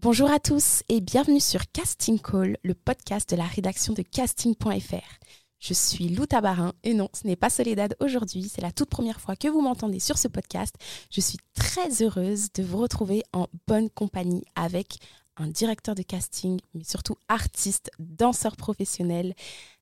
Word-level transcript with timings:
Bonjour 0.00 0.30
à 0.30 0.38
tous 0.38 0.84
et 0.88 1.00
bienvenue 1.00 1.40
sur 1.40 1.72
Casting 1.72 2.20
Call, 2.20 2.56
le 2.62 2.74
podcast 2.74 3.28
de 3.30 3.34
la 3.34 3.46
rédaction 3.46 3.94
de 3.94 4.02
casting.fr. 4.02 5.18
Je 5.58 5.74
suis 5.74 6.08
Lou 6.10 6.24
Tabarin 6.24 6.72
et 6.84 6.94
non, 6.94 7.08
ce 7.12 7.26
n'est 7.26 7.34
pas 7.34 7.50
Soledad 7.50 7.96
aujourd'hui, 7.98 8.48
c'est 8.48 8.60
la 8.60 8.70
toute 8.70 8.90
première 8.90 9.20
fois 9.20 9.34
que 9.34 9.48
vous 9.48 9.60
m'entendez 9.60 9.98
sur 9.98 10.16
ce 10.16 10.28
podcast. 10.28 10.76
Je 11.10 11.20
suis 11.20 11.38
très 11.52 12.00
heureuse 12.00 12.52
de 12.52 12.62
vous 12.62 12.78
retrouver 12.78 13.24
en 13.32 13.48
bonne 13.66 13.90
compagnie 13.90 14.44
avec 14.54 14.98
un 15.36 15.48
directeur 15.48 15.96
de 15.96 16.02
casting, 16.02 16.60
mais 16.74 16.84
surtout 16.84 17.16
artiste, 17.26 17.90
danseur 17.98 18.54
professionnel. 18.54 19.34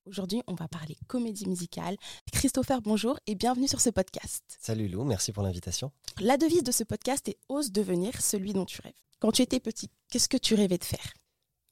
Aujourd'hui, 0.07 0.41
on 0.47 0.55
va 0.55 0.67
parler 0.67 0.97
comédie 1.05 1.47
musicale. 1.47 1.95
Christopher, 2.31 2.81
bonjour 2.81 3.19
et 3.27 3.35
bienvenue 3.35 3.67
sur 3.67 3.81
ce 3.81 3.91
podcast. 3.91 4.43
Salut 4.59 4.87
Lou, 4.87 5.03
merci 5.03 5.31
pour 5.31 5.43
l'invitation. 5.43 5.91
La 6.19 6.37
devise 6.37 6.63
de 6.63 6.71
ce 6.71 6.83
podcast 6.83 7.29
est 7.29 7.37
Ose 7.49 7.71
devenir 7.71 8.19
celui 8.19 8.53
dont 8.53 8.65
tu 8.65 8.81
rêves. 8.81 8.93
Quand 9.19 9.31
tu 9.31 9.41
étais 9.41 9.59
petit, 9.59 9.89
qu'est-ce 10.09 10.29
que 10.29 10.37
tu 10.37 10.53
rêvais 10.53 10.77
de 10.77 10.83
faire? 10.83 11.13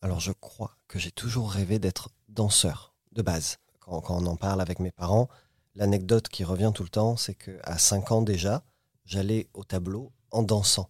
Alors 0.01 0.19
je 0.19 0.31
crois 0.31 0.77
que 0.87 0.97
j'ai 0.97 1.11
toujours 1.11 1.51
rêvé 1.51 1.77
d'être 1.77 2.09
danseur 2.27 2.95
de 3.11 3.21
base. 3.21 3.57
Quand, 3.79 4.03
on 4.09 4.25
en 4.25 4.35
parle 4.35 4.61
avec 4.61 4.79
mes 4.79 4.91
parents, 4.91 5.29
l'anecdote 5.75 6.27
qui 6.27 6.43
revient 6.43 6.71
tout 6.73 6.81
le 6.81 6.89
temps, 6.89 7.17
c'est 7.17 7.35
qu'à 7.35 7.77
5 7.77 8.11
ans 8.11 8.21
déjà, 8.23 8.63
j'allais 9.05 9.47
au 9.53 9.63
tableau 9.63 10.11
en 10.31 10.41
dansant. 10.41 10.89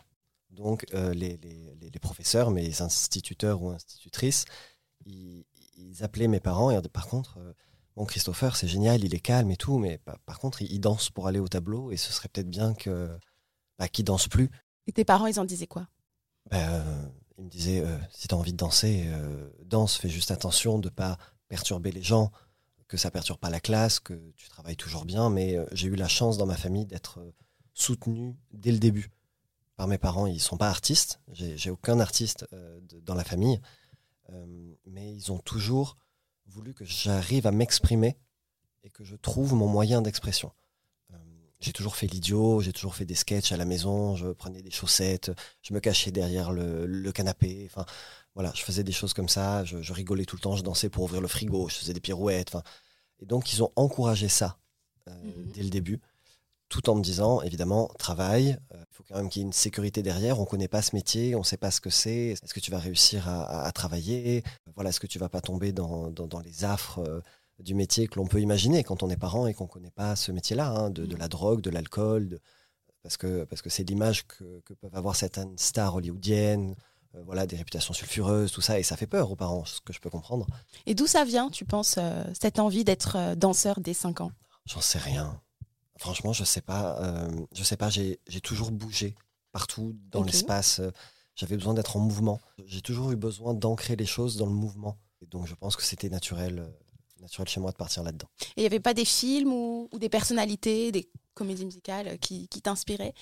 Donc 0.49 0.85
euh, 0.93 1.13
les, 1.13 1.37
professeurs, 2.01 2.51
mes 2.51 2.81
instituteurs 2.81 3.61
ou 3.61 3.69
institutrices, 3.71 4.45
ils, 5.05 5.45
appelaient 6.01 6.29
mes 6.29 6.39
parents 6.39 6.71
et 6.71 6.81
par 6.89 7.07
contre, 7.07 7.37
euh, 7.39 7.53
bon 7.97 8.05
Christopher, 8.05 8.55
c'est 8.55 8.67
génial, 8.67 9.03
il 9.03 9.13
est 9.13 9.19
calme 9.19 9.51
et 9.51 9.57
tout, 9.57 9.77
mais 9.77 9.97
par, 10.25 10.39
contre, 10.39 10.61
il, 10.61 10.79
danse 10.79 11.09
pour 11.09 11.27
aller 11.27 11.39
au 11.39 11.47
tableau 11.49 11.91
et 11.91 11.97
ce 11.97 12.13
serait 12.13 12.29
peut-être 12.29 12.49
bien 12.49 12.73
que 12.73 13.17
bah, 13.77 13.89
qu'il 13.89 14.05
danse 14.05 14.29
plus. 14.29 14.49
Et 14.87 14.93
tes 14.93 15.03
parents, 15.03 15.27
ils 15.27 15.39
en 15.39 15.45
disaient 15.45 15.67
quoi? 15.67 15.87
Ben, 16.51 16.83
il 17.37 17.45
me 17.45 17.49
disait 17.49 17.81
euh, 17.81 17.97
si 18.11 18.27
tu 18.27 18.35
as 18.35 18.37
envie 18.37 18.53
de 18.53 18.57
danser, 18.57 19.05
euh, 19.07 19.49
danse, 19.63 19.97
fais 19.97 20.09
juste 20.09 20.31
attention 20.31 20.79
de 20.79 20.87
ne 20.87 20.93
pas 20.93 21.17
perturber 21.47 21.91
les 21.91 22.01
gens, 22.01 22.31
que 22.87 22.97
ça 22.97 23.11
perturbe 23.11 23.39
pas 23.39 23.49
la 23.49 23.59
classe, 23.59 23.99
que 23.99 24.31
tu 24.35 24.47
travailles 24.49 24.77
toujours 24.77 25.05
bien. 25.05 25.29
Mais 25.29 25.55
euh, 25.55 25.65
j'ai 25.71 25.87
eu 25.87 25.95
la 25.95 26.07
chance 26.07 26.37
dans 26.37 26.45
ma 26.45 26.57
famille 26.57 26.85
d'être 26.85 27.19
soutenu 27.73 28.35
dès 28.51 28.71
le 28.71 28.79
début 28.79 29.11
par 29.75 29.87
mes 29.87 29.97
parents. 29.97 30.27
Ils 30.27 30.39
sont 30.39 30.57
pas 30.57 30.69
artistes, 30.69 31.19
j'ai 31.33 31.69
aucun 31.69 31.99
artiste 31.99 32.45
dans 33.03 33.15
la 33.15 33.25
famille, 33.25 33.59
mais 34.85 35.13
ils 35.13 35.33
ont 35.33 35.39
toujours 35.39 35.97
voulu 36.45 36.73
que 36.73 36.85
j'arrive 36.85 37.45
à 37.45 37.51
m'exprimer 37.51 38.15
et 38.85 38.89
que 38.89 39.03
je 39.03 39.17
trouve 39.17 39.53
mon 39.53 39.67
moyen 39.67 40.01
d'expression 40.01 40.53
j'ai 41.65 41.73
toujours 41.73 41.95
fait 41.95 42.05
l'idiot, 42.05 42.61
j'ai 42.61 42.71
toujours 42.71 42.93
fait 42.93 43.05
des 43.05 43.15
sketchs 43.15 43.51
à 43.51 43.57
la 43.57 43.65
maison, 43.65 44.15
je 44.15 44.27
prenais 44.27 44.61
des 44.61 44.69
chaussettes, 44.69 45.31
je 45.63 45.73
me 45.73 45.79
cachais 45.79 46.11
derrière 46.11 46.51
le, 46.51 47.11
canapé, 47.11 47.67
enfin 47.71 47.85
voilà, 48.35 48.51
je 48.53 48.61
faisais 48.61 48.83
des 48.83 48.91
choses 48.91 49.15
comme 49.15 49.29
ça, 49.29 49.65
je, 49.65 49.91
rigolais 49.91 50.25
tout 50.25 50.35
le 50.35 50.41
temps, 50.41 50.55
je 50.55 50.61
dansais 50.61 50.89
pour 50.89 51.03
ouvrir 51.05 51.21
le 51.21 51.27
frigo, 51.27 51.67
je 51.67 51.75
faisais 51.75 51.93
des 51.93 51.99
pirouettes, 51.99 52.49
enfin 52.53 52.63
et 53.19 53.25
donc 53.25 53.51
ils 53.51 53.63
ont 53.63 53.71
encouragé 53.75 54.29
ça 54.29 54.59
euh, 55.09 55.23
mhm. 55.23 55.51
dès 55.53 55.63
le 55.63 55.69
début, 55.69 56.01
tout 56.69 56.87
en 56.87 56.95
me 56.95 57.01
disant 57.01 57.41
évidemment 57.41 57.87
travail, 57.97 58.59
euh, 58.75 58.77
il 58.91 58.95
faut 58.95 59.03
quand 59.07 59.15
même 59.15 59.29
qu'il 59.29 59.41
y 59.41 59.45
ait 59.45 59.47
une 59.47 59.53
sécurité 59.53 60.03
derrière, 60.03 60.39
on 60.39 60.45
connaît 60.45 60.67
pas 60.67 60.83
ce 60.83 60.95
métier, 60.95 61.35
on 61.35 61.41
sait 61.41 61.57
pas 61.57 61.71
ce 61.71 61.81
que 61.81 61.89
c'est, 61.89 62.27
est-ce 62.27 62.53
que 62.53 62.59
tu 62.59 62.69
vas 62.69 62.79
réussir 62.79 63.27
à, 63.27 63.71
travailler, 63.71 64.43
voilà, 64.75 64.91
est-ce 64.91 64.99
que 64.99 65.07
tu 65.07 65.17
vas 65.17 65.29
pas 65.29 65.41
tomber 65.41 65.71
dans, 65.71 66.11
dans, 66.11 66.39
les 66.41 66.63
affres 66.63 66.99
euh, 66.99 67.21
du 67.59 67.73
métier 67.73 68.07
que 68.07 68.15
l'on 68.15 68.27
peut 68.27 68.41
imaginer 68.41 68.83
quand 68.83 69.03
on 69.03 69.09
est 69.09 69.17
parent 69.17 69.47
et 69.47 69.53
qu'on 69.53 69.65
ne 69.65 69.69
connaît 69.69 69.91
pas 69.91 70.15
ce 70.15 70.31
métier-là, 70.31 70.69
hein, 70.69 70.89
de, 70.89 71.15
la 71.15 71.27
drogue, 71.27 71.61
de 71.61 71.69
l'alcool, 71.69 72.39
parce 73.01 73.17
que 73.17 73.43
parce 73.45 73.61
que 73.61 73.69
c'est 73.69 73.83
l'image 73.83 74.27
que, 74.27 74.73
peuvent 74.81 74.95
avoir 74.95 75.15
certaines 75.15 75.57
stars 75.57 75.95
hollywoodiennes, 75.95 76.75
euh, 77.15 77.23
voilà, 77.25 77.45
des 77.45 77.55
réputations 77.55 77.93
sulfureuses, 77.93 78.51
tout 78.51 78.61
ça, 78.61 78.79
et 78.79 78.83
ça 78.83 78.97
fait 78.97 79.07
peur 79.07 79.31
aux 79.31 79.35
parents, 79.35 79.63
ce 79.65 79.79
que 79.81 79.93
je 79.93 79.99
peux 79.99 80.09
comprendre. 80.09 80.47
Et 80.85 80.95
d'où 80.95 81.07
ça 81.07 81.23
vient, 81.23 81.49
tu 81.49 81.65
penses, 81.65 81.95
euh, 81.97 82.23
cette 82.39 82.59
envie 82.59 82.83
d'être 82.83 83.15
euh, 83.15 83.35
danseur 83.35 83.79
dès 83.79 83.93
5 83.93 84.21
ans? 84.21 84.31
J'en 84.65 84.81
sais 84.81 84.99
rien. 84.99 85.39
Franchement, 85.97 86.33
je 86.33 86.43
sais 86.43 86.61
pas. 86.61 87.29
je 87.53 87.63
sais 87.63 87.77
pas. 87.77 87.89
J'ai 87.89 88.41
toujours 88.43 88.71
bougé 88.71 89.15
partout 89.53 89.95
dans 90.11 90.23
l'espace. 90.23 90.81
J'avais 91.35 91.55
besoin 91.55 91.73
d'être 91.73 91.95
en 91.95 92.01
mouvement. 92.01 92.41
J'ai 92.65 92.81
toujours 92.81 93.11
eu 93.11 93.15
besoin 93.15 93.53
d'ancrer 93.53 93.95
les 93.95 94.05
choses 94.05 94.35
dans 94.35 94.45
le 94.45 94.51
mouvement. 94.51 94.97
Et 95.21 95.25
donc, 95.25 95.47
je 95.47 95.55
pense 95.55 95.77
que 95.77 95.83
c'était 95.83 96.09
naturel 96.09 96.69
naturel 97.25 97.47
chez 97.47 97.59
moi 97.59 97.71
de 97.71 97.77
partir 97.77 98.03
là-dedans. 98.03 98.27
Et 98.39 98.45
il 98.57 98.61
n'y 98.61 98.67
avait 98.67 98.79
pas 98.79 98.93
des 98.93 99.05
films 99.05 99.51
ou, 99.51 99.89
des 99.99 100.09
personnalités, 100.09 100.91
des 100.91 101.09
comédies 101.33 101.65
musicales 101.65 102.17
qui, 102.19 102.47
t'inspiraient? 102.47 103.13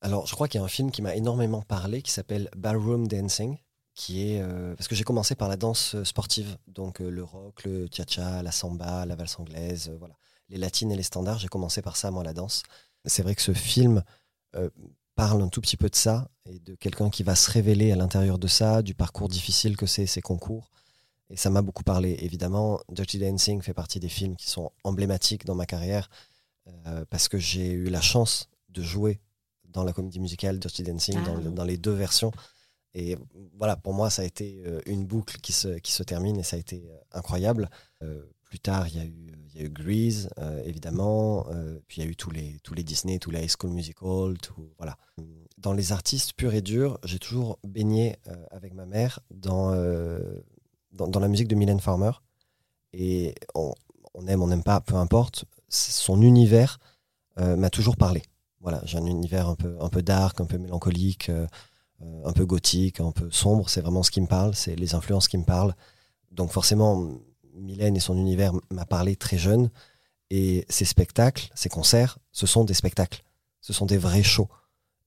Alors, 0.00 0.26
je 0.26 0.34
crois 0.34 0.46
qu'il 0.48 0.60
y 0.60 0.62
a 0.62 0.64
un 0.64 0.68
film 0.68 0.90
qui 0.90 1.02
m'a 1.02 1.16
énormément 1.16 1.62
parlé 1.62 2.02
qui 2.02 2.12
s'appelle 2.12 2.48
Ballroom 2.56 3.08
Dancing, 3.08 3.58
qui 3.94 4.30
est 4.30 4.40
euh, 4.40 4.76
parce 4.76 4.86
que 4.86 4.94
j'ai 4.94 5.02
commencé 5.02 5.34
par 5.34 5.48
la 5.48 5.56
danse 5.56 5.96
euh, 5.96 6.04
sportive, 6.04 6.56
donc 6.68 7.00
euh, 7.00 7.10
le 7.10 7.24
rock, 7.24 7.64
le 7.64 7.88
cha-cha, 7.90 8.42
la 8.44 8.52
samba, 8.52 9.04
la 9.06 9.16
valse 9.16 9.40
anglaise, 9.40 9.90
voilà, 9.98 10.14
les 10.48 10.56
latines 10.56 10.92
et 10.92 10.96
les 10.96 11.02
standards. 11.02 11.40
J'ai 11.40 11.48
commencé 11.48 11.82
par 11.82 11.96
ça 11.96 12.12
moi 12.12 12.22
la 12.22 12.32
danse. 12.32 12.62
C'est 13.04 13.22
vrai 13.22 13.34
que 13.34 13.42
ce 13.42 13.52
film 13.52 14.02
parle 15.14 15.42
un 15.42 15.48
tout 15.48 15.60
petit 15.60 15.76
peu 15.76 15.88
de 15.88 15.94
ça 15.94 16.30
et 16.46 16.58
de 16.58 16.74
quelqu'un 16.74 17.10
qui 17.10 17.22
va 17.22 17.34
se 17.34 17.50
révéler 17.50 17.92
à 17.92 17.96
l'intérieur 17.96 18.38
de 18.38 18.48
ça, 18.48 18.82
du 18.82 18.94
parcours 18.94 19.28
difficile 19.28 19.76
que 19.76 19.86
c'est 19.86 20.06
ces 20.06 20.20
concours 20.20 20.70
et 21.30 21.36
ça 21.36 21.50
m'a 21.50 21.62
beaucoup 21.62 21.84
parlé. 21.84 22.16
Évidemment, 22.20 22.80
Dirty 22.90 23.18
Dancing 23.18 23.60
fait 23.62 23.74
partie 23.74 24.00
des 24.00 24.08
films 24.08 24.36
qui 24.36 24.48
sont 24.48 24.72
emblématiques 24.84 25.44
dans 25.44 25.54
ma 25.54 25.66
carrière 25.66 26.08
euh, 26.86 27.04
parce 27.10 27.28
que 27.28 27.38
j'ai 27.38 27.70
eu 27.72 27.84
la 27.84 28.00
chance 28.00 28.48
de 28.70 28.82
jouer 28.82 29.20
dans 29.64 29.84
la 29.84 29.92
comédie 29.92 30.20
musicale 30.20 30.58
Dirty 30.58 30.82
Dancing, 30.82 31.16
dans, 31.22 31.62
ah. 31.62 31.66
les 31.66 31.76
deux 31.76 31.92
versions. 31.92 32.32
Et 32.94 33.16
voilà, 33.54 33.76
pour 33.76 33.92
moi, 33.92 34.08
ça 34.08 34.22
a 34.22 34.24
été 34.24 34.62
euh, 34.66 34.80
une 34.86 35.04
boucle 35.04 35.38
qui 35.40 35.52
se, 35.52 35.78
qui 35.78 35.92
se 35.92 36.02
termine 36.02 36.38
et 36.38 36.42
ça 36.42 36.56
a 36.56 36.58
été 36.58 36.88
euh, 36.88 36.98
incroyable. 37.12 37.68
plus 38.44 38.60
tard, 38.60 38.88
il 38.88 38.96
y 38.96 39.00
a 39.00 39.04
eu, 39.04 39.32
y 39.54 39.60
a 39.60 39.64
eu 39.64 39.68
Grease, 39.68 40.30
évidemment. 40.64 41.46
puis 41.86 42.00
il 42.00 42.04
y 42.04 42.06
a 42.06 42.10
eu 42.10 42.16
tous 42.16 42.30
les, 42.30 42.58
tous 42.62 42.72
les 42.72 42.82
Disney, 42.82 43.18
tous 43.18 43.30
les 43.30 43.44
High 43.44 43.50
School 43.50 43.70
Musical. 43.72 44.38
Tout, 44.40 44.70
voilà. 44.78 44.96
Dans 45.58 45.74
les 45.74 45.92
artistes 45.92 46.32
purs 46.32 46.54
et 46.54 46.62
durs, 46.62 46.98
j'ai 47.04 47.18
toujours 47.18 47.58
baigné 47.62 48.16
avec 48.50 48.72
ma 48.72 48.86
mère 48.86 49.20
dans 49.30 49.74
dans, 51.06 51.20
la 51.20 51.28
musique 51.28 51.48
de 51.48 51.54
Mylène 51.54 51.80
Farmer. 51.80 52.10
Et 52.92 53.34
on, 53.54 53.72
aime, 54.26 54.42
on 54.42 54.48
n'aime 54.48 54.62
pas, 54.62 54.80
peu 54.80 54.96
importe. 54.96 55.44
Son 55.68 56.22
univers 56.22 56.78
euh, 57.38 57.56
m'a 57.56 57.70
toujours 57.70 57.96
parlé. 57.96 58.22
Voilà, 58.60 58.82
j'ai 58.84 58.98
un 58.98 59.06
univers 59.06 59.48
un 59.48 59.54
peu, 59.54 59.76
un 59.80 59.88
peu 59.88 60.02
dark, 60.02 60.40
un 60.40 60.46
peu 60.46 60.58
mélancolique, 60.58 61.28
euh, 61.28 61.46
euh, 62.02 62.22
un 62.24 62.32
peu 62.32 62.44
gothique, 62.44 63.00
un 63.00 63.12
peu 63.12 63.30
sombre. 63.30 63.68
C'est 63.68 63.80
vraiment 63.80 64.02
ce 64.02 64.10
qui 64.10 64.20
me 64.20 64.26
parle, 64.26 64.54
c'est 64.54 64.74
les 64.74 64.94
influences 64.94 65.28
qui 65.28 65.38
me 65.38 65.44
parlent. 65.44 65.74
Donc 66.32 66.50
forcément, 66.50 67.08
Mylène 67.54 67.96
et 67.96 68.00
son 68.00 68.16
univers 68.16 68.52
m'a 68.70 68.86
parlé 68.86 69.16
très 69.16 69.38
jeune. 69.38 69.70
Et 70.30 70.66
ces 70.68 70.84
spectacles, 70.84 71.48
ces 71.54 71.68
concerts, 71.68 72.18
ce 72.32 72.46
sont 72.46 72.64
des 72.64 72.74
spectacles. 72.74 73.22
Ce 73.60 73.72
sont 73.72 73.86
des 73.86 73.96
vrais 73.96 74.22
shows. 74.22 74.48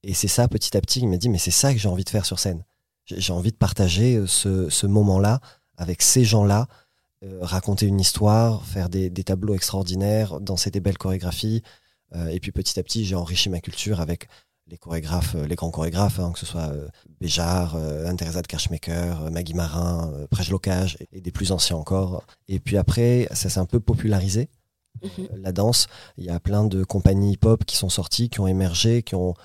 Et 0.04 0.14
c'est 0.14 0.28
ça, 0.28 0.48
petit 0.48 0.76
à 0.76 0.82
petit, 0.82 1.00
il 1.00 1.08
m'a 1.08 1.18
dit, 1.18 1.30
mais 1.30 1.38
c'est 1.38 1.52
ça 1.52 1.74
que 1.74 1.80
j'ai 1.80 1.90
envie 1.90 2.04
de 2.04 2.10
faire 2.10 2.26
sur 2.26 2.40
scène. 2.40 2.64
J'ai 3.06 3.34
envie 3.34 3.52
de 3.52 3.58
partager 3.58 4.24
ce, 4.26 4.70
ce 4.70 4.88
moment-là 4.88 5.42
avec 5.78 6.02
ces 6.02 6.24
gens-là, 6.24 6.68
euh, 7.24 7.38
raconter 7.42 7.86
une 7.86 8.00
histoire, 8.00 8.66
faire 8.66 8.90
des, 8.90 9.12
tableaux 9.12 9.54
extraordinaires, 9.54 10.42
danser 10.42 10.72
des 10.72 10.80
belles 10.80 10.98
chorégraphies. 10.98 11.62
Euh, 12.16 12.30
et 12.30 12.40
puis 12.40 12.52
petit 12.52 12.80
à 12.80 12.84
petit, 12.84 13.06
j'ai 13.06 13.14
enrichi 13.14 13.48
ma 13.50 13.60
culture 13.60 14.02
avec 14.02 14.28
les 14.66 14.78
chorégraphes, 14.78 15.36
euh, 15.36 15.46
les 15.46 15.54
grands 15.54 15.70
chorégraphes, 15.70 16.20
hein, 16.20 16.32
que 16.32 16.40
ce 16.40 16.48
soit 16.48 16.74
Béjar, 17.20 17.76
Anne-Thérèse 17.76 18.42
de 18.42 18.48
Kerschmaker, 18.48 19.30
Maggie 19.30 19.54
Marin, 19.54 20.12
Locage 20.50 20.98
et, 21.12 21.22
des 21.22 21.32
plus 21.32 21.52
anciens 21.52 21.76
encore. 21.76 22.26
Et 22.48 22.60
puis 22.60 22.78
après, 22.78 23.28
ça 23.34 23.50
s'est 23.50 23.60
un 23.60 23.66
peu 23.66 23.80
popularisé. 23.80 24.50
Mhm. 25.04 25.28
la 25.38 25.54
danse, 25.54 25.88
il 26.18 26.26
y 26.26 26.30
a 26.30 26.40
plein 26.40 26.66
de 26.66 26.84
compagnies 26.84 27.34
hip-hop 27.34 27.64
qui 27.64 27.78
sont 27.78 27.88
sorties, 27.88 28.30
qui 28.30 28.42
ont 28.42 28.48
émergé, 28.48 29.04
qui 29.04 29.16
ont 29.16 29.36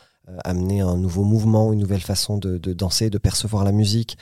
amené 0.44 0.80
un 0.80 0.96
nouveau 0.96 1.22
mouvement, 1.22 1.72
une 1.72 1.78
nouvelle 1.78 2.00
façon 2.00 2.36
de 2.36 2.58
danser, 2.72 3.10
de 3.10 3.18
percevoir 3.18 3.64
la 3.64 3.70
musique. 3.70 4.18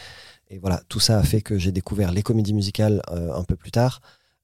Et 0.54 0.58
voilà, 0.58 0.80
tout 0.88 1.00
ça 1.00 1.18
a 1.18 1.22
fait 1.24 1.40
que 1.40 1.58
j'ai 1.58 1.72
découvert 1.72 2.12
les 2.12 2.22
comédies 2.22 2.54
musicales 2.54 3.02
euh, 3.10 3.34
un 3.34 3.42
peu 3.42 3.56
plus 3.56 3.72
tard. 3.72 4.00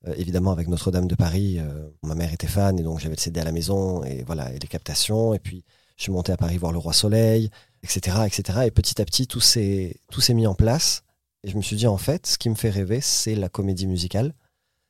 Euh, 0.09 0.15
évidemment, 0.17 0.51
avec 0.51 0.67
Notre-Dame 0.67 1.07
de 1.07 1.15
Paris, 1.15 1.61
euh, 1.61 1.89
ma 2.03 2.17
mère 2.17 2.33
était 2.33 2.49
fan 2.49 2.77
et 2.81 2.83
donc 2.83 2.99
j'avais 2.99 3.15
le 3.15 3.21
CD 3.21 3.39
à 3.39 3.45
la 3.45 3.53
maison 3.53 4.03
et 4.03 4.25
voilà, 4.25 4.53
et 4.53 4.59
les 4.59 4.67
captations. 4.67 5.35
Et 5.35 5.39
puis, 5.39 5.63
je 5.97 6.03
suis 6.03 6.11
monté 6.11 6.33
à 6.33 6.37
Paris 6.37 6.59
voir 6.59 6.73
Le 6.73 6.79
Roi 6.79 6.95
Soleil, 6.95 7.49
etc., 7.85 8.23
etc. 8.27 8.63
Et 8.67 8.73
petit 8.73 9.01
à 9.01 9.05
petit, 9.05 9.29
tout 9.29 9.39
s'est, 9.39 10.01
tout 10.11 10.21
s'est 10.21 10.35
mis 10.35 10.49
en 10.49 10.57
place. 10.57 11.05
Et 11.45 11.49
je 11.49 11.57
me 11.57 11.63
suis 11.63 11.77
dit, 11.77 11.87
en 11.87 11.97
fait, 11.97 12.27
ce 12.27 12.39
qui 12.39 12.51
me 12.51 12.57
fait 12.57 12.71
rêver, 12.71 13.01
c'est 13.01 13.37
la 13.37 13.49
comédie 13.49 13.87
musicale. 13.87 14.35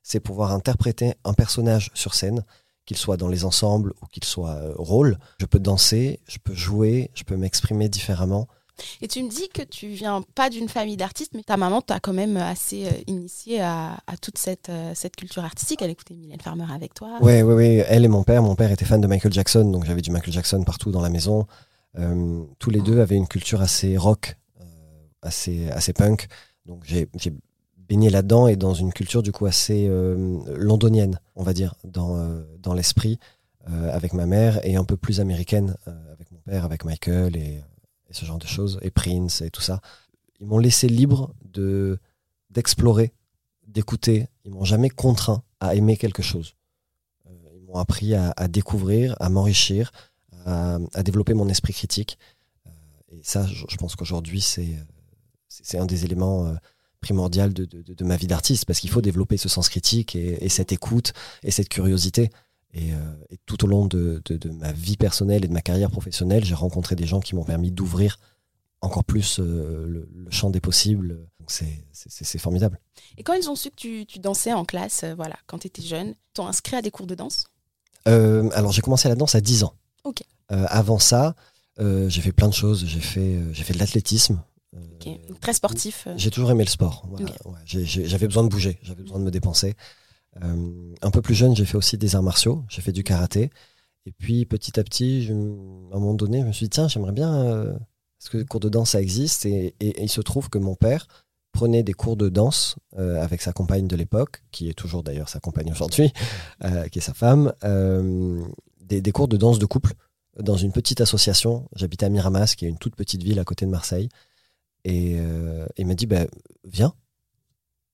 C'est 0.02 0.20
pouvoir 0.20 0.52
interpréter 0.52 1.12
un 1.24 1.34
personnage 1.34 1.90
sur 1.92 2.14
scène, 2.14 2.46
qu'il 2.86 2.96
soit 2.96 3.18
dans 3.18 3.28
les 3.28 3.44
ensembles 3.44 3.92
ou 4.00 4.06
qu'il 4.06 4.24
soit 4.24 4.58
rôle. 4.76 5.18
Je 5.38 5.44
peux 5.44 5.58
danser, 5.58 6.20
je 6.28 6.38
peux 6.42 6.54
jouer, 6.54 7.10
je 7.12 7.24
peux 7.24 7.36
m'exprimer 7.36 7.90
différemment. 7.90 8.48
Et 9.00 9.08
tu 9.08 9.22
me 9.22 9.28
dis 9.28 9.48
que 9.48 9.62
tu 9.62 9.88
viens 9.88 10.22
pas 10.34 10.50
d'une 10.50 10.68
famille 10.68 10.96
d'artistes, 10.96 11.32
mais 11.34 11.42
ta 11.42 11.56
maman 11.56 11.80
t'a 11.80 12.00
quand 12.00 12.12
même 12.12 12.36
assez 12.36 12.86
euh, 12.86 12.90
initié 13.06 13.60
à, 13.60 13.96
toute 14.20 14.38
cette, 14.38 14.68
euh, 14.68 14.92
cette 14.94 15.16
culture 15.16 15.44
artistique. 15.44 15.82
Elle 15.82 15.90
écoutait 15.90 16.14
Mylène 16.14 16.40
Farmer 16.40 16.66
avec 16.72 16.94
toi. 16.94 17.18
Oui, 17.20 17.42
oui, 17.42 17.54
oui. 17.54 17.82
Elle 17.88 18.04
et 18.04 18.08
mon 18.08 18.22
père. 18.22 18.42
Mon 18.42 18.54
père 18.54 18.70
était 18.70 18.84
fan 18.84 19.00
de 19.00 19.06
Michael 19.06 19.32
Jackson, 19.32 19.64
donc 19.64 19.84
j'avais 19.84 20.02
du 20.02 20.10
Michael 20.10 20.32
Jackson 20.32 20.62
partout 20.64 20.90
dans 20.90 21.02
la 21.02 21.10
maison. 21.10 21.46
tous 22.58 22.70
les 22.70 22.80
deux 22.80 23.00
avaient 23.00 23.16
une 23.16 23.28
culture 23.28 23.60
assez 23.60 23.96
rock, 23.96 24.36
assez, 25.22 25.68
assez 25.70 25.92
punk. 25.92 26.28
Donc 26.66 26.84
j'ai 26.84 27.08
baigné 27.90 28.08
là-dedans 28.08 28.46
et 28.46 28.54
dans 28.54 28.72
une 28.72 28.92
culture 28.92 29.20
du 29.20 29.32
coup 29.32 29.46
assez 29.46 29.88
euh, 29.88 30.38
londonienne, 30.56 31.18
on 31.34 31.42
va 31.42 31.52
dire, 31.52 31.74
dans, 31.82 32.16
euh, 32.16 32.44
dans 32.60 32.72
l'esprit, 32.72 33.18
euh, 33.68 33.92
avec 33.92 34.12
ma 34.12 34.26
mère, 34.26 34.64
et 34.64 34.76
un 34.76 34.84
peu 34.84 34.96
plus 34.96 35.18
américaine, 35.20 35.74
avec 36.12 36.30
mon 36.30 36.38
père, 36.38 36.64
avec 36.64 36.84
Michael 36.84 37.36
et, 37.36 37.60
ce 38.14 38.24
genre 38.24 38.38
de 38.38 38.46
choses, 38.46 38.78
et 38.82 38.90
Prince 38.90 39.42
et 39.42 39.50
tout 39.50 39.60
ça. 39.60 39.80
Ils 40.40 40.46
m'ont 40.46 40.58
laissé 40.58 40.88
libre 40.88 41.34
de 41.44 41.98
d'explorer, 42.50 43.12
d'écouter. 43.66 44.26
Ils 44.44 44.50
m'ont 44.50 44.64
jamais 44.64 44.90
contraint 44.90 45.42
à 45.60 45.74
aimer 45.74 45.96
quelque 45.96 46.22
chose. 46.22 46.56
ils 47.28 47.64
m'ont 47.66 47.76
appris 47.76 48.14
à, 48.14 48.32
découvrir, 48.48 49.14
à 49.20 49.28
m'enrichir, 49.28 49.92
à, 50.46 50.78
développer 51.04 51.34
mon 51.34 51.48
esprit 51.48 51.72
critique. 51.72 52.18
et 53.12 53.20
ça, 53.22 53.46
je, 53.46 53.76
pense 53.76 53.94
qu'aujourd'hui, 53.94 54.40
c'est 54.40 54.76
c'est 55.48 55.78
un 55.78 55.86
des 55.86 56.04
éléments 56.04 56.56
primordial 57.00 57.52
de, 57.52 57.64
de, 57.64 58.04
ma 58.04 58.16
vie 58.16 58.26
d'artiste, 58.26 58.66
parce 58.66 58.80
qu'il 58.80 58.90
faut 58.90 59.00
développer 59.00 59.36
ce 59.36 59.48
sens 59.48 59.68
critique 59.68 60.14
et, 60.14 60.48
cette 60.48 60.72
écoute 60.72 61.12
et 61.42 61.50
cette 61.50 61.68
curiosité. 61.68 62.30
Et, 62.72 62.92
euh, 62.92 62.96
tout 63.46 63.64
au 63.64 63.66
long 63.66 63.86
de, 63.86 64.22
ma 64.58 64.72
vie 64.72 64.96
personnelle 64.96 65.44
et 65.44 65.48
de 65.48 65.52
ma 65.52 65.62
carrière 65.62 65.90
professionnelle, 65.90 66.44
j'ai 66.44 66.54
rencontré 66.54 66.94
des 66.96 67.06
gens 67.06 67.20
qui 67.20 67.34
m'ont 67.34 67.44
permis 67.44 67.70
d'ouvrir 67.70 68.18
encore 68.80 69.04
plus 69.04 69.38
euh, 69.40 69.86
le, 69.86 70.30
champ 70.30 70.50
des 70.50 70.60
possibles. 70.60 71.26
C'est 71.46 72.38
formidable. 72.38 72.78
Et 73.18 73.22
quand 73.22 73.34
ils 73.34 73.50
ont 73.50 73.56
su 73.56 73.70
que 73.70 73.76
tu, 73.76 74.06
tu 74.06 74.18
dansais 74.20 74.52
en 74.52 74.64
classe, 74.64 75.02
euh, 75.02 75.14
voilà, 75.14 75.36
quand 75.46 75.58
tu 75.58 75.66
étais 75.66 75.82
jeune, 75.82 76.14
t'ont 76.32 76.46
inscrit 76.46 76.76
à 76.76 76.82
des 76.82 76.90
cours 76.90 77.06
de 77.06 77.14
danse? 77.14 77.46
Alors 78.06 78.72
j'ai 78.72 78.82
commencé 78.82 79.08
la 79.08 79.14
danse 79.14 79.34
à 79.34 79.40
10 79.40 79.64
ans. 79.64 79.74
Ok. 80.04 80.22
avant 80.48 80.98
ça, 80.98 81.36
j'ai 81.78 82.20
fait 82.20 82.32
plein 82.32 82.48
de 82.48 82.54
choses. 82.54 82.84
J'ai 82.86 83.00
fait, 83.00 83.38
fait 83.54 83.74
de 83.74 83.78
l'athlétisme. 83.78 84.42
Très 85.40 85.52
sportif. 85.52 86.08
J'ai 86.16 86.30
toujours 86.30 86.50
aimé 86.50 86.64
le 86.64 86.70
sport. 86.70 87.06
j'avais 87.64 88.26
besoin 88.26 88.42
de 88.42 88.48
bouger, 88.48 88.78
j'avais 88.82 89.02
besoin 89.02 89.18
de 89.18 89.24
me 89.24 89.30
dépenser. 89.30 89.76
Euh, 90.42 90.94
un 91.02 91.10
peu 91.10 91.22
plus 91.22 91.34
jeune, 91.34 91.56
j'ai 91.56 91.64
fait 91.64 91.76
aussi 91.76 91.98
des 91.98 92.14
arts 92.14 92.22
martiaux, 92.22 92.64
j'ai 92.68 92.82
fait 92.82 92.92
du 92.92 93.02
karaté. 93.02 93.50
Et 94.06 94.12
puis 94.12 94.46
petit 94.46 94.78
à 94.80 94.84
petit, 94.84 95.24
je, 95.24 95.32
à 95.32 95.36
un 95.36 95.98
moment 95.98 96.14
donné, 96.14 96.40
je 96.40 96.46
me 96.46 96.52
suis 96.52 96.66
dit, 96.66 96.70
tiens, 96.70 96.88
j'aimerais 96.88 97.12
bien. 97.12 97.34
Euh, 97.34 97.72
parce 98.18 98.30
que 98.30 98.38
les 98.38 98.44
cours 98.44 98.60
de 98.60 98.68
danse, 98.68 98.90
ça 98.90 99.00
existe? 99.00 99.46
Et, 99.46 99.74
il 99.80 100.08
se 100.08 100.20
trouve 100.20 100.50
que 100.50 100.58
mon 100.58 100.74
père 100.74 101.06
prenait 101.52 101.82
des 101.82 101.94
cours 101.94 102.16
de 102.16 102.28
danse 102.28 102.76
avec 102.96 103.40
sa 103.42 103.52
compagne 103.52 103.88
de 103.88 103.96
l'époque, 103.96 104.42
qui 104.52 104.68
est 104.68 104.74
toujours 104.74 105.02
d'ailleurs 105.02 105.28
sa 105.28 105.40
compagne 105.40 105.72
aujourd'hui, 105.72 106.12
qui 106.92 106.98
est 106.98 107.02
sa 107.02 107.14
femme, 107.14 107.52
des, 108.98 109.12
cours 109.12 109.26
de 109.26 109.36
danse 109.36 109.58
de 109.58 109.66
couple 109.66 109.94
dans 110.38 110.56
une 110.56 110.72
petite 110.72 111.00
association. 111.00 111.68
J'habitais 111.74 112.06
à 112.06 112.08
Miramas, 112.08 112.54
qui 112.56 112.66
est 112.66 112.68
une 112.68 112.78
toute 112.78 112.94
petite 112.94 113.22
ville 113.22 113.38
à 113.38 113.44
côté 113.44 113.64
de 113.64 113.70
Marseille. 113.70 114.08
Et 114.84 115.16
euh, 115.18 115.66
il 115.76 115.86
m'a 115.86 115.94
dit, 115.94 116.06
bah, 116.06 116.26
viens. 116.64 116.94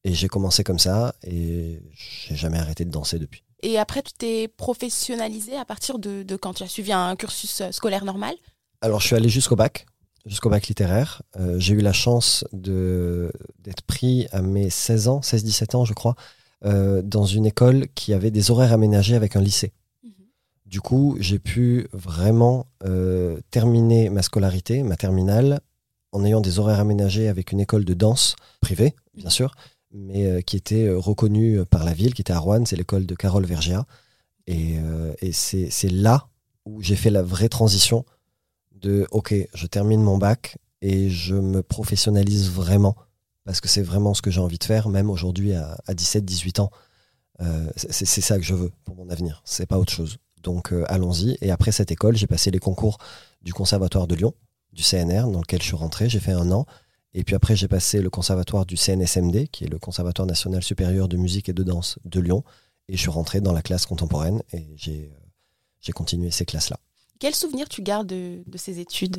Et 0.06 0.14
j'ai 0.14 0.28
commencé 0.28 0.62
comme 0.62 0.78
ça 0.78 1.16
et 1.24 1.82
j'ai 1.92 2.36
jamais 2.36 2.58
arrêté 2.58 2.84
de 2.84 2.90
danser 2.90 3.18
depuis. 3.18 3.42
Et 3.64 3.76
après, 3.76 4.02
tu 4.02 4.12
t'es 4.12 4.46
professionnalisé 4.46 5.56
à 5.56 5.64
partir 5.64 5.98
de, 5.98 6.24
quand? 6.36 6.54
Tu 6.54 6.62
as 6.62 6.68
suivi 6.68 6.92
un 6.92 7.16
cursus 7.16 7.60
euh, 7.60 7.72
scolaire 7.72 8.04
normal? 8.04 8.36
Alors, 8.82 9.00
je 9.00 9.08
suis 9.08 9.16
allé 9.16 9.28
jusqu'au 9.28 9.56
bac, 9.56 9.84
jusqu'au 10.24 10.48
bac 10.48 10.68
littéraire. 10.68 11.22
Euh, 11.34 11.56
j'ai 11.58 11.74
eu 11.74 11.80
la 11.80 11.92
chance 11.92 12.44
d'être 12.52 13.82
pris 13.88 14.28
à 14.30 14.42
mes 14.42 14.70
16 14.70 15.08
ans, 15.08 15.20
16-17 15.24 15.74
ans, 15.74 15.84
je 15.84 15.92
crois, 15.92 16.14
dans 16.62 17.26
une 17.26 17.46
école 17.46 17.86
qui 17.94 18.12
avait 18.12 18.30
des 18.30 18.50
horaires 18.50 18.72
aménagés 18.72 19.16
avec 19.16 19.34
un 19.34 19.40
lycée. 19.40 19.72
Mhm. 20.04 20.10
Du 20.66 20.80
coup, 20.80 21.16
j'ai 21.18 21.40
pu 21.40 21.88
vraiment 21.92 22.66
terminer 23.50 24.08
ma 24.10 24.22
scolarité, 24.22 24.84
ma 24.84 24.96
terminale, 24.96 25.60
en 26.12 26.24
ayant 26.24 26.40
des 26.40 26.58
horaires 26.58 26.80
aménagés 26.80 27.28
avec 27.28 27.52
une 27.52 27.60
école 27.60 27.84
de 27.84 27.94
danse 27.94 28.36
privée, 28.60 28.94
bien 29.14 29.30
sûr, 29.30 29.52
mais 29.92 30.26
euh, 30.26 30.40
qui 30.40 30.56
était 30.56 30.86
euh, 30.86 30.98
reconnue 30.98 31.64
par 31.64 31.84
la 31.84 31.92
ville, 31.92 32.14
qui 32.14 32.22
était 32.22 32.32
à 32.32 32.38
Rouen, 32.38 32.64
c'est 32.64 32.76
l'école 32.76 33.06
de 33.06 33.14
Carole 33.14 33.46
Vergia. 33.46 33.86
Et, 34.46 34.78
euh, 34.78 35.12
c'est 35.32 35.90
là 35.90 36.28
où 36.64 36.82
j'ai 36.82 36.96
fait 36.96 37.10
la 37.10 37.22
vraie 37.22 37.48
transition 37.48 38.04
de 38.72 39.06
OK, 39.10 39.34
je 39.54 39.66
termine 39.66 40.02
mon 40.02 40.18
bac 40.18 40.58
et 40.82 41.08
je 41.10 41.34
me 41.34 41.62
professionnalise 41.62 42.50
vraiment 42.50 42.94
parce 43.44 43.60
que 43.60 43.68
c'est 43.68 43.82
vraiment 43.82 44.12
ce 44.12 44.22
que 44.22 44.30
j'ai 44.30 44.40
envie 44.40 44.58
de 44.58 44.64
faire, 44.64 44.88
même 44.88 45.08
aujourd'hui 45.08 45.52
à, 45.54 45.78
17-18 45.88 46.60
ans. 46.60 46.70
c'est 47.76 48.20
ça 48.20 48.36
que 48.38 48.44
je 48.44 48.54
veux 48.54 48.72
pour 48.84 48.96
mon 48.96 49.08
avenir, 49.08 49.40
c'est 49.44 49.66
pas 49.66 49.78
autre 49.78 49.92
chose. 49.92 50.18
Donc 50.42 50.72
allons-y. 50.88 51.38
Et 51.40 51.52
après 51.52 51.70
cette 51.70 51.92
école, 51.92 52.16
j'ai 52.16 52.26
passé 52.26 52.50
les 52.50 52.58
concours 52.58 52.98
du 53.42 53.54
Conservatoire 53.54 54.08
de 54.08 54.16
Lyon 54.16 54.34
du 54.72 54.82
CNR 54.82 55.30
dans 55.30 55.40
lequel 55.40 55.60
je 55.60 55.66
suis 55.66 55.76
rentré. 55.76 56.08
J'ai 56.08 56.20
fait 56.20 56.32
un 56.32 56.50
an. 56.52 56.66
Et 57.14 57.24
puis 57.24 57.34
après, 57.34 57.56
j'ai 57.56 57.68
passé 57.68 58.00
le 58.00 58.10
conservatoire 58.10 58.66
du 58.66 58.76
CNSMD, 58.76 59.48
qui 59.48 59.64
est 59.64 59.68
le 59.68 59.78
Conservatoire 59.78 60.26
national 60.26 60.62
supérieur 60.62 61.08
de 61.08 61.16
musique 61.16 61.48
et 61.48 61.54
de 61.54 61.62
danse 61.62 61.98
de 62.04 62.20
Lyon. 62.20 62.44
Et 62.88 62.96
je 62.96 63.00
suis 63.00 63.10
rentré 63.10 63.40
dans 63.40 63.52
la 63.52 63.62
classe 63.62 63.86
contemporaine 63.86 64.42
et 64.52 64.66
j'ai 64.76 65.10
euh, 65.88 65.92
continué 65.92 66.30
ces 66.30 66.44
classes-là. 66.44 66.78
Quel 67.18 67.34
souvenir 67.34 67.68
tu 67.68 67.82
gardes 67.82 68.06
de, 68.06 68.42
ces 68.56 68.80
études? 68.80 69.16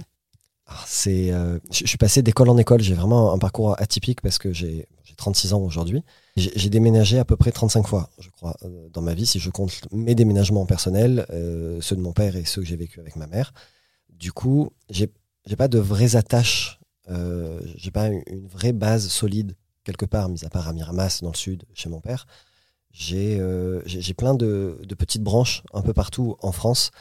Ah, 0.68 0.84
c'est, 0.86 1.31
euh, 1.31 1.60
je, 1.72 1.88
suis 1.88 1.98
passé 1.98 2.22
d'école 2.22 2.50
en 2.50 2.57
école. 2.57 2.81
J'ai 2.81 2.94
vraiment 2.94 3.34
un 3.34 3.39
parcours 3.39 3.75
atypique 3.81 4.22
parce 4.22 4.38
que 4.38 4.54
j'ai 4.54 4.88
36 5.18 5.54
ans 5.54 5.62
aujourd'hui. 5.62 6.04
J'ai 6.36 6.69
déménagé 6.69 7.18
à 7.18 7.25
peu 7.25 7.36
près 7.36 7.51
35 7.51 7.88
fois, 7.88 8.12
je 8.19 8.30
crois, 8.30 8.56
euh, 8.63 8.88
dans 8.89 9.01
ma 9.01 9.16
vie, 9.16 9.25
si 9.25 9.39
je 9.39 9.50
compte 9.50 9.92
mes 9.92 10.13
déménagements 10.13 10.68
personnels, 10.68 11.25
ceux 11.81 11.95
de 11.95 12.01
mon 12.01 12.13
père 12.13 12.36
et 12.36 12.45
ceux 12.45 12.62
que 12.62 12.68
j'ai 12.68 12.75
vécu 12.75 13.00
avec 13.00 13.16
ma 13.16 13.25
mère. 13.25 13.54
Du 14.10 14.31
coup, 14.31 14.69
j'ai 14.89 15.10
pas 15.57 15.68
de 15.68 15.80
vraies 15.80 16.16
attaches, 16.16 16.76
euh, 17.09 17.59
j'ai 17.75 17.92
pas 17.92 18.07
une, 18.07 18.48
vraie 18.48 18.74
base 18.74 19.07
solide 19.07 19.56
quelque 19.83 20.06
part, 20.06 20.29
mis 20.29 20.43
à 20.43 20.50
part 20.50 20.67
à 20.67 20.74
Miramas 20.74 21.20
dans 21.22 21.31
le 21.31 21.38
sud, 21.38 21.63
chez 21.74 21.89
mon 21.89 22.01
père. 22.01 22.27
J'ai 22.91 23.38
euh, 23.39 23.81
plein 24.17 24.34
de, 24.34 24.79
petites 24.98 25.24
branches 25.24 25.63
un 25.74 25.81
peu 25.81 25.93
partout 25.93 26.36
en 26.41 26.51
France. 26.51 26.91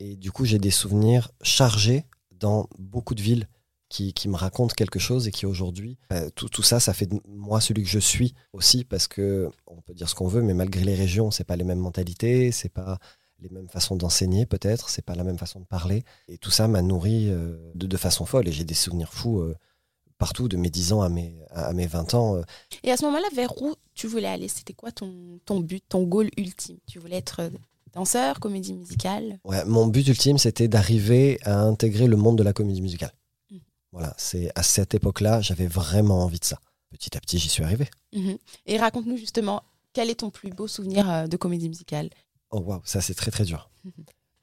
Et 0.00 0.16
du 0.16 0.30
coup, 0.30 0.44
j'ai 0.44 0.58
des 0.58 0.70
souvenirs 0.70 1.30
chargés 1.42 2.04
dans 2.32 2.68
beaucoup 2.78 3.14
de 3.14 3.22
villes 3.22 3.48
qui, 3.88 4.12
qui 4.12 4.28
me 4.28 4.36
racontent 4.36 4.74
quelque 4.74 4.98
chose 4.98 5.26
et 5.26 5.30
qui 5.30 5.46
aujourd'hui, 5.46 5.98
euh, 6.12 6.28
tout, 6.34 6.48
tout, 6.48 6.62
ça, 6.62 6.78
ça 6.78 6.92
fait 6.92 7.06
de 7.06 7.18
moi 7.26 7.60
celui 7.60 7.82
que 7.82 7.88
je 7.88 7.98
suis 7.98 8.34
aussi 8.52 8.84
parce 8.84 9.08
que 9.08 9.50
on 9.66 9.80
peut 9.80 9.94
dire 9.94 10.08
ce 10.08 10.14
qu'on 10.14 10.28
veut, 10.28 10.42
mais 10.42 10.54
malgré 10.54 10.84
les 10.84 10.94
régions, 10.94 11.30
c'est 11.30 11.44
pas 11.44 11.56
les 11.56 11.64
mêmes 11.64 11.78
mentalités, 11.78 12.52
c'est 12.52 12.68
pas 12.68 12.98
les 13.40 13.48
mêmes 13.50 13.68
façons 13.68 13.96
d'enseigner 13.96 14.46
peut-être, 14.46 14.90
c'est 14.90 15.04
pas 15.04 15.14
la 15.14 15.24
même 15.24 15.38
façon 15.38 15.60
de 15.60 15.64
parler. 15.64 16.04
Et 16.28 16.38
tout 16.38 16.50
ça 16.50 16.68
m'a 16.68 16.82
nourri 16.82 17.28
euh, 17.30 17.56
de, 17.74 17.96
façon 17.96 18.26
folle 18.26 18.48
et 18.48 18.52
j'ai 18.52 18.64
des 18.64 18.74
souvenirs 18.74 19.12
fous 19.12 19.40
euh, 19.40 19.56
partout 20.18 20.48
de 20.48 20.56
mes 20.56 20.70
10 20.70 20.92
ans 20.92 21.02
à 21.02 21.08
mes, 21.08 21.36
à, 21.50 21.72
mes 21.72 21.86
20 21.86 22.14
ans. 22.14 22.36
Euh. 22.36 22.42
Et 22.82 22.90
à 22.90 22.96
ce 22.96 23.04
moment-là, 23.04 23.28
vers 23.34 23.60
où 23.62 23.74
tu 23.94 24.06
voulais 24.06 24.28
aller? 24.28 24.48
C'était 24.48 24.72
quoi 24.72 24.90
ton, 24.90 25.38
ton 25.44 25.60
but, 25.60 25.84
ton 25.88 26.02
goal 26.02 26.30
ultime? 26.36 26.78
Tu 26.86 26.98
voulais 26.98 27.16
être 27.16 27.50
danseur, 27.92 28.40
comédie 28.40 28.74
musicale? 28.74 29.38
Ouais, 29.44 29.64
Mon 29.64 29.86
but 29.86 30.06
ultime, 30.06 30.38
c'était 30.38 30.68
d'arriver 30.68 31.38
à 31.42 31.60
intégrer 31.60 32.06
le 32.06 32.16
monde 32.16 32.38
de 32.38 32.42
la 32.42 32.52
comédie 32.52 32.82
musicale. 32.82 33.12
Mmh. 33.50 33.56
Voilà, 33.92 34.14
c'est 34.18 34.50
à 34.56 34.62
cette 34.62 34.94
époque-là, 34.94 35.40
j'avais 35.40 35.66
vraiment 35.66 36.22
envie 36.24 36.40
de 36.40 36.44
ça. 36.44 36.58
Petit 36.90 37.16
à 37.16 37.20
petit, 37.20 37.38
j'y 37.38 37.48
suis 37.48 37.62
arrivé. 37.62 37.88
Mmh 38.14 38.32
et 38.66 38.78
raconte-nous 38.78 39.18
justement, 39.18 39.62
quel 39.92 40.10
est 40.10 40.20
ton 40.20 40.30
plus 40.30 40.50
beau 40.50 40.66
souvenir 40.66 41.28
de 41.28 41.36
comédie 41.36 41.68
musicale? 41.68 42.10
Oh 42.50 42.60
waouh, 42.60 42.80
ça 42.84 43.00
c'est 43.00 43.14
très 43.14 43.30
très 43.30 43.44
dur. 43.44 43.70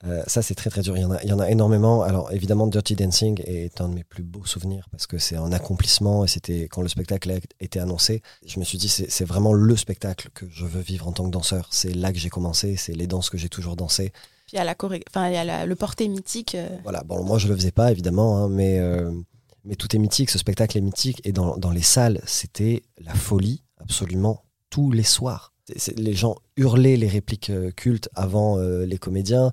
Euh, 0.06 0.24
ça 0.28 0.42
c'est 0.42 0.56
très 0.56 0.70
très 0.70 0.82
dur. 0.82 0.98
Il 0.98 1.02
y, 1.02 1.06
en 1.06 1.12
a, 1.12 1.24
il 1.24 1.30
y 1.30 1.34
en 1.34 1.40
a 1.40 1.50
énormément. 1.50 2.04
Alors 2.04 2.32
évidemment, 2.32 2.68
Dirty 2.68 2.96
Dancing 2.96 3.42
est 3.46 3.82
un 3.82 3.90
de 3.90 3.96
mes 3.96 4.04
plus 4.04 4.24
beaux 4.24 4.46
souvenirs 4.46 4.88
parce 4.92 5.08
que 5.08 5.18
c'est 5.18 5.36
un 5.36 5.52
accomplissement 5.52 6.24
et 6.24 6.28
c'était 6.28 6.64
quand 6.64 6.82
le 6.82 6.90
spectacle 6.90 7.32
a 7.32 7.40
été 7.60 7.80
annoncé. 7.80 8.22
Je 8.46 8.60
me 8.60 8.66
suis 8.66 8.78
dit 8.78 8.90
c'est 8.90 9.26
vraiment 9.26 9.54
le 9.54 9.76
spectacle 9.76 10.30
que 10.34 10.46
je 10.50 10.66
veux 10.66 10.82
vivre 10.82 11.08
en 11.08 11.12
tant 11.12 11.26
que 11.26 11.32
danseur. 11.32 11.70
C'est 11.72 11.94
là 11.94 12.12
que 12.12 12.20
j'ai 12.20 12.30
commencé, 12.30 12.76
c'est 12.76 12.94
les 12.94 13.08
danses 13.08 13.30
que 13.30 13.38
j'ai 13.38 13.50
toujours 13.50 13.76
dansées. 13.76 14.12
Puis 14.46 14.54
il 14.54 14.58
y 14.58 14.60
a, 14.60 14.64
la 14.64 14.76
enfin, 15.10 15.30
il 15.30 15.34
y 15.34 15.38
a 15.38 15.66
le 15.66 15.76
porté 15.76 16.08
mythique. 16.08 16.54
Euh. 16.54 16.70
Voilà, 16.84 17.04
bon 17.04 17.24
moi 17.24 17.40
je 17.40 17.48
le 17.48 17.56
faisais 17.56 17.72
pas 17.72 17.92
évidemment, 17.92 18.38
hein, 18.38 18.50
mais, 18.50 18.78
euh, 18.80 19.12
mais 19.64 19.76
tout 19.76 19.96
est 19.96 20.00
mythique, 20.00 20.30
ce 20.30 20.38
spectacle 20.38 20.78
est 20.78 20.82
mythique 20.82 21.20
et 21.24 21.32
dans, 21.32 21.58
dans 21.58 21.72
les 21.72 21.82
salles 21.82 22.22
c'était 22.28 22.84
la 23.00 23.16
folie 23.16 23.64
absolument 23.80 24.44
tous 24.70 24.92
les 24.92 25.04
soirs 25.04 25.55
les 25.98 26.14
gens 26.14 26.36
hurlaient 26.58 26.98
les 26.98 27.08
répliques 27.08 27.50
euh, 27.50 27.72
cultes 27.72 28.10
avant 28.16 28.58
euh, 28.58 28.86
les 28.86 28.98
comédiens. 28.98 29.52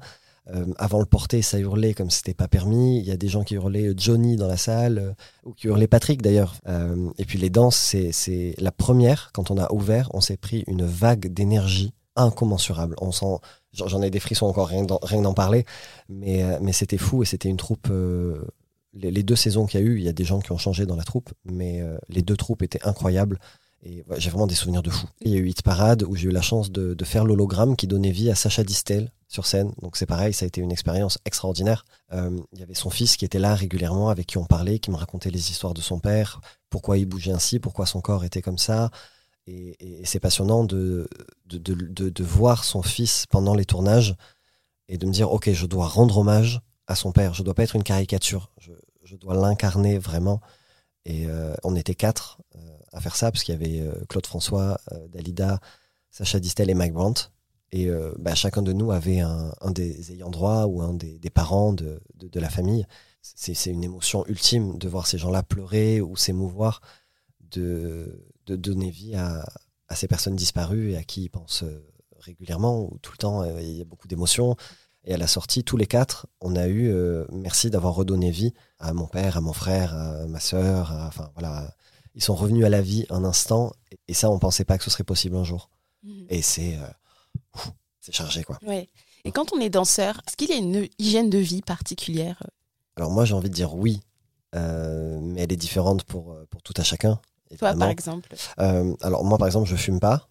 Euh, 0.52 0.66
avant 0.76 0.98
le 0.98 1.06
porter, 1.06 1.40
ça 1.40 1.58
hurlait 1.58 1.94
comme 1.94 2.10
c'était 2.10 2.34
pas 2.34 2.48
permis. 2.48 2.98
Il 2.98 3.06
y 3.06 3.12
a 3.12 3.16
des 3.16 3.28
gens 3.28 3.44
qui 3.44 3.54
hurlaient 3.54 3.92
Johnny 3.96 4.36
dans 4.36 4.48
la 4.48 4.56
salle, 4.56 5.14
ou 5.44 5.52
qui 5.52 5.68
hurlaient 5.68 5.86
Patrick 5.86 6.20
d'ailleurs. 6.20 6.56
et 7.16 7.24
puis 7.24 7.38
les 7.38 7.48
danses, 7.48 7.94
c'est 8.10 8.54
la 8.58 8.72
première, 8.72 9.30
quand 9.32 9.52
on 9.52 9.58
a 9.58 9.72
ouvert, 9.72 10.10
on 10.14 10.20
s'est 10.20 10.36
pris 10.36 10.64
une 10.66 10.84
vague 10.84 11.32
d'énergie 11.32 11.92
incommensurable. 12.16 12.96
On 13.00 13.12
sent, 13.12 13.38
j'en 13.72 14.02
ai 14.02 14.10
des 14.10 14.18
frissons 14.18 14.46
encore 14.46 14.66
rien 14.66 15.22
d'en 15.22 15.34
parler, 15.34 15.64
mais, 16.08 16.44
mais 16.60 16.72
c'était 16.72 16.98
fou 16.98 17.22
et 17.22 17.26
c'était 17.26 17.48
une 17.48 17.56
troupe 17.56 17.88
les, 18.94 19.22
deux 19.22 19.36
saisons 19.36 19.66
qu'il 19.66 19.80
y 19.80 19.82
a 19.82 19.86
eu, 19.86 19.98
il 19.98 20.02
y 20.02 20.08
a 20.08 20.12
des 20.12 20.24
gens 20.24 20.40
qui 20.40 20.50
ont 20.50 20.58
changé 20.58 20.86
dans 20.86 20.96
la 20.96 21.04
troupe, 21.04 21.30
mais 21.44 21.82
les 22.08 22.22
deux 22.22 22.36
troupes 22.36 22.62
étaient 22.62 22.84
incroyables. 22.84 23.38
Et 23.84 24.04
j'ai 24.16 24.30
vraiment 24.30 24.46
des 24.46 24.54
souvenirs 24.54 24.82
de 24.82 24.90
fou. 24.90 25.08
Il 25.22 25.32
y 25.32 25.34
a 25.34 25.38
eu 25.38 25.48
Hit 25.48 25.62
Parade 25.62 26.04
où 26.04 26.14
j'ai 26.14 26.28
eu 26.28 26.32
la 26.32 26.42
chance 26.42 26.70
de, 26.70 26.96
faire 27.04 27.24
l'hologramme 27.24 27.74
qui 27.74 27.88
donnait 27.88 28.12
vie 28.12 28.30
à 28.30 28.34
Sacha 28.34 28.62
Distel 28.62 29.10
sur 29.26 29.44
scène. 29.46 29.72
Donc 29.82 29.96
c'est 29.96 30.06
pareil, 30.06 30.32
ça 30.32 30.44
a 30.44 30.48
été 30.48 30.60
une 30.60 30.70
expérience 30.70 31.18
extraordinaire. 31.24 31.84
Euh, 32.12 32.38
il 32.52 32.60
y 32.60 32.62
avait 32.62 32.74
son 32.74 32.90
fils 32.90 33.16
qui 33.16 33.24
était 33.24 33.40
là 33.40 33.54
régulièrement, 33.54 34.08
avec 34.08 34.26
qui 34.26 34.38
on 34.38 34.44
parlait, 34.44 34.78
qui 34.78 34.90
me 34.90 34.96
racontait 34.96 35.30
les 35.30 35.50
histoires 35.50 35.74
de 35.74 35.80
son 35.80 35.98
père, 35.98 36.40
pourquoi 36.70 36.96
il 36.96 37.06
bougeait 37.06 37.32
ainsi, 37.32 37.58
pourquoi 37.58 37.86
son 37.86 38.00
corps 38.00 38.24
était 38.24 38.42
comme 38.42 38.58
ça. 38.58 38.90
Et, 39.48 39.76
c'est 40.04 40.20
passionnant 40.20 40.62
de 40.64 41.08
voir 42.20 42.64
son 42.64 42.82
fils 42.82 43.26
pendant 43.26 43.54
les 43.54 43.64
tournages 43.64 44.14
et 44.88 44.98
de 44.98 45.06
me 45.06 45.12
dire, 45.12 45.32
ok, 45.32 45.50
je 45.50 45.66
dois 45.66 45.86
rendre 45.86 46.18
hommage 46.18 46.60
à 46.86 46.94
son 46.94 47.12
père. 47.12 47.34
Je 47.34 47.42
dois 47.42 47.54
pas 47.54 47.62
être 47.62 47.76
une 47.76 47.82
caricature. 47.82 48.50
Je, 48.58 48.72
dois 49.16 49.34
l'incarner 49.34 49.98
vraiment. 49.98 50.40
Et 51.04 51.26
euh, 51.26 51.54
on 51.64 51.76
était 51.76 51.94
quatre 51.94 52.38
euh, 52.56 52.71
à 52.92 53.00
faire 53.00 53.16
ça, 53.16 53.30
parce 53.30 53.44
qu'il 53.44 53.54
y 53.54 53.56
avait 53.56 53.80
euh, 53.80 54.04
Claude 54.08 54.26
François, 54.26 54.80
Dalida, 55.08 55.60
Sacha 56.10 56.40
Distel 56.40 56.70
et 56.70 56.74
Mike 56.74 56.92
Brandt. 56.92 57.30
Et 57.74 57.88
bah, 58.18 58.34
chacun 58.34 58.60
de 58.60 58.74
nous 58.74 58.92
avait 58.92 59.20
un, 59.20 59.70
des 59.70 60.12
ayants 60.12 60.28
droit 60.28 60.66
ou 60.66 60.82
un 60.82 60.92
des, 60.92 61.30
parents 61.30 61.72
de, 61.72 62.02
la 62.34 62.50
famille. 62.50 62.86
C'est 63.22 63.70
une 63.70 63.82
émotion 63.82 64.26
ultime 64.26 64.76
de 64.76 64.88
voir 64.90 65.06
ces 65.06 65.16
gens-là 65.16 65.42
pleurer 65.42 66.02
ou 66.02 66.14
s'émouvoir, 66.14 66.82
de, 67.40 68.26
donner 68.46 68.90
vie 68.90 69.14
à, 69.14 69.46
à, 69.88 69.94
ces 69.94 70.06
personnes 70.06 70.36
disparues 70.36 70.90
et 70.90 70.98
à 70.98 71.02
qui 71.02 71.22
ils 71.22 71.30
pensent 71.30 71.64
régulièrement 72.20 72.82
ou 72.82 72.98
tout 72.98 73.12
le 73.12 73.16
temps. 73.18 73.58
Il 73.58 73.72
y 73.72 73.80
a 73.80 73.86
beaucoup 73.86 74.06
d'émotions. 74.06 74.54
Et 75.04 75.14
à 75.14 75.16
la 75.16 75.26
sortie, 75.26 75.64
tous 75.64 75.76
les 75.76 75.86
quatre, 75.86 76.28
on 76.40 76.54
a 76.54 76.68
eu 76.68 76.88
euh, 76.88 77.24
merci 77.32 77.70
d'avoir 77.70 77.94
redonné 77.94 78.30
vie 78.30 78.54
à 78.78 78.92
mon 78.92 79.06
père, 79.06 79.36
à 79.36 79.40
mon 79.40 79.52
frère, 79.52 79.94
à 79.94 80.26
ma 80.28 80.38
sœur. 80.38 80.92
Enfin 81.08 81.30
voilà, 81.34 81.74
ils 82.14 82.22
sont 82.22 82.34
revenus 82.34 82.64
à 82.64 82.68
la 82.68 82.82
vie 82.82 83.06
un 83.10 83.24
instant. 83.24 83.72
Et 84.08 84.14
ça, 84.14 84.30
on 84.30 84.38
pensait 84.38 84.64
pas 84.64 84.78
que 84.78 84.84
ce 84.84 84.90
serait 84.90 85.04
possible 85.04 85.36
un 85.36 85.44
jour. 85.44 85.70
Mhm. 86.02 86.26
Et 86.28 86.42
c'est 86.42 86.76
euh, 86.76 87.60
c'est 88.00 88.14
chargé 88.14 88.44
quoi. 88.44 88.58
Ouais. 88.66 88.88
Et 89.24 89.30
quand 89.30 89.52
on 89.52 89.60
est 89.60 89.70
danseur, 89.70 90.20
est-ce 90.26 90.36
qu'il 90.36 90.50
y 90.50 90.52
a 90.52 90.56
une 90.56 90.88
hygiène 90.98 91.30
de 91.30 91.38
vie 91.38 91.62
particulière? 91.62 92.42
Alors 92.96 93.10
moi, 93.10 93.24
j'ai 93.24 93.34
envie 93.34 93.50
de 93.50 93.54
dire 93.54 93.74
oui, 93.74 94.00
euh, 94.54 95.20
mais 95.22 95.42
elle 95.42 95.52
est 95.52 95.56
différente 95.56 96.04
pour 96.04 96.36
pour 96.50 96.62
tout 96.62 96.74
à 96.76 96.82
chacun. 96.82 97.20
Toi, 97.58 97.74
par 97.74 97.90
exemple? 97.90 98.34
alors 98.56 99.24
moi, 99.24 99.38
par 99.38 99.46
exemple, 99.46 99.68
je 99.68 99.76
fume 99.76 100.00
pas. 100.00 100.28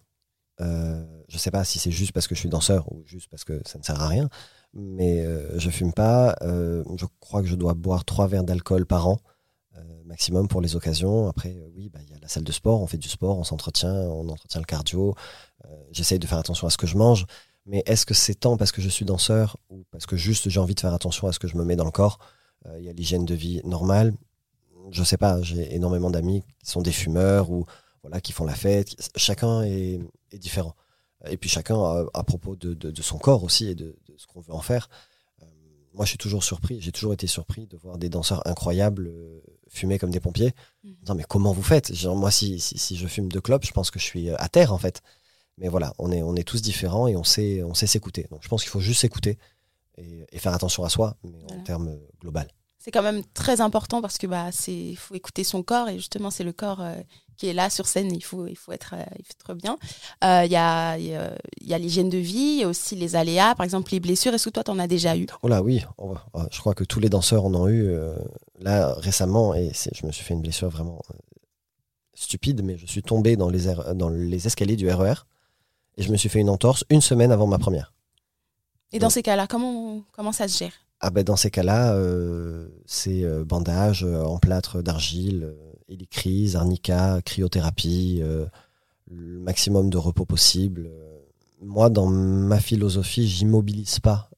je 0.58 1.38
sais 1.38 1.50
pas 1.50 1.64
si 1.64 1.78
c'est 1.78 1.90
juste 1.90 2.12
parce 2.12 2.26
que 2.26 2.34
je 2.34 2.40
suis 2.40 2.48
danseur 2.48 2.90
ou 2.92 3.02
juste 3.06 3.28
parce 3.30 3.44
que 3.44 3.60
ça 3.64 3.78
ne 3.78 3.84
sert 3.84 4.00
à 4.00 4.08
rien 4.08 4.28
mais 4.74 5.20
euh, 5.20 5.58
je 5.58 5.70
fume 5.70 5.92
pas. 5.92 6.36
Euh, 6.42 6.84
je 6.96 7.06
crois 7.20 7.42
que 7.42 7.48
je 7.48 7.54
dois 7.54 7.74
boire 7.74 8.04
trois 8.04 8.26
verres 8.26 8.44
d'alcool 8.44 8.86
par 8.86 9.08
an 9.08 9.18
euh, 9.18 9.31
maximum 10.04 10.48
pour 10.48 10.60
les 10.60 10.76
occasions. 10.76 11.28
Après, 11.28 11.56
oui, 11.74 11.88
bah, 11.88 12.00
il 12.02 12.10
y 12.10 12.14
a 12.14 12.18
la 12.20 12.28
salle 12.28 12.44
de 12.44 12.52
sport, 12.52 12.80
on 12.82 12.86
fait 12.86 12.98
du 12.98 13.08
sport, 13.08 13.38
on 13.38 13.44
s'entretient, 13.44 13.92
on 13.92 14.28
entretient 14.28 14.60
le 14.60 14.66
cardio. 14.66 15.14
J'essaye 15.92 16.18
de 16.18 16.26
faire 16.26 16.38
attention 16.38 16.66
à 16.66 16.70
ce 16.70 16.76
que 16.76 16.86
je 16.86 16.96
mange. 16.96 17.26
Mais 17.64 17.82
est-ce 17.86 18.04
que 18.04 18.14
c'est 18.14 18.34
tant 18.34 18.56
parce 18.56 18.72
que 18.72 18.82
je 18.82 18.88
suis 18.88 19.04
danseur 19.04 19.56
ou 19.70 19.84
parce 19.92 20.06
que 20.06 20.16
juste 20.16 20.48
j'ai 20.48 20.58
envie 20.58 20.74
de 20.74 20.80
faire 20.80 20.92
attention 20.92 21.28
à 21.28 21.32
ce 21.32 21.38
que 21.38 21.46
je 21.46 21.56
me 21.56 21.64
mets 21.64 21.76
dans 21.76 21.84
le 21.84 21.92
corps? 21.92 22.18
Il 22.78 22.84
y 22.84 22.88
a 22.88 22.92
l'hygiène 22.92 23.24
de 23.24 23.34
vie 23.34 23.60
normale. 23.64 24.14
Je 24.90 25.04
sais 25.04 25.16
pas, 25.16 25.40
j'ai 25.42 25.74
énormément 25.74 26.10
d'amis 26.10 26.42
qui 26.58 26.70
sont 26.70 26.82
des 26.82 26.92
fumeurs 26.92 27.50
ou 27.50 27.64
voilà, 28.02 28.20
qui 28.20 28.32
font 28.32 28.44
la 28.44 28.54
fête. 28.54 28.94
Chacun 29.16 29.62
est, 29.62 30.00
différent. 30.34 30.74
Et 31.26 31.36
puis 31.36 31.48
chacun, 31.48 31.76
à, 32.12 32.24
propos 32.24 32.56
de, 32.56 33.02
son 33.02 33.18
corps 33.18 33.44
aussi 33.44 33.68
et 33.68 33.74
de, 33.74 33.96
ce 34.16 34.26
qu'on 34.26 34.40
veut 34.40 34.52
en 34.52 34.60
faire. 34.60 34.88
Euh, 35.42 35.46
moi, 35.94 36.04
je 36.04 36.10
suis 36.10 36.18
toujours 36.18 36.42
surpris, 36.42 36.80
j'ai 36.80 36.92
toujours 36.92 37.12
été 37.12 37.26
surpris 37.26 37.66
de 37.66 37.76
voir 37.76 37.98
des 37.98 38.08
danseurs 38.08 38.46
incroyables 38.46 39.08
euh, 39.08 39.31
fumer 39.72 39.98
comme 39.98 40.10
des 40.10 40.20
pompiers. 40.20 40.52
Non, 41.08 41.14
mais 41.14 41.24
comment 41.28 41.52
vous 41.52 41.62
faites? 41.62 41.94
Genre, 41.94 42.14
Moi, 42.14 42.30
si, 42.30 42.60
si, 42.60 42.96
je 42.96 43.06
fume 43.06 43.30
deux 43.30 43.40
clopes, 43.40 43.64
je 43.64 43.72
pense 43.72 43.90
que 43.90 43.98
je 43.98 44.04
suis 44.04 44.30
euh, 44.30 44.36
à 44.38 44.48
terre, 44.48 44.72
en 44.72 44.78
fait. 44.78 45.02
Mais 45.58 45.68
voilà, 45.68 45.94
on 45.98 46.12
est, 46.12 46.22
on 46.22 46.34
est 46.34 46.44
tous 46.44 46.62
différents 46.62 47.08
et 47.08 47.16
on 47.16 47.24
sait, 47.24 47.62
on 47.62 47.74
sait 47.74 47.86
s'écouter. 47.86 48.26
Donc, 48.30 48.42
je 48.42 48.48
pense 48.48 48.62
qu'il 48.62 48.70
faut 48.70 48.80
juste 48.80 49.00
s'écouter 49.00 49.38
et, 49.98 50.38
faire 50.38 50.54
attention 50.54 50.84
à 50.84 50.88
soi, 50.88 51.16
mais 51.22 51.44
en 51.52 51.62
termes 51.62 51.98
global 52.20 52.48
c'est 52.84 52.90
quand 52.90 53.02
même 53.02 53.22
très 53.32 53.60
important 53.60 54.02
parce 54.02 54.18
que 54.18 54.26
bah 54.26 54.50
c'est 54.50 54.96
faut 54.96 55.14
écouter 55.14 55.44
son 55.44 55.62
corps 55.62 55.88
et 55.88 55.98
justement 55.98 56.32
c'est 56.32 56.42
le 56.42 56.52
corps 56.52 56.80
euh, 56.80 56.96
qui 57.36 57.48
est 57.48 57.52
là 57.52 57.70
sur 57.70 57.86
scène 57.86 58.12
il 58.12 58.22
faut 58.22 58.46
il 58.46 58.56
faut 58.56 58.72
être 58.72 58.94
euh, 58.96 59.04
il 59.18 59.24
faut 59.24 59.52
être 59.52 59.54
bien. 59.54 59.78
Euh, 60.24 60.42
il 60.44 60.52
y 60.52 60.56
a 60.56 60.98
y 60.98 61.74
a 61.74 61.78
l'hygiène 61.78 62.08
de 62.08 62.18
vie 62.18 62.56
il 62.56 62.60
y 62.60 62.64
a 62.64 62.68
aussi 62.68 62.96
les 62.96 63.16
aléas 63.16 63.54
par 63.54 63.64
exemple 63.64 63.92
les 63.92 64.00
blessures. 64.00 64.34
Est-ce 64.34 64.46
que 64.46 64.50
toi 64.50 64.64
tu 64.64 64.70
en 64.70 64.78
as 64.78 64.86
déjà 64.86 65.16
eu? 65.16 65.26
Oh 65.42 65.48
là 65.48 65.62
oui. 65.62 65.84
Je 66.50 66.58
crois 66.58 66.74
que 66.74 66.84
tous 66.84 67.00
les 67.00 67.08
danseurs 67.08 67.44
en 67.44 67.54
ont 67.54 67.68
eu 67.68 67.96
là 68.60 68.94
récemment. 68.94 69.54
Et 69.54 69.72
je 69.92 70.06
me 70.06 70.12
suis 70.12 70.24
fait 70.24 70.34
une 70.34 70.42
blessure 70.42 70.68
vraiment 70.68 71.00
stupide 72.14 72.62
mais 72.62 72.76
je 72.76 72.86
suis 72.86 73.02
tombé 73.02 73.36
dans 73.36 73.48
les 73.48 73.74
dans 73.94 74.08
les 74.08 74.46
escaliers 74.46 74.76
du 74.76 74.90
RER 74.90 75.12
e 75.12 75.14
et 75.96 76.02
je 76.02 76.12
me 76.12 76.16
suis 76.16 76.28
fait 76.28 76.40
une 76.40 76.50
entorse 76.50 76.84
une 76.90 77.00
semaine 77.00 77.32
avant 77.32 77.46
ma 77.46 77.58
première. 77.58 77.92
Et 78.92 78.98
dans 78.98 79.10
ces 79.10 79.22
cas-là 79.22 79.46
comment 79.46 80.02
comment 80.12 80.32
ça 80.32 80.48
se 80.48 80.58
gère? 80.58 80.72
Ah 81.04 81.10
ben 81.10 81.24
dans 81.24 81.34
ces 81.34 81.50
cas-là, 81.50 81.94
euh, 81.94 82.68
c'est 82.86 83.24
euh, 83.24 83.44
bandage 83.44 84.04
euh, 84.04 84.22
en 84.22 84.38
plâtre 84.38 84.82
d'argile, 84.82 85.52
hélicryse, 85.92 86.56
arnica, 86.56 87.20
cryothérapie, 87.24 88.22
le 89.10 89.38
maximum 89.40 89.90
de 89.90 89.98
repos 89.98 90.24
possible. 90.24 90.90
Moi, 91.60 91.90
dans 91.90 92.06
ma 92.06 92.60
philosophie, 92.60 93.26
j'immobilise 93.26 94.00
pas 94.00 94.30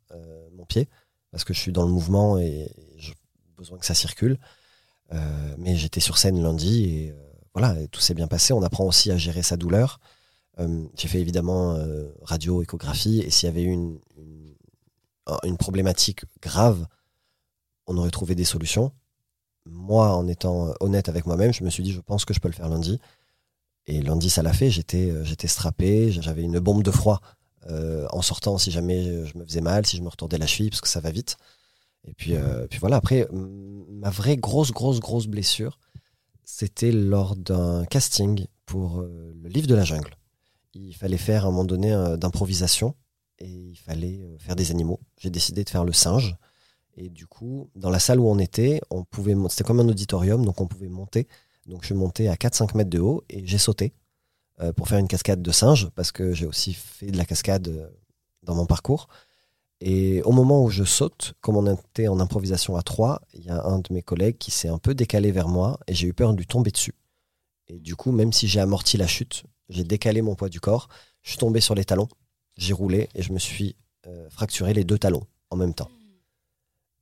mon 0.56 0.64
pied 0.64 0.88
parce 1.30 1.44
que 1.44 1.54
je 1.54 1.60
suis 1.60 1.72
dans 1.72 1.86
le 1.86 1.92
mouvement 1.92 2.38
et 2.38 2.70
j'ai 2.96 3.14
besoin 3.56 3.78
que 3.78 3.86
ça 3.86 3.94
circule. 3.94 4.38
mais 5.58 5.76
j'étais 5.76 6.00
sur 6.00 6.18
scène 6.18 6.42
lundi 6.42 6.84
et 6.84 7.14
voilà, 7.54 7.74
tout 7.88 8.00
s'est 8.00 8.14
bien 8.14 8.26
passé. 8.26 8.52
On 8.52 8.62
apprend 8.62 8.84
aussi 8.84 9.10
à 9.10 9.16
gérer 9.16 9.42
sa 9.42 9.56
douleur. 9.56 10.00
j'ai 10.58 11.08
fait 11.08 11.20
évidemment 11.20 11.78
radio, 12.22 12.62
échographie 12.62 13.20
et 13.20 13.30
s'il 13.30 13.46
y 13.46 13.50
avait 13.50 13.62
eu 13.62 13.70
une 13.70 13.98
une 15.42 15.56
problématique 15.56 16.24
grave, 16.42 16.86
on 17.86 17.96
aurait 17.96 18.10
trouvé 18.10 18.34
des 18.34 18.44
solutions. 18.44 18.92
Moi, 19.66 20.14
en 20.14 20.26
étant 20.28 20.74
honnête 20.80 21.08
avec 21.08 21.26
moi-même, 21.26 21.52
je 21.52 21.64
me 21.64 21.70
suis 21.70 21.82
dit, 21.82 21.92
je 21.92 22.00
pense 22.00 22.24
que 22.24 22.34
je 22.34 22.40
peux 22.40 22.48
le 22.48 22.54
faire 22.54 22.68
lundi. 22.68 23.00
Et 23.86 24.02
lundi, 24.02 24.30
ça 24.30 24.42
l'a 24.42 24.52
fait. 24.52 24.70
J'étais, 24.70 25.10
euh, 25.10 25.24
j'étais 25.24 25.48
strappé, 25.48 26.12
j'avais 26.12 26.42
une 26.42 26.58
bombe 26.58 26.82
de 26.82 26.90
froid 26.90 27.20
euh, 27.70 28.06
en 28.10 28.22
sortant 28.22 28.58
si 28.58 28.70
jamais 28.70 29.26
je 29.26 29.38
me 29.38 29.44
faisais 29.44 29.60
mal, 29.60 29.86
si 29.86 29.96
je 29.96 30.02
me 30.02 30.08
retournais 30.08 30.38
la 30.38 30.46
cheville, 30.46 30.70
parce 30.70 30.80
que 30.80 30.88
ça 30.88 31.00
va 31.00 31.10
vite. 31.10 31.36
Et 32.06 32.12
puis, 32.12 32.36
euh, 32.36 32.66
puis 32.68 32.78
voilà, 32.78 32.96
après, 32.96 33.26
ma 33.32 34.10
vraie 34.10 34.36
grosse, 34.36 34.72
grosse, 34.72 35.00
grosse 35.00 35.26
blessure, 35.26 35.78
c'était 36.44 36.92
lors 36.92 37.36
d'un 37.36 37.86
casting 37.86 38.46
pour 38.66 39.00
le 39.00 39.48
livre 39.48 39.66
de 39.66 39.74
la 39.74 39.84
jungle. 39.84 40.14
Il 40.74 40.94
fallait 40.94 41.16
faire 41.16 41.44
à 41.44 41.48
un 41.48 41.50
moment 41.50 41.64
donné 41.64 41.90
d'improvisation 42.18 42.94
et 43.38 43.48
il 43.48 43.76
fallait 43.76 44.20
euh, 44.22 44.38
faire 44.38 44.56
des 44.56 44.70
animaux. 44.70 45.00
J'ai 45.18 45.30
décidé 45.30 45.64
de 45.64 45.70
faire 45.70 45.84
le 45.84 45.92
singe. 45.92 46.36
Et 46.96 47.08
du 47.08 47.26
coup, 47.26 47.70
dans 47.74 47.90
la 47.90 47.98
salle 47.98 48.20
où 48.20 48.28
on 48.28 48.38
était, 48.38 48.80
on 48.90 49.04
pouvait 49.04 49.34
c'était 49.48 49.64
comme 49.64 49.80
un 49.80 49.88
auditorium, 49.88 50.44
donc 50.44 50.60
on 50.60 50.66
pouvait 50.66 50.88
monter. 50.88 51.26
Donc 51.66 51.82
je 51.82 51.86
suis 51.86 51.94
monté 51.94 52.28
à 52.28 52.34
4-5 52.34 52.76
mètres 52.76 52.90
de 52.90 53.00
haut 53.00 53.24
et 53.30 53.46
j'ai 53.46 53.58
sauté 53.58 53.92
euh, 54.60 54.72
pour 54.72 54.88
faire 54.88 54.98
une 54.98 55.08
cascade 55.08 55.42
de 55.42 55.50
singe, 55.50 55.88
parce 55.94 56.12
que 56.12 56.32
j'ai 56.34 56.46
aussi 56.46 56.74
fait 56.74 57.10
de 57.10 57.16
la 57.16 57.24
cascade 57.24 57.68
euh, 57.68 57.88
dans 58.42 58.54
mon 58.54 58.66
parcours. 58.66 59.08
Et 59.80 60.22
au 60.22 60.32
moment 60.32 60.62
où 60.62 60.70
je 60.70 60.84
saute, 60.84 61.34
comme 61.40 61.56
on 61.56 61.66
était 61.74 62.08
en 62.08 62.20
improvisation 62.20 62.76
à 62.76 62.82
3, 62.82 63.20
il 63.34 63.44
y 63.44 63.50
a 63.50 63.62
un 63.64 63.80
de 63.80 63.92
mes 63.92 64.02
collègues 64.02 64.38
qui 64.38 64.50
s'est 64.50 64.68
un 64.68 64.78
peu 64.78 64.94
décalé 64.94 65.32
vers 65.32 65.48
moi 65.48 65.78
et 65.88 65.94
j'ai 65.94 66.06
eu 66.06 66.14
peur 66.14 66.32
de 66.32 66.38
lui 66.38 66.46
tomber 66.46 66.70
dessus. 66.70 66.94
Et 67.66 67.80
du 67.80 67.96
coup, 67.96 68.12
même 68.12 68.32
si 68.32 68.46
j'ai 68.46 68.60
amorti 68.60 68.96
la 68.96 69.06
chute, 69.06 69.44
j'ai 69.68 69.84
décalé 69.84 70.22
mon 70.22 70.36
poids 70.36 70.48
du 70.48 70.60
corps, 70.60 70.88
je 71.22 71.30
suis 71.30 71.38
tombé 71.38 71.60
sur 71.60 71.74
les 71.74 71.84
talons 71.84 72.08
j'ai 72.56 72.72
roulé 72.72 73.08
et 73.14 73.22
je 73.22 73.32
me 73.32 73.38
suis 73.38 73.76
euh, 74.06 74.28
fracturé 74.30 74.74
les 74.74 74.84
deux 74.84 74.98
talons 74.98 75.26
en 75.50 75.56
même 75.56 75.74
temps. 75.74 75.90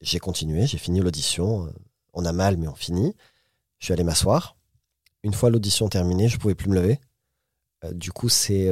J'ai 0.02 0.18
continué, 0.18 0.66
j'ai 0.66 0.78
fini 0.78 1.00
l'audition. 1.00 1.66
Euh, 1.66 1.70
on 2.12 2.24
a 2.24 2.32
mal, 2.32 2.58
mais 2.58 2.68
on 2.68 2.74
finit. 2.74 3.14
Je 3.78 3.86
suis 3.86 3.94
allé 3.94 4.04
m'asseoir. 4.04 4.56
Une 5.22 5.32
fois 5.32 5.48
l'audition 5.48 5.88
terminée, 5.88 6.28
je 6.28 6.38
pouvais 6.38 6.54
plus 6.54 6.68
me 6.68 6.74
lever. 6.74 7.00
Euh, 7.84 7.92
du 7.92 8.12
coup, 8.12 8.28
c'est 8.28 8.68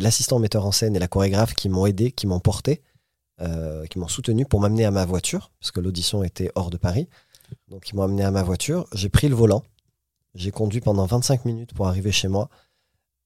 l'assistant 0.00 0.38
metteur 0.38 0.64
en 0.64 0.72
scène 0.72 0.94
et 0.94 0.98
la 0.98 1.08
chorégraphe 1.08 1.54
qui 1.54 1.68
m'ont 1.68 1.86
aidé, 1.86 2.12
qui 2.12 2.26
m'ont 2.26 2.40
porté, 2.40 2.82
qui 3.88 3.98
m'ont 3.98 4.08
soutenu 4.08 4.44
pour 4.44 4.60
m'amener 4.60 4.84
à 4.84 4.90
ma 4.90 5.06
voiture, 5.06 5.50
parce 5.58 5.70
que 5.72 5.80
l'audition 5.80 6.22
était 6.22 6.52
hors 6.54 6.68
de 6.68 6.76
Paris. 6.76 7.08
Donc, 7.68 7.88
ils 7.88 7.96
m'ont 7.96 8.02
amené 8.02 8.22
à 8.22 8.30
ma 8.30 8.42
voiture. 8.42 8.86
J'ai 8.92 9.08
pris 9.08 9.28
le 9.28 9.34
volant. 9.34 9.62
J'ai 10.34 10.50
conduit 10.50 10.80
pendant 10.80 11.06
25 11.06 11.44
minutes 11.44 11.74
pour 11.74 11.88
arriver 11.88 12.12
chez 12.12 12.28
moi. 12.28 12.50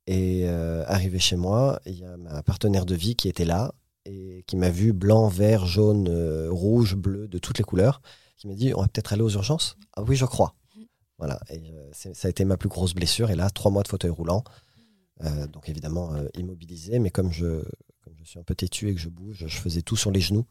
Et 0.06 0.42
euh, 0.44 0.84
arrivé 0.86 1.18
chez 1.18 1.36
moi, 1.36 1.80
il 1.86 1.98
y 1.98 2.04
a 2.04 2.16
ma 2.16 2.42
partenaire 2.42 2.86
de 2.86 2.94
vie 2.94 3.16
qui 3.16 3.28
était 3.28 3.44
là. 3.44 3.74
Et 4.04 4.42
qui 4.46 4.56
m'a 4.56 4.70
vu 4.70 4.92
blanc, 4.92 5.28
vert, 5.28 5.66
jaune, 5.66 6.08
rouge, 6.48 6.94
bleu, 6.94 7.28
de 7.28 7.38
toutes 7.38 7.58
les 7.58 7.64
couleurs, 7.64 8.02
qui 8.36 8.48
m'a 8.48 8.54
dit 8.54 8.74
on 8.74 8.80
va 8.82 8.88
peut-être 8.88 9.12
aller 9.12 9.22
aux 9.22 9.30
urgences. 9.30 9.76
Ah 9.94 10.02
oui, 10.02 10.16
je 10.16 10.24
crois. 10.24 10.54
Voilà, 11.18 11.40
et 11.48 11.62
ça 11.92 12.26
a 12.26 12.28
été 12.28 12.44
ma 12.44 12.56
plus 12.56 12.68
grosse 12.68 12.92
blessure. 12.92 13.30
Et 13.30 13.36
là, 13.36 13.48
trois 13.48 13.70
mois 13.70 13.82
de 13.82 13.88
fauteuil 13.88 14.10
roulant. 14.10 14.42
donc 15.52 15.68
évidemment 15.68 16.12
immobilisé, 16.34 16.98
mais 16.98 17.10
comme 17.10 17.32
je, 17.32 17.62
comme 18.02 18.14
je 18.16 18.24
suis 18.24 18.38
un 18.38 18.42
peu 18.42 18.54
têtu 18.54 18.90
et 18.90 18.94
que 18.94 19.00
je 19.00 19.08
bouge, 19.08 19.44
je 19.46 19.58
faisais 19.58 19.82
tout 19.82 19.96
sur 19.96 20.10
les 20.10 20.20
genoux. 20.20 20.44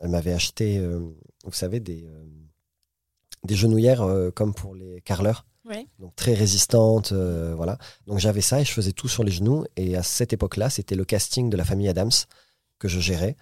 elle 0.00 0.10
m'avait 0.10 0.34
acheté, 0.34 0.86
vous 1.44 1.52
savez, 1.52 1.80
des, 1.80 2.06
des 3.44 3.54
genouillères 3.54 4.06
comme 4.34 4.54
pour 4.54 4.74
les 4.74 5.00
carleurs. 5.00 5.46
Donc 5.98 6.14
très 6.14 6.34
résistante, 6.34 7.12
euh, 7.12 7.54
voilà. 7.54 7.78
Donc 8.06 8.18
j'avais 8.18 8.42
ça 8.42 8.60
et 8.60 8.64
je 8.64 8.72
faisais 8.72 8.92
tout 8.92 9.08
sur 9.08 9.24
les 9.24 9.32
genoux. 9.32 9.64
Et 9.76 9.96
à 9.96 10.02
cette 10.02 10.32
époque-là, 10.32 10.70
c'était 10.70 10.94
le 10.94 11.04
casting 11.04 11.48
de 11.48 11.56
la 11.56 11.64
famille 11.64 11.88
Adams 11.88 12.10
que 12.84 12.88
je 12.88 13.00
gérais. 13.00 13.36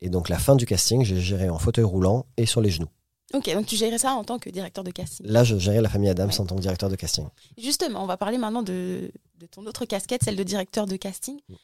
Et 0.00 0.08
donc 0.08 0.28
la 0.28 0.38
fin 0.38 0.56
du 0.56 0.66
casting, 0.66 1.04
j'ai 1.04 1.20
géré 1.20 1.48
en 1.48 1.58
fauteuil 1.58 1.84
roulant 1.84 2.26
et 2.36 2.46
sur 2.46 2.60
les 2.60 2.70
genoux. 2.70 2.88
Ok, 3.32 3.48
donc 3.54 3.66
tu 3.66 3.76
gérais 3.76 3.98
ça 3.98 4.14
en 4.14 4.24
tant 4.24 4.40
que 4.40 4.50
directeur 4.50 4.82
de 4.82 4.90
casting. 4.90 5.24
Là, 5.26 5.44
je 5.44 5.56
gérais 5.56 5.80
la 5.80 5.88
famille 5.88 6.08
Adams 6.08 6.32
en 6.36 6.46
tant 6.46 6.56
que 6.56 6.60
directeur 6.60 6.88
de 6.88 6.96
casting. 6.96 7.26
Justement, 7.56 8.02
on 8.02 8.06
va 8.06 8.16
parler 8.16 8.38
maintenant 8.38 8.64
de, 8.64 9.12
ton 9.52 9.64
autre 9.66 9.84
casquette, 9.84 10.24
celle 10.24 10.34
de 10.34 10.42
directeur 10.42 10.86
de 10.86 10.96
casting. 10.96 11.38
Mm. 11.48 11.54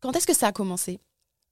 Quand 0.00 0.16
est-ce 0.16 0.26
que 0.26 0.34
ça 0.34 0.46
a 0.46 0.52
commencé? 0.52 0.98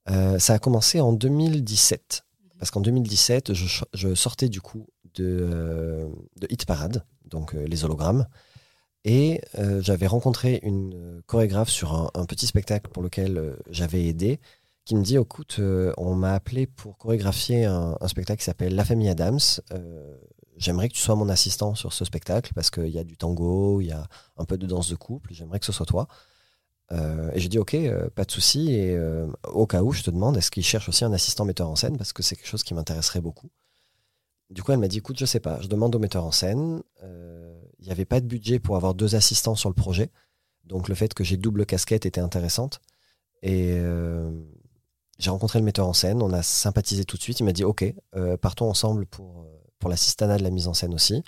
Euh, 0.09 0.39
Ça 0.39 0.53
a 0.55 0.59
commencé 0.59 0.99
en 0.99 1.13
2017. 1.13 2.23
Parce 2.57 2.71
qu'en 2.71 2.81
2017, 2.81 3.53
je, 3.53 4.15
sortais 4.15 4.49
du 4.49 4.59
coup 4.59 4.87
de, 5.13 5.23
euh, 5.41 6.09
de 6.41 6.47
Hit 6.49 6.65
Parade, 6.65 7.05
donc 7.25 7.53
euh, 7.53 7.65
les 7.67 7.85
hologrammes. 7.85 8.27
Et 9.05 9.39
euh, 9.57 9.81
j'avais 9.81 10.07
rencontré 10.07 10.59
une 10.63 11.21
chorégraphe 11.25 11.69
sur 11.69 12.11
un, 12.13 12.25
petit 12.25 12.47
spectacle 12.47 12.89
pour 12.91 13.01
lequel 13.01 13.55
j'avais 13.69 14.07
aidé, 14.07 14.39
qui 14.89 14.95
me 14.95 15.03
dit 15.03 15.17
écoute, 15.17 15.59
on 15.97 16.15
m'a 16.15 16.33
appelé 16.33 16.65
pour 16.65 16.97
chorégraphier 16.97 17.65
un, 17.65 17.95
spectacle 18.07 18.39
qui 18.39 18.45
s'appelle 18.45 18.73
La 18.73 18.83
famille 18.83 19.07
Adams. 19.07 19.39
j'aimerais 20.57 20.89
que 20.89 20.95
tu 20.95 21.01
sois 21.01 21.13
mon 21.13 21.29
assistant 21.29 21.75
sur 21.75 21.93
ce 21.93 22.05
spectacle 22.05 22.53
parce 22.55 22.71
qu'il 22.71 22.89
y 22.89 22.97
a 22.97 23.03
du 23.03 23.15
tango, 23.15 23.81
il 23.81 23.87
y 23.87 23.91
a 23.91 24.07
un 24.37 24.45
peu 24.45 24.57
de 24.57 24.65
danse 24.65 24.89
de 24.89 24.95
couple. 24.95 25.31
J'aimerais 25.31 25.59
que 25.59 25.67
ce 25.67 25.71
soit 25.71 25.85
toi. 25.85 26.07
et 26.91 27.39
j'ai 27.39 27.49
dit 27.49 27.59
ok, 27.59 27.77
pas 28.15 28.25
de 28.25 28.31
souci. 28.31 28.71
Et 28.71 28.99
au 29.53 29.67
cas 29.67 29.83
où, 29.83 29.91
je 29.91 30.01
te 30.01 30.09
demande, 30.09 30.37
est-ce 30.37 30.49
qu'il 30.49 30.65
cherche 30.65 30.89
aussi 30.89 31.05
un 31.05 31.13
assistant 31.13 31.45
metteur 31.45 31.69
en 31.69 31.75
scène? 31.75 31.95
Parce 31.95 32.11
que 32.11 32.23
c'est 32.23 32.35
quelque 32.35 32.47
chose 32.47 32.63
qui 32.63 32.73
m'intéresserait 32.73 33.21
beaucoup. 33.21 33.51
Du 34.49 34.63
coup, 34.63 34.71
elle 34.71 34.79
m'a 34.79 34.87
dit, 34.87 34.97
écoute, 34.97 35.19
je 35.19 35.25
sais 35.25 35.39
pas, 35.39 35.61
je 35.61 35.67
demande 35.67 35.95
au 35.95 35.99
metteur 35.99 36.25
en 36.25 36.31
scène. 36.31 36.81
Euh, 37.03 37.61
il 37.77 37.85
n'y 37.85 37.91
avait 37.91 38.05
pas 38.05 38.21
de 38.21 38.25
budget 38.25 38.57
pour 38.57 38.75
avoir 38.75 38.95
deux 38.95 39.13
assistants 39.13 39.53
sur 39.53 39.69
le 39.69 39.75
projet. 39.75 40.09
Donc 40.63 40.89
le 40.89 40.95
fait 40.95 41.13
que 41.13 41.23
j'ai 41.23 41.37
double 41.37 41.67
casquette 41.67 42.07
était 42.07 42.21
intéressante. 42.21 42.81
Et 43.43 43.73
euh, 43.73 44.31
j'ai 45.19 45.29
rencontré 45.29 45.59
le 45.59 45.65
metteur 45.65 45.87
en 45.87 45.93
scène, 45.93 46.21
on 46.21 46.33
a 46.33 46.41
sympathisé 46.41 47.05
tout 47.05 47.17
de 47.17 47.21
suite. 47.21 47.39
Il 47.39 47.43
m'a 47.43 47.51
dit, 47.51 47.63
ok, 47.63 47.85
euh, 48.15 48.37
partons 48.37 48.69
ensemble 48.69 49.05
pour, 49.05 49.45
pour 49.77 49.89
l'assistanat 49.89 50.37
de 50.37 50.43
la 50.43 50.49
mise 50.49 50.67
en 50.67 50.73
scène 50.73 50.93
aussi. 50.93 51.23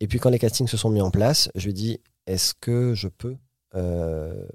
Et 0.00 0.06
puis 0.06 0.18
quand 0.18 0.30
les 0.30 0.38
castings 0.38 0.68
se 0.68 0.76
sont 0.76 0.90
mis 0.90 1.00
en 1.00 1.10
place, 1.10 1.50
je 1.54 1.64
lui 1.64 1.70
ai 1.70 1.74
dit, 1.74 2.00
est-ce 2.26 2.54
que 2.54 2.94
je 2.94 3.08
peux 3.08 3.36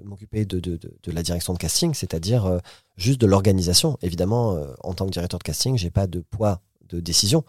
m'occuper 0.02 0.44
de, 0.44 0.58
de, 0.58 0.76
de, 0.76 1.12
la 1.12 1.22
direction 1.22 1.52
de 1.52 1.58
casting, 1.58 1.94
c'est-à-dire 1.94 2.60
juste 2.96 3.20
de 3.20 3.26
l'organisation? 3.26 3.96
Évidemment, 4.02 4.60
en 4.82 4.94
tant 4.94 5.06
que 5.06 5.12
directeur 5.12 5.38
de 5.38 5.44
casting, 5.44 5.78
j'ai 5.78 5.90
pas 5.90 6.08
de 6.08 6.20
poids 6.20 6.60
de 6.88 6.98
décision. 6.98 7.44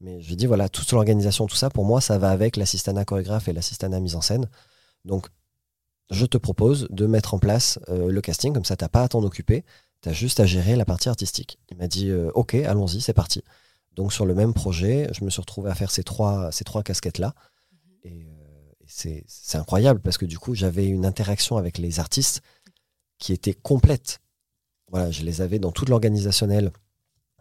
Mais 0.00 0.20
je 0.20 0.34
dis, 0.34 0.46
voilà, 0.46 0.68
toute 0.68 0.90
l'organisation, 0.92 1.46
tout 1.46 1.56
ça, 1.56 1.70
pour 1.70 1.84
moi, 1.84 2.00
ça 2.00 2.18
va 2.18 2.30
avec 2.30 2.56
l'assistana 2.56 3.04
chorégraphe 3.04 3.48
et 3.48 3.52
l'assistana 3.52 3.98
mise 4.00 4.14
en 4.14 4.20
scène. 4.20 4.48
Donc, 5.04 5.28
je 6.10 6.26
te 6.26 6.36
propose 6.36 6.86
de 6.90 7.06
mettre 7.06 7.34
en 7.34 7.38
place 7.38 7.78
euh, 7.88 8.10
le 8.10 8.20
casting, 8.20 8.52
comme 8.52 8.64
ça, 8.64 8.76
tu 8.76 8.84
n'as 8.84 8.88
pas 8.88 9.02
à 9.02 9.08
t'en 9.08 9.22
occuper, 9.22 9.64
tu 10.02 10.08
as 10.08 10.12
juste 10.12 10.40
à 10.40 10.46
gérer 10.46 10.76
la 10.76 10.84
partie 10.84 11.08
artistique. 11.08 11.58
Il 11.70 11.76
m'a 11.76 11.88
dit, 11.88 12.10
euh, 12.10 12.30
ok, 12.34 12.54
allons-y, 12.54 13.00
c'est 13.00 13.12
parti. 13.12 13.42
Donc, 13.96 14.12
sur 14.12 14.26
le 14.26 14.34
même 14.34 14.52
projet, 14.52 15.08
je 15.12 15.24
me 15.24 15.30
suis 15.30 15.40
retrouvé 15.40 15.70
à 15.70 15.74
faire 15.74 15.90
ces 15.90 16.04
trois, 16.04 16.52
ces 16.52 16.64
trois 16.64 16.82
casquettes-là. 16.82 17.34
Mhm. 17.72 18.12
Et, 18.12 18.26
euh, 18.26 18.36
c'est 18.86 19.58
incroyable 19.58 20.00
parce 20.00 20.16
que 20.16 20.26
du 20.26 20.38
coup, 20.38 20.54
j'avais 20.54 20.86
une 20.86 21.04
interaction 21.04 21.56
avec 21.56 21.78
les 21.78 21.98
artistes 21.98 22.40
qui 23.18 23.32
était 23.32 23.54
complète. 23.54 24.20
Voilà, 24.90 25.10
je 25.10 25.22
les 25.22 25.40
avais 25.40 25.58
dans 25.58 25.72
toute 25.72 25.88
l'organisationnel 25.88 26.70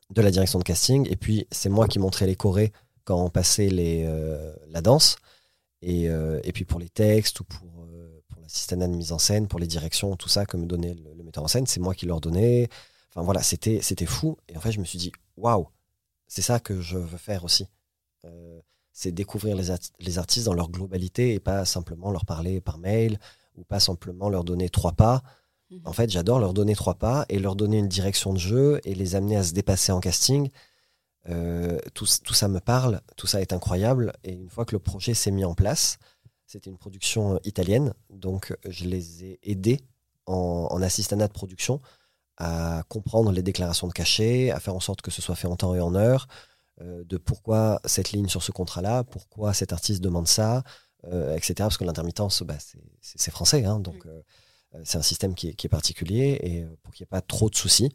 de 0.10 0.21
la 0.21 0.32
direction 0.32 0.58
de 0.60 0.63
casting. 0.63 1.08
Et 1.10 1.15
puis, 1.15 1.45
c'est 1.51 1.69
moi 1.69 1.88
qui 1.88 1.99
montrais 1.99 2.25
les 2.25 2.36
chorés 2.36 2.71
quand 3.03 3.23
on 3.23 3.29
passait 3.29 3.69
les, 3.69 4.06
euh, 4.08 4.56
la 4.69 4.82
danse. 4.82 5.17
Et, 5.82 6.10
euh, 6.10 6.39
et, 6.43 6.51
puis, 6.51 6.65
pour 6.65 6.79
les 6.79 6.89
textes 6.89 7.41
ou 7.41 7.43
pour 7.43 7.74
l'assistanat 8.55 8.87
de 8.87 8.95
mise 8.95 9.11
en 9.11 9.19
scène, 9.19 9.47
pour 9.47 9.59
les 9.59 9.67
directions, 9.67 10.15
tout 10.15 10.29
ça 10.29 10.45
que 10.45 10.55
me 10.55 10.65
donnait 10.65 10.95
le, 10.95 11.23
metteur 11.23 11.43
en 11.43 11.47
scène, 11.47 11.67
c'est 11.67 11.81
moi 11.81 11.93
qui 11.93 12.05
leur 12.05 12.21
donnais. 12.21 12.69
Enfin, 13.09 13.21
voilà, 13.23 13.43
c'était, 13.43 13.79
c'était 13.81 14.05
fou. 14.05 14.37
Et 14.47 14.55
en 14.55 14.61
fait, 14.61 14.71
je 14.71 14.79
me 14.79 14.85
suis 14.85 14.97
dit, 14.97 15.11
waouh, 15.35 15.67
c'est 16.27 16.41
ça 16.41 16.59
que 16.59 16.79
je 16.79 16.97
veux 16.97 17.17
faire 17.17 17.43
aussi. 17.43 17.67
c'est 18.93 19.11
découvrir 19.11 19.57
les, 19.57 19.65
les, 19.99 20.17
artistes 20.17 20.45
dans 20.45 20.53
leur 20.53 20.69
globalité 20.69 21.33
et 21.33 21.39
pas 21.41 21.65
simplement 21.65 22.11
leur 22.11 22.25
parler 22.25 22.61
par 22.61 22.77
mail 22.77 23.19
ou 23.55 23.65
pas 23.65 23.81
simplement 23.81 24.29
leur 24.29 24.45
donner 24.45 24.69
trois 24.69 24.93
pas. 24.93 25.21
En 25.83 25.93
fait, 25.93 26.09
j'adore 26.09 26.39
leur 26.39 26.53
donner 26.53 26.75
trois 26.75 26.95
pas 26.95 27.25
et 27.27 27.39
leur 27.39 27.55
donner 27.55 27.79
une 27.79 27.89
direction 27.89 28.33
de 28.33 28.37
jeu 28.37 28.79
et 28.85 28.95
les 28.95 29.15
amener 29.15 29.35
à 29.35 29.43
se 29.43 29.53
dépasser 29.53 29.91
en 29.91 29.99
casting. 29.99 30.49
Euh, 31.27 31.79
tout, 31.93 32.05
ça 32.05 32.47
me 32.47 32.59
parle, 32.59 33.01
tout 33.17 33.27
ça 33.27 33.41
est 33.41 33.51
incroyable. 33.51 34.13
Et 34.23 34.31
une 34.31 34.49
fois 34.49 34.65
que 34.65 34.75
le 34.75 34.79
projet 34.79 35.13
s'est 35.13 35.31
mis 35.31 35.43
en 35.43 35.55
place, 35.55 35.97
c'était 36.45 36.69
une 36.69 36.77
production 36.77 37.39
italienne, 37.43 37.93
donc 38.10 38.55
je 38.67 38.86
les 38.86 39.25
ai 39.25 39.39
aidés 39.43 39.81
en, 40.25 40.67
en 40.69 40.81
assistanat 40.81 41.27
de 41.27 41.34
production 41.34 41.81
à 42.38 42.84
comprendre 42.89 43.31
les 43.31 43.41
déclarations 43.41 43.88
de 43.88 43.93
cachet, 43.93 44.51
à 44.51 44.60
faire 44.60 44.75
en 44.75 44.79
sorte 44.79 45.01
que 45.01 45.12
ce 45.12 45.21
soit 45.21 45.36
fait 45.36 45.47
en 45.47 45.55
temps 45.55 45.73
et 45.73 45.79
en 45.79 45.95
heure, 45.95 46.27
euh, 46.81 47.03
de 47.05 47.17
pourquoi 47.17 47.79
cette 47.86 48.12
ligne 48.12 48.27
sur 48.27 48.43
ce 48.43 48.51
contrat-là, 48.51 49.03
pourquoi 49.05 49.53
cet 49.53 49.71
artiste 49.71 50.01
demande 50.01 50.27
ça, 50.27 50.63
euh, 51.05 51.36
etc. 51.36 51.53
Parce 51.60 51.77
que 51.77 51.86
l'intermittence, 51.86 52.43
bah, 52.43 52.58
c'est 53.01 53.31
français, 53.31 53.63
hein, 53.63 53.79
donc 53.79 54.05
euh, 54.75 54.81
c'est 54.84 54.97
un 54.97 55.03
système 55.03 55.36
qui 55.36 55.49
est, 55.49 55.69
particulier 55.69 56.39
et 56.41 56.63
euh, 56.63 56.77
pour 56.84 56.93
qu'il 56.93 57.03
n'y 57.03 57.08
ait 57.08 57.15
pas 57.17 57.21
trop 57.21 57.49
de 57.49 57.55
soucis 57.55 57.91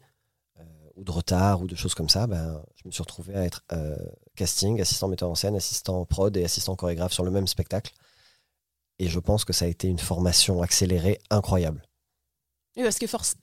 euh, 0.59 0.63
ou 0.95 1.03
de 1.03 1.11
retard 1.11 1.61
ou 1.61 1.67
de 1.67 1.75
choses 1.75 1.93
comme 1.93 2.09
ça, 2.09 2.27
ben, 2.27 2.61
je 2.75 2.87
me 2.87 2.91
suis 2.91 3.01
retrouvé 3.01 3.35
à 3.35 3.43
être 3.43 3.63
casting, 4.35 4.81
assistant 4.81 5.07
metteur 5.07 5.29
en 5.29 5.35
scène, 5.35 5.55
assistant 5.55 6.05
prod 6.05 6.35
et 6.35 6.43
assistant 6.43 6.75
chorégraphe 6.75 7.13
sur 7.13 7.23
le 7.23 7.31
même 7.31 7.47
spectacle. 7.47 7.93
Et 9.01 9.07
je 9.07 9.19
pense 9.19 9.45
que 9.45 9.51
ça 9.51 9.65
a 9.65 9.67
été 9.67 9.87
une 9.87 9.97
formation 9.97 10.61
accélérée 10.61 11.17
incroyable. 11.31 11.81
Oui, 12.77 12.83
parce 12.83 12.99
que 12.99 13.07
force, 13.07 13.33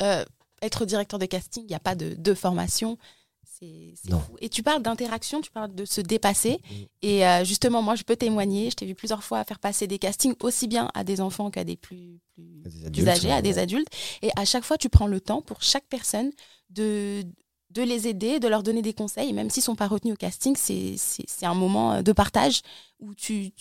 être 0.62 0.86
directeur 0.86 1.18
de 1.18 1.26
casting, 1.26 1.64
il 1.64 1.68
n'y 1.68 1.74
a 1.74 1.80
pas 1.80 1.96
de, 1.96 2.14
de 2.14 2.32
formation. 2.32 2.96
C'est 3.42 3.92
fou. 4.08 4.36
Et 4.40 4.48
tu 4.48 4.62
parles 4.62 4.82
d'interaction, 4.82 5.40
tu 5.40 5.50
parles 5.50 5.74
de 5.74 5.84
se 5.84 6.00
dépasser. 6.00 6.60
Mm. 6.70 6.74
Et 7.02 7.26
euh, 7.26 7.44
justement, 7.44 7.82
moi, 7.82 7.96
je 7.96 8.04
peux 8.04 8.14
témoigner. 8.14 8.70
Je 8.70 8.76
t'ai 8.76 8.86
vu 8.86 8.94
plusieurs 8.94 9.24
fois 9.24 9.42
faire 9.42 9.58
passer 9.58 9.88
des 9.88 9.98
castings 9.98 10.36
aussi 10.44 10.68
bien 10.68 10.92
à 10.94 11.02
des 11.02 11.20
enfants 11.20 11.50
qu'à 11.50 11.64
des 11.64 11.76
plus, 11.76 12.20
plus, 12.36 13.08
âgés, 13.08 13.32
à 13.32 13.42
des 13.42 13.58
adultes. 13.58 13.88
Et 14.22 14.30
à 14.36 14.44
chaque 14.44 14.62
fois, 14.62 14.78
tu 14.78 14.88
prends 14.88 15.08
le 15.08 15.20
temps 15.20 15.42
pour 15.42 15.60
chaque 15.60 15.86
personne 15.88 16.30
de, 16.70 17.24
de 17.70 17.82
les 17.82 18.08
aider, 18.08 18.40
de 18.40 18.48
leur 18.48 18.62
donner 18.62 18.82
des 18.82 18.94
conseils. 18.94 19.32
même 19.32 19.50
s'ils 19.50 19.60
ne 19.60 19.66
sont 19.66 19.76
pas 19.76 19.88
retenus 19.88 20.14
au 20.14 20.16
casting, 20.16 20.56
c'est 20.56 21.46
un 21.46 21.54
moment 21.54 22.02
de 22.02 22.12
partage 22.12 22.62
où 22.98 23.14
tu, 23.14 23.52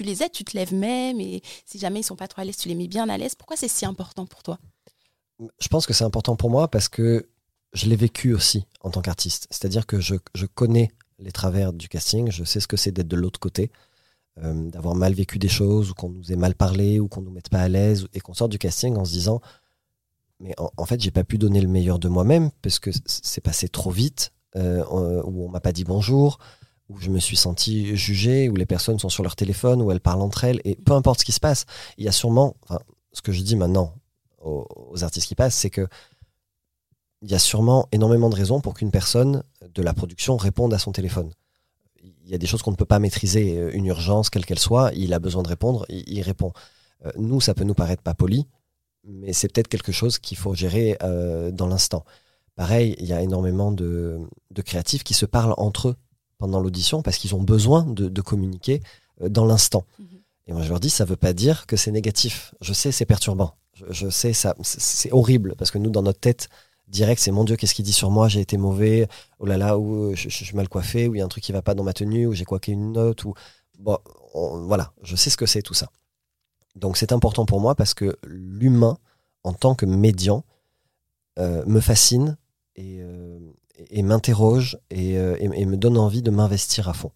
les 0.00 0.22
aides, 0.22 0.32
tu 0.32 0.44
te 0.44 0.56
lèves 0.56 0.74
même. 0.74 1.20
Et 1.20 1.42
si 1.64 1.78
jamais 1.78 2.00
ils 2.00 2.02
ne 2.02 2.06
sont 2.06 2.16
pas 2.16 2.28
trop 2.28 2.40
à 2.40 2.44
l'aise, 2.44 2.56
tu 2.56 2.68
les 2.68 2.74
mets 2.74 2.88
bien 2.88 3.08
à 3.08 3.16
l'aise. 3.16 3.34
Pourquoi 3.34 3.56
c'est 3.56 3.68
si 3.68 3.86
important 3.86 4.26
pour 4.26 4.42
toi? 4.42 4.58
Je 5.58 5.68
pense 5.68 5.86
que 5.86 5.92
c'est 5.92 6.04
important 6.04 6.36
pour 6.36 6.50
moi 6.50 6.68
parce 6.68 6.88
que 6.88 7.28
je 7.72 7.86
l'ai 7.86 7.96
vécu 7.96 8.34
aussi 8.34 8.66
en 8.80 8.90
tant 8.90 9.00
qu'artiste. 9.00 9.46
C'est-à-dire 9.50 9.86
que 9.86 10.00
je, 10.00 10.16
connais 10.54 10.90
les 11.18 11.32
travers 11.32 11.72
du 11.72 11.88
casting, 11.88 12.30
je 12.30 12.44
sais 12.44 12.60
ce 12.60 12.66
que 12.66 12.76
c'est 12.76 12.92
d'être 12.92 13.08
de 13.08 13.16
l'autre 13.16 13.40
côté, 13.40 13.70
euh, 14.42 14.70
d'avoir 14.70 14.94
mal 14.94 15.14
vécu 15.14 15.38
des 15.38 15.48
choses, 15.48 15.90
ou 15.90 15.94
qu'on 15.94 16.10
nous 16.10 16.32
ait 16.32 16.36
mal 16.36 16.54
parlé, 16.54 17.00
ou 17.00 17.08
qu'on 17.08 17.22
nous 17.22 17.30
mette 17.30 17.48
pas 17.48 17.60
à 17.60 17.68
l'aise, 17.68 18.08
et 18.12 18.20
qu'on 18.20 18.34
sorte 18.34 18.50
du 18.50 18.58
casting 18.58 18.96
en 18.96 19.04
se 19.04 19.12
disant 19.12 19.40
Mais 20.42 20.54
en, 20.58 20.84
fait, 20.86 21.00
j'ai 21.00 21.12
pas 21.12 21.22
pu 21.22 21.38
donner 21.38 21.60
le 21.60 21.68
meilleur 21.68 22.00
de 22.00 22.08
moi-même, 22.08 22.50
parce 22.62 22.80
que 22.80 22.90
c'est 23.06 23.40
passé 23.40 23.68
trop 23.68 23.90
vite, 23.90 24.32
euh, 24.56 24.84
où 25.24 25.44
on 25.44 25.48
m'a 25.48 25.60
pas 25.60 25.72
dit 25.72 25.84
bonjour, 25.84 26.38
où 26.88 26.98
je 26.98 27.10
me 27.10 27.20
suis 27.20 27.36
senti 27.36 27.96
jugé, 27.96 28.48
où 28.48 28.56
les 28.56 28.66
personnes 28.66 28.98
sont 28.98 29.08
sur 29.08 29.22
leur 29.22 29.36
téléphone, 29.36 29.80
où 29.80 29.92
elles 29.92 30.00
parlent 30.00 30.20
entre 30.20 30.42
elles, 30.42 30.60
et 30.64 30.74
peu 30.74 30.94
importe 30.94 31.20
ce 31.20 31.24
qui 31.24 31.32
se 31.32 31.40
passe, 31.40 31.64
il 31.96 32.04
y 32.04 32.08
a 32.08 32.12
sûrement, 32.12 32.56
ce 33.12 33.22
que 33.22 33.30
je 33.30 33.40
dis 33.42 33.54
maintenant 33.54 33.94
aux 34.40 35.04
artistes 35.04 35.28
qui 35.28 35.36
passent, 35.36 35.54
c'est 35.54 35.70
que 35.70 35.86
il 37.22 37.30
y 37.30 37.34
a 37.34 37.38
sûrement 37.38 37.88
énormément 37.92 38.28
de 38.28 38.34
raisons 38.34 38.60
pour 38.60 38.74
qu'une 38.74 38.90
personne 38.90 39.44
de 39.72 39.82
la 39.82 39.94
production 39.94 40.36
réponde 40.36 40.74
à 40.74 40.78
son 40.78 40.90
téléphone. 40.90 41.30
Il 42.02 42.30
y 42.30 42.34
a 42.34 42.38
des 42.38 42.46
choses 42.46 42.62
qu'on 42.62 42.72
ne 42.72 42.76
peut 42.76 42.84
pas 42.84 42.98
maîtriser. 42.98 43.56
Euh, 43.56 43.70
une 43.72 43.86
urgence, 43.86 44.28
quelle 44.28 44.44
qu'elle 44.44 44.58
soit, 44.58 44.90
il 44.94 45.14
a 45.14 45.20
besoin 45.20 45.42
de 45.42 45.48
répondre, 45.48 45.86
il, 45.88 46.20
répond. 46.22 46.52
Euh, 47.06 47.12
nous, 47.16 47.40
ça 47.40 47.54
peut 47.54 47.64
nous 47.64 47.74
paraître 47.74 48.02
pas 48.02 48.14
poli, 48.14 48.48
mais 49.04 49.32
c'est 49.32 49.52
peut-être 49.52 49.68
quelque 49.68 49.92
chose 49.92 50.18
qu'il 50.18 50.36
faut 50.36 50.54
gérer 50.54 50.96
euh, 51.02 51.50
dans 51.50 51.66
l'instant. 51.66 52.04
Pareil, 52.54 52.94
il 52.98 53.06
y 53.06 53.12
a 53.12 53.22
énormément 53.22 53.72
de, 53.72 54.20
créatifs 54.64 55.04
qui 55.04 55.14
se 55.14 55.26
parlent 55.26 55.54
entre 55.56 55.88
eux 55.88 55.96
pendant 56.38 56.60
l'audition 56.60 57.02
parce 57.02 57.16
qu'ils 57.16 57.34
ont 57.34 57.42
besoin 57.42 57.84
de, 57.84 58.20
communiquer 58.20 58.82
dans 59.20 59.46
l'instant. 59.46 59.84
Mhm. 59.98 60.06
Et 60.48 60.52
moi, 60.52 60.62
je 60.62 60.68
leur 60.68 60.80
dis, 60.80 60.90
ça 60.90 61.04
ne 61.04 61.08
veut 61.08 61.16
pas 61.16 61.32
dire 61.32 61.66
que 61.66 61.76
c'est 61.76 61.92
négatif. 61.92 62.54
Je 62.60 62.72
sais, 62.72 62.92
c'est 62.92 63.06
perturbant. 63.06 63.54
Je, 63.74 63.84
je 63.90 64.10
sais, 64.10 64.32
ça, 64.32 64.54
c'est 64.62 65.12
horrible 65.12 65.54
parce 65.56 65.70
que 65.70 65.78
nous, 65.78 65.90
dans 65.90 66.02
notre 66.02 66.20
tête, 66.20 66.48
direct, 66.92 67.20
c'est 67.20 67.32
mon 67.32 67.42
Dieu, 67.42 67.56
qu'est-ce 67.56 67.74
qu'il 67.74 67.84
dit 67.84 67.92
sur 67.92 68.10
moi? 68.10 68.28
J'ai 68.28 68.40
été 68.40 68.56
mauvais, 68.56 69.08
oh 69.40 69.46
là 69.46 69.56
là, 69.56 69.78
ou 69.78 70.14
je, 70.14 70.28
suis 70.28 70.54
mal 70.54 70.68
coiffé, 70.68 71.08
ou 71.08 71.14
il 71.14 71.18
y 71.18 71.20
a 71.22 71.24
un 71.24 71.28
truc 71.28 71.42
qui 71.42 71.52
va 71.52 71.62
pas 71.62 71.74
dans 71.74 71.82
ma 71.82 71.92
tenue, 71.92 72.26
ou 72.26 72.34
j'ai 72.34 72.44
coiffé 72.44 72.72
une 72.72 72.92
note, 72.92 73.24
ou 73.24 73.34
bon, 73.78 73.98
voilà, 74.34 74.92
je 75.02 75.16
sais 75.16 75.30
ce 75.30 75.36
que 75.36 75.46
c'est 75.46 75.62
tout 75.62 75.74
ça. 75.74 75.90
Donc 76.74 76.96
c'est 76.96 77.12
important 77.12 77.46
pour 77.46 77.60
moi 77.60 77.74
parce 77.74 77.94
que 77.94 78.16
l'humain, 78.24 78.96
en 79.44 79.52
tant 79.52 79.74
que 79.74 79.86
médian, 79.86 80.44
euh, 81.38 81.64
me 81.66 81.80
fascine 81.80 82.36
et, 82.76 82.98
euh, 83.00 83.38
m'interroge 84.02 84.78
euh, 84.92 85.36
et, 85.40 85.66
me 85.66 85.76
donne 85.76 85.96
envie 85.96 86.22
de 86.22 86.30
m'investir 86.30 86.88
à 86.88 86.94
fond. 86.94 87.12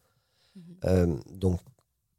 Mhm. 0.84 1.20
donc 1.32 1.60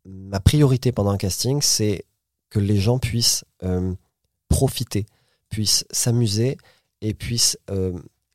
ma 0.06 0.40
priorité 0.40 0.92
pendant 0.92 1.12
un 1.12 1.18
casting, 1.18 1.62
c'est 1.62 2.06
que 2.50 2.60
les 2.60 2.78
gens 2.78 3.00
puissent 3.00 3.46
profiter, 4.48 5.06
puissent 5.50 5.86
s'amuser 5.92 6.58
et 7.02 7.14
puissent 7.14 7.58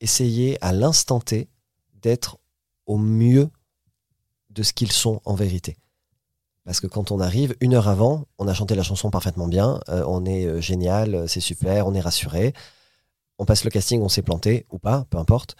essayer 0.00 0.58
à 0.62 0.72
l'instant 0.72 1.20
T 1.20 1.48
d'être 1.94 2.38
au 2.86 2.98
mieux 2.98 3.48
de 4.50 4.62
ce 4.62 4.72
qu'ils 4.72 4.92
sont 4.92 5.20
en 5.24 5.34
vérité. 5.34 5.76
Parce 6.64 6.80
que 6.80 6.86
quand 6.86 7.10
on 7.10 7.18
arrive, 7.18 7.56
une 7.60 7.74
heure 7.74 7.88
avant, 7.88 8.26
on 8.38 8.46
a 8.46 8.54
chanté 8.54 8.74
la 8.74 8.84
chanson 8.84 9.10
parfaitement 9.10 9.48
bien, 9.48 9.80
euh, 9.88 10.04
on 10.06 10.24
est 10.24 10.46
euh, 10.46 10.60
génial, 10.60 11.14
euh, 11.14 11.26
c'est 11.26 11.40
super, 11.40 11.86
on 11.88 11.94
est 11.94 12.00
rassuré. 12.00 12.52
On 13.38 13.44
passe 13.44 13.64
le 13.64 13.70
casting, 13.70 14.00
on 14.00 14.08
s'est 14.08 14.22
planté 14.22 14.66
ou 14.70 14.78
pas, 14.78 15.04
peu 15.10 15.18
importe. 15.18 15.56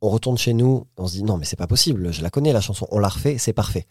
On 0.00 0.08
retourne 0.08 0.36
chez 0.36 0.52
nous, 0.52 0.86
on 0.96 1.06
se 1.06 1.12
dit 1.12 1.22
non, 1.22 1.36
mais 1.36 1.44
c'est 1.44 1.56
pas 1.56 1.68
possible, 1.68 2.12
je 2.12 2.22
la 2.22 2.30
connais 2.30 2.52
la 2.52 2.60
chanson, 2.60 2.88
on 2.90 2.98
l'a 2.98 3.08
refait, 3.08 3.38
c'est 3.38 3.52
parfait. 3.52 3.86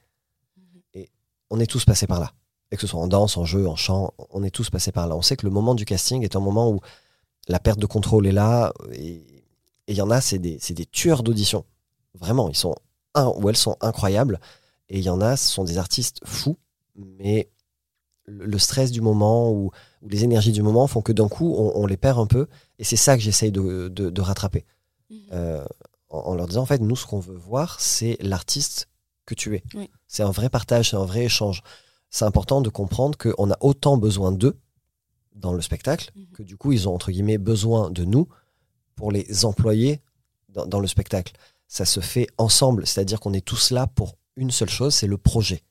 Mhm. 0.58 0.82
Et 0.94 1.10
on 1.50 1.60
est 1.60 1.68
tous 1.68 1.86
passés 1.86 2.08
par 2.08 2.20
là. 2.20 2.34
Et 2.72 2.76
que 2.76 2.82
ce 2.82 2.88
soit 2.88 3.00
en 3.00 3.08
danse, 3.08 3.38
en 3.38 3.46
jeu, 3.46 3.68
en 3.68 3.78
chant, 3.78 4.14
on 4.32 4.44
est 4.44 4.50
tous 4.50 4.70
passés 4.70 4.92
par 4.92 5.08
là. 5.08 5.16
On 5.16 5.22
sait 5.22 5.38
que 5.38 5.46
le 5.46 5.52
moment 5.52 5.76
du 5.76 5.86
casting 5.86 6.24
est 6.24 6.36
un 6.36 6.42
moment 6.42 6.70
où 6.70 6.82
la 7.48 7.60
perte 7.60 7.80
de 7.80 7.86
contrôle 7.86 8.28
est 8.28 8.32
là. 8.34 8.74
Et 8.92 9.24
il 9.88 9.96
y 9.96 10.02
en 10.02 10.10
a, 10.10 10.20
c'est 10.20 10.40
des, 10.40 10.58
des 10.58 10.86
tueurs 10.86 11.24
d'audition. 11.24 11.64
Vraiment, 12.16 12.50
ils 12.50 12.56
sont 12.56 12.76
un, 13.14 13.28
ou 13.28 13.50
elles 13.50 13.58
sont 13.58 13.78
incroyables. 13.82 14.40
Et 14.90 15.00
il 15.00 15.04
y 15.04 15.10
en 15.10 15.22
a, 15.22 15.36
ce 15.36 15.50
sont 15.50 15.64
des 15.64 15.78
artistes 15.78 16.20
fous, 16.26 16.58
mais 16.96 17.50
le 18.28 18.58
stress 18.58 18.92
du 18.92 19.02
moment 19.02 19.52
ou, 19.52 19.72
les 20.08 20.24
énergies 20.24 20.52
du 20.52 20.62
moment 20.62 20.88
font 20.88 21.02
que 21.02 21.12
d'un 21.12 21.28
coup, 21.28 21.56
on, 21.56 21.86
les 21.86 21.98
perd 21.98 22.20
un 22.20 22.28
peu. 22.28 22.48
Et 22.80 22.84
c'est 22.84 22.96
ça 22.96 23.16
que 23.16 23.24
j'essaye 23.24 23.52
de, 23.52 24.22
rattraper. 24.22 24.66
Mhm. 25.10 25.20
Euh, 25.32 25.66
en, 26.10 26.36
leur 26.36 26.48
disant, 26.48 26.62
en 26.62 26.66
fait, 26.66 26.82
nous, 26.82 26.96
ce 26.96 27.06
qu'on 27.06 27.20
veut 27.20 27.36
voir, 27.36 27.80
c'est 27.80 28.18
l'artiste 28.22 28.88
que 29.26 29.34
tu 29.34 29.56
es. 29.56 29.64
C'est 30.08 30.24
un 30.24 30.32
vrai 30.32 30.50
partage, 30.50 30.92
c'est 30.92 30.96
un 30.96 31.06
vrai 31.06 31.26
échange. 31.26 31.64
C'est 32.10 32.26
important 32.26 32.62
de 32.62 32.70
comprendre 32.70 33.18
qu'on 33.18 33.52
a 33.52 33.58
autant 33.62 33.98
besoin 33.98 34.32
d'eux 34.32 34.58
dans 35.34 35.54
le 35.54 35.62
spectacle 35.62 36.12
mhm. 36.16 36.28
que 36.34 36.44
du 36.44 36.56
coup, 36.58 36.72
ils 36.72 36.88
ont, 36.88 36.94
entre 36.94 37.12
guillemets, 37.12 37.38
besoin 37.38 37.90
de 37.90 38.06
nous 38.06 38.28
pour 38.96 39.12
les 39.12 39.46
employer 39.46 40.02
dans, 40.50 40.66
dans 40.66 40.80
le 40.80 40.88
spectacle. 40.88 41.34
Ça 41.68 41.86
se 41.86 42.00
fait 42.00 42.28
ensemble, 42.38 42.86
c'est-à-dire 42.86 43.20
qu'on 43.20 43.34
est 43.34 43.46
tous 43.46 43.72
là 43.72 43.88
pour 43.88 44.16
une 44.36 44.52
seule 44.52 44.70
chose, 44.70 44.94
c'est 44.94 45.08
le 45.08 45.18
projet. 45.18 45.64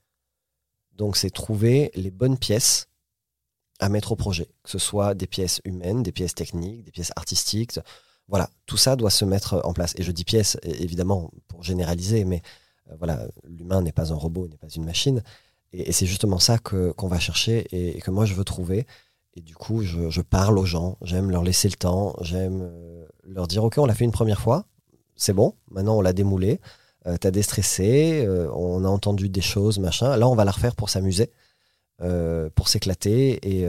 Donc 0.92 1.16
c'est 1.16 1.31
trouver 1.31 1.90
les 1.94 2.11
bonnes 2.11 2.38
pièces 2.38 2.87
à 3.81 3.88
mettre 3.88 4.12
au 4.12 4.16
projet, 4.16 4.48
que 4.62 4.70
ce 4.70 4.79
soit 4.79 5.14
des 5.14 5.27
pièces 5.27 5.61
humaines, 5.64 6.03
des 6.03 6.12
pièces 6.12 6.35
techniques, 6.35 6.85
des 6.85 6.92
pièces 6.92 7.12
artistiques. 7.16 7.79
Voilà, 8.29 8.48
tout 8.66 8.77
ça 8.77 8.96
doit 8.96 9.11
se 9.11 9.24
mettre 9.24 9.61
en 9.64 9.72
place. 9.72 9.94
Et 9.96 10.03
je 10.03 10.12
dis 10.12 10.24
pièces, 10.24 10.57
évidemment, 10.62 11.31
pour 11.48 11.62
généraliser, 11.62 12.24
mais 12.24 12.40
euh, 12.90 12.94
voilà, 12.98 13.27
l'humain 13.44 13.83
n'est 13.83 13.92
pas 13.92 14.12
un 14.12 14.16
robot, 14.16 14.48
n'est 14.48 14.57
pas 14.57 14.68
une 14.68 14.85
machine. 14.85 15.22
Et, 15.72 15.92
c'est 15.92 16.07
justement 16.07 16.38
ça 16.38 16.59
que, 16.59 16.92
qu'on 16.92 17.09
va 17.09 17.18
chercher 17.18 17.66
et, 17.72 18.00
que 18.00 18.11
moi 18.11 18.24
je 18.24 18.35
veux 18.35 18.44
trouver. 18.44 18.87
Et 19.35 19.40
du 19.40 19.57
coup, 19.57 19.83
je, 19.83 20.20
parle 20.20 20.59
aux 20.59 20.64
gens, 20.64 20.96
j'aime 21.03 21.31
leur 21.31 21.42
laisser 21.42 21.68
le 21.68 21.74
temps, 21.74 22.14
j'aime 22.20 22.62
euh, 22.62 23.05
leur 23.24 23.48
dire, 23.48 23.64
OK, 23.64 23.79
on 23.79 23.87
l'a 23.87 23.94
fait 23.94 24.05
une 24.05 24.12
première 24.12 24.40
fois, 24.40 24.66
c'est 25.16 25.33
bon, 25.33 25.55
maintenant 25.70 25.96
on 25.96 26.00
l'a 26.00 26.12
démoulé. 26.12 26.61
Euh, 27.07 27.17
t'as 27.19 27.31
déstressé, 27.31 28.25
euh, 28.27 28.51
on 28.55 28.85
a 28.85 28.88
entendu 28.88 29.29
des 29.29 29.43
choses, 29.43 29.79
machin. 29.79 30.17
Là, 30.17 30.29
on 30.29 30.35
va 30.35 30.45
la 30.45 30.53
refaire 30.53 30.75
pour 30.75 30.88
s'amuser, 30.88 31.31
euh, 32.01 32.49
pour 32.55 32.69
s'éclater. 32.69 33.38
Et, 33.43 33.67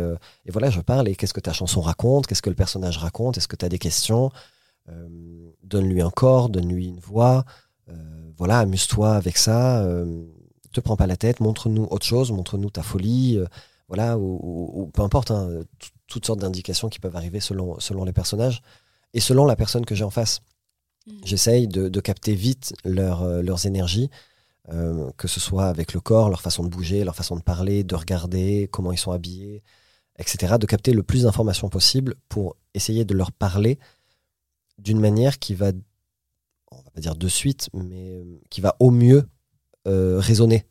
voilà, 0.49 0.69
je 0.69 0.81
parle. 0.81 1.07
Et 1.09 1.15
qu'est-ce 1.15 1.33
que 1.33 1.41
ta 1.41 1.53
chanson 1.53 1.81
raconte? 1.81 2.27
Qu'est-ce 2.27 2.41
que 2.41 2.49
le 2.49 2.55
personnage 2.55 2.97
raconte? 2.97 3.37
Est-ce 3.37 3.47
que 3.47 3.55
tu 3.55 3.65
as 3.65 3.69
des 3.69 3.79
questions? 3.79 4.31
Donne-lui 5.63 6.01
un 6.01 6.11
corps, 6.11 6.49
donne-lui 6.49 6.87
une 6.87 6.99
voix. 6.99 7.45
voilà, 8.37 8.59
amuse-toi 8.59 9.15
avec 9.15 9.37
ça. 9.37 9.85
te 10.71 10.79
prends 10.79 10.97
pas 10.97 11.07
la 11.07 11.17
tête. 11.17 11.39
Montre-nous 11.39 11.87
autre 11.89 12.05
chose. 12.05 12.31
Montre-nous 12.31 12.69
ta 12.69 12.83
folie. 12.83 13.39
voilà, 13.89 14.17
ou, 14.17 14.89
peu 14.93 15.01
importe. 15.01 15.31
Hein, 15.31 15.63
toutes 16.07 16.25
sortes 16.25 16.39
d'indications 16.39 16.87
qui 16.87 16.99
peuvent 16.99 17.15
arriver 17.15 17.39
selon, 17.39 17.79
selon 17.79 18.05
les 18.05 18.13
personnages 18.13 18.61
et 19.15 19.19
selon 19.19 19.45
la 19.45 19.55
personne 19.55 19.85
que 19.85 19.95
j'ai 19.95 20.03
en 20.03 20.11
face. 20.11 20.41
Mm. 21.05 21.11
J'essaye 21.23 21.67
de, 21.67 21.99
capter 21.99 22.35
vite 22.35 22.73
leur, 22.83 23.23
euh, 23.23 23.41
leurs 23.41 23.65
énergies, 23.65 24.09
euh, 24.69 25.11
que 25.17 25.27
ce 25.27 25.39
soit 25.39 25.65
avec 25.65 25.93
le 25.93 25.99
corps, 25.99 26.29
leur 26.29 26.41
façon 26.41 26.63
de 26.63 26.69
bouger, 26.69 27.03
leur 27.03 27.15
façon 27.15 27.35
de 27.35 27.41
parler, 27.41 27.83
de 27.83 27.95
regarder, 27.95 28.67
comment 28.71 28.91
ils 28.91 28.97
sont 28.97 29.11
habillés, 29.11 29.63
etc. 30.17 30.55
De 30.59 30.65
capter 30.65 30.93
le 30.93 31.03
plus 31.03 31.23
d'informations 31.23 31.69
possible 31.69 32.15
pour 32.29 32.55
essayer 32.73 33.05
de 33.05 33.13
leur 33.13 33.31
parler 33.31 33.79
d'une 34.77 34.99
manière 34.99 35.39
qui 35.39 35.53
va, 35.53 35.71
on 36.71 36.77
va 36.77 36.89
pas 36.91 37.01
dire 37.01 37.15
de 37.15 37.27
suite, 37.27 37.69
mais 37.73 38.15
euh, 38.15 38.39
qui 38.49 38.61
va 38.61 38.75
au 38.79 38.91
mieux 38.91 39.27
résonner 39.87 40.65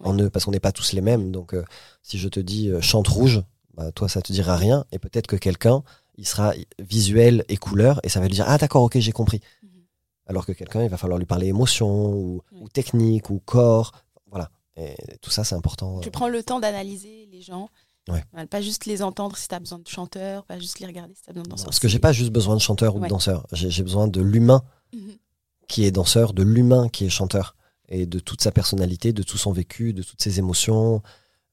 en 0.00 0.18
eux, 0.18 0.30
parce 0.30 0.46
qu'on 0.46 0.52
n'est 0.52 0.58
pas 0.58 0.72
tous 0.72 0.94
les 0.94 1.02
mêmes. 1.02 1.32
Donc, 1.32 1.54
si 2.02 2.16
je 2.16 2.30
te 2.30 2.40
dis 2.40 2.70
chante 2.80 3.08
rouge, 3.08 3.42
bah, 3.74 3.92
toi, 3.92 4.08
ça 4.08 4.22
te 4.22 4.32
dira 4.32 4.56
rien, 4.56 4.86
et 4.90 4.98
peut-être 4.98 5.26
que 5.26 5.36
quelqu'un 5.36 5.82
il 6.16 6.26
sera 6.26 6.52
visuel 6.78 7.44
et 7.48 7.56
couleur, 7.56 8.00
et 8.02 8.08
ça 8.08 8.20
va 8.20 8.26
lui 8.26 8.34
dire 8.34 8.44
Ah, 8.48 8.58
d'accord, 8.58 8.82
ok, 8.82 8.98
j'ai 8.98 9.12
compris. 9.12 9.40
Mhm. 9.62 9.68
Alors 10.26 10.46
que 10.46 10.52
quelqu'un, 10.52 10.82
il 10.82 10.88
va 10.88 10.96
falloir 10.96 11.18
lui 11.18 11.26
parler 11.26 11.46
émotion, 11.46 12.14
ou, 12.14 12.42
technique, 12.72 13.30
ou 13.30 13.40
corps. 13.44 13.92
Voilà. 14.30 14.50
Et 14.76 14.94
tout 15.20 15.30
ça, 15.30 15.44
c'est 15.44 15.54
important. 15.54 16.00
Tu 16.00 16.10
prends 16.10 16.28
le 16.28 16.42
temps 16.42 16.60
d'analyser 16.60 17.28
les 17.30 17.42
gens. 17.42 17.68
Pas 18.50 18.60
juste 18.60 18.86
les 18.86 19.02
entendre 19.02 19.36
si 19.36 19.48
tu 19.48 19.54
as 19.54 19.60
besoin 19.60 19.78
de 19.78 19.86
chanteurs, 19.86 20.44
pas 20.44 20.58
juste 20.58 20.80
les 20.80 20.86
regarder 20.86 21.14
si 21.14 21.22
tu 21.22 21.30
as 21.30 21.32
besoin 21.32 21.44
de 21.44 21.50
danseurs. 21.50 21.66
Parce 21.66 21.78
que 21.78 21.88
j'ai 21.88 22.00
pas 22.00 22.12
juste 22.12 22.32
besoin 22.32 22.56
de 22.56 22.60
chanteurs 22.60 22.96
ou 22.96 23.00
de 23.00 23.06
danseurs. 23.06 23.46
J'ai 23.52 23.82
besoin 23.82 24.08
de 24.08 24.20
l'humain 24.20 24.62
mhm. 24.92 25.16
qui 25.68 25.84
est 25.84 25.92
danseur, 25.92 26.32
de 26.32 26.42
l'humain 26.42 26.88
qui 26.88 27.04
est 27.04 27.10
chanteur. 27.10 27.56
Et 27.88 28.06
de 28.06 28.18
toute 28.18 28.40
sa 28.40 28.52
personnalité, 28.52 29.12
de 29.12 29.22
tout 29.22 29.36
son 29.36 29.52
vécu, 29.52 29.92
de 29.92 30.02
toutes 30.02 30.22
ses 30.22 30.38
émotions. 30.38 31.02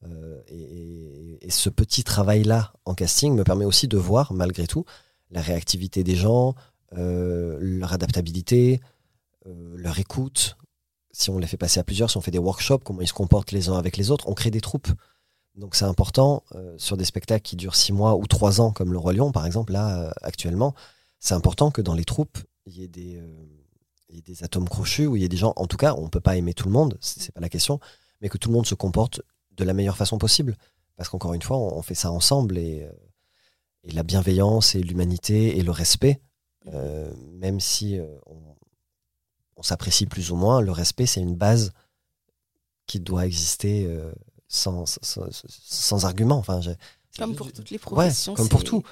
Euh, 0.06 0.42
et, 0.48 1.50
ce 1.50 1.70
petit 1.70 2.04
travail-là 2.04 2.74
en 2.86 2.94
casting 2.94 3.34
me 3.34 3.44
permet 3.44 3.66
aussi 3.66 3.88
de 3.88 3.98
voir, 3.98 4.34
malgré 4.34 4.68
tout, 4.68 4.86
la 5.32 5.42
réactivité 5.42 6.04
des 6.04 6.16
gens, 6.16 6.54
euh, 6.96 7.58
leur 7.60 7.92
adaptabilité, 7.92 8.82
euh, 9.48 9.74
leur 9.76 9.98
écoute. 9.98 10.58
Si 11.12 11.32
on 11.32 11.40
les 11.40 11.48
fait 11.48 11.58
passer 11.58 11.80
à 11.80 11.84
plusieurs, 11.84 12.12
si 12.12 12.18
on 12.18 12.22
fait 12.22 12.30
des 12.30 12.38
workshops, 12.38 12.84
comment 12.84 13.02
ils 13.02 13.08
se 13.08 13.14
comportent 13.14 13.52
les 13.52 13.68
uns 13.68 13.78
avec 13.78 13.98
les 13.98 14.12
autres, 14.12 14.30
on 14.30 14.36
crée 14.36 14.52
des 14.52 14.62
troupes. 14.62 14.90
Donc 15.56 15.76
c'est 15.76 15.86
important 15.86 16.44
sur 16.78 16.96
des 16.96 17.04
spectacles 17.04 17.42
qui 17.42 17.56
durent 17.56 17.76
six 17.76 17.92
mois 17.92 18.16
ou 18.16 18.28
trois 18.28 18.62
ans, 18.62 18.72
comme 18.72 18.94
le 18.94 19.00
Roi 19.00 19.14
Lion 19.14 19.32
par 19.32 19.48
exemple, 19.48 19.74
là 19.74 20.14
actuellement, 20.22 20.76
c'est 21.20 21.34
important 21.34 21.72
que 21.72 21.82
dans 21.82 21.96
les 21.96 22.06
troupes, 22.06 22.38
il 22.68 22.78
y 22.78 22.84
ait 22.84 22.88
des, 22.88 24.44
atomes 24.44 24.70
crochus, 24.70 25.08
où 25.08 25.16
il 25.16 25.24
y 25.24 25.26
ait 25.26 25.30
des 25.30 25.36
gens, 25.36 25.54
en 25.56 25.66
tout 25.66 25.78
cas, 25.78 25.96
on 25.96 26.04
ne 26.04 26.10
peut 26.10 26.22
pas 26.22 26.38
aimer 26.38 26.54
tout 26.54 26.68
le 26.68 26.74
monde, 26.74 26.98
c'est 27.02 27.34
pas 27.34 27.42
la 27.42 27.50
question, 27.50 27.80
mais 28.22 28.30
que 28.30 28.38
tout 28.38 28.50
le 28.50 28.54
monde 28.54 28.68
se 28.68 28.76
comporte 28.76 29.22
de 29.60 29.66
la 29.66 29.74
meilleure 29.74 29.98
façon 29.98 30.18
possible. 30.18 30.58
Parce 30.96 31.10
qu'encore 31.10 31.34
une 31.34 31.42
fois, 31.42 31.58
on, 31.58 31.82
fait 31.82 31.96
ça 31.96 32.12
ensemble 32.12 32.58
et, 32.58 32.82
euh, 32.84 32.92
et 33.84 33.92
la 33.92 34.04
bienveillance 34.04 34.76
et 34.76 34.82
l'humanité 34.82 35.58
et 35.58 35.64
le 35.64 35.72
respect, 35.72 36.20
euh, 36.74 37.10
même 37.34 37.60
si 37.60 37.98
euh, 37.98 38.06
on, 39.56 39.64
s'apprécie 39.64 40.06
plus 40.06 40.32
ou 40.32 40.36
moins, 40.36 40.62
le 40.62 40.72
respect, 40.72 41.06
c'est 41.06 41.22
une 41.22 41.36
base 41.36 41.74
qui 42.86 43.00
doit 43.02 43.26
exister 43.26 43.94
sans, 44.48 44.86
sans, 45.02 46.06
argument. 46.06 46.38
Enfin, 46.38 46.62
comme 47.18 47.36
pour 47.36 47.52
toutes 47.52 47.70
les 47.70 47.78
professions. 47.78 48.34
comme 48.34 48.48
pour 48.48 48.64
tout. 48.64 48.84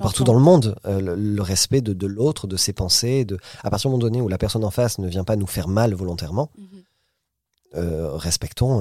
Partout 0.00 0.22
dans 0.24 0.34
le 0.34 0.40
monde, 0.40 0.76
le, 0.84 1.40
respect 1.40 1.80
de, 1.80 1.92
de 1.92 2.06
l'autre, 2.06 2.46
de 2.46 2.56
ses 2.56 2.72
pensées, 2.72 3.24
de... 3.24 3.38
à 3.64 3.70
partir 3.70 3.90
du 3.90 3.92
moment 3.92 4.00
donné 4.00 4.20
où 4.20 4.28
la 4.28 4.38
personne 4.38 4.64
en 4.64 4.70
face 4.70 4.98
ne 4.98 5.08
vient 5.08 5.24
pas 5.24 5.34
nous 5.34 5.48
faire 5.48 5.66
mal 5.66 5.94
volontairement, 5.94 6.50
mhm. 6.58 7.80
respectons 8.14 8.80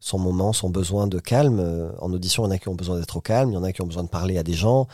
son 0.00 0.18
moment, 0.18 0.52
son 0.52 0.70
besoin 0.70 1.06
de 1.06 1.18
calme. 1.18 1.60
Euh, 1.60 1.92
en 1.98 2.12
audition, 2.12 2.44
il 2.44 2.46
y 2.46 2.48
en 2.48 2.52
a 2.52 2.58
qui 2.58 2.68
ont 2.68 2.74
besoin 2.74 2.98
d'être 2.98 3.16
au 3.16 3.20
calme, 3.20 3.50
il 3.50 3.54
y 3.54 3.56
en 3.56 3.64
a 3.64 3.72
qui 3.72 3.82
ont 3.82 3.86
besoin 3.86 4.04
de 4.04 4.08
parler 4.08 4.38
à 4.38 4.42
des 4.42 4.54
gens. 4.54 4.86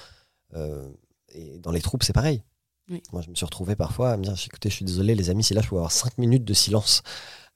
Euh, 0.55 0.89
et 1.29 1.59
dans 1.59 1.73
les 1.73 1.81
troupes, 1.81 2.03
c'est 2.03 2.13
pareil. 2.13 2.43
Moi, 3.13 3.23
je 3.23 3.31
me 3.31 3.35
suis 3.35 3.47
retrouvé 3.47 3.77
parfois 3.77 4.11
à 4.11 4.17
me 4.19 4.25
dire 4.25 4.35
écoutez, 4.47 4.69
je 4.69 4.75
suis 4.75 4.85
désolé, 4.85 5.15
les 5.15 5.31
amis, 5.31 5.43
si 5.43 5.55
là, 5.55 5.63
je 5.63 5.69
peux 5.69 5.77
avoir 5.77 5.93
cinq 5.93 6.19
minutes 6.19 6.45
de 6.45 6.53
silence 6.53 7.03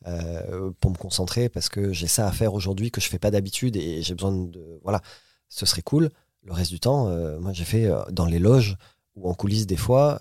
euh, 0.06 0.70
pour 0.80 0.90
me 0.90 0.96
concentrer 0.96 1.48
parce 1.48 1.68
que 1.68 1.92
j'ai 1.92 2.06
ça 2.06 2.26
à 2.26 2.32
faire 2.32 2.54
aujourd'hui 2.54 2.90
que 2.90 3.00
je 3.00 3.08
fais 3.08 3.18
pas 3.18 3.30
d'habitude 3.30 3.76
et 3.76 4.02
j'ai 4.02 4.14
besoin 4.14 4.32
de. 4.32 4.80
Voilà, 4.82 5.02
ce 5.48 5.66
serait 5.66 5.82
cool. 5.82 6.10
Le 6.44 6.52
reste 6.52 6.70
du 6.70 6.80
temps, 6.80 7.10
moi, 7.40 7.52
j'ai 7.52 7.64
fait 7.64 7.90
dans 8.10 8.24
les 8.24 8.38
loges 8.38 8.76
ou 9.16 9.28
en 9.28 9.34
coulisses, 9.34 9.66
des 9.66 9.76
fois, 9.76 10.18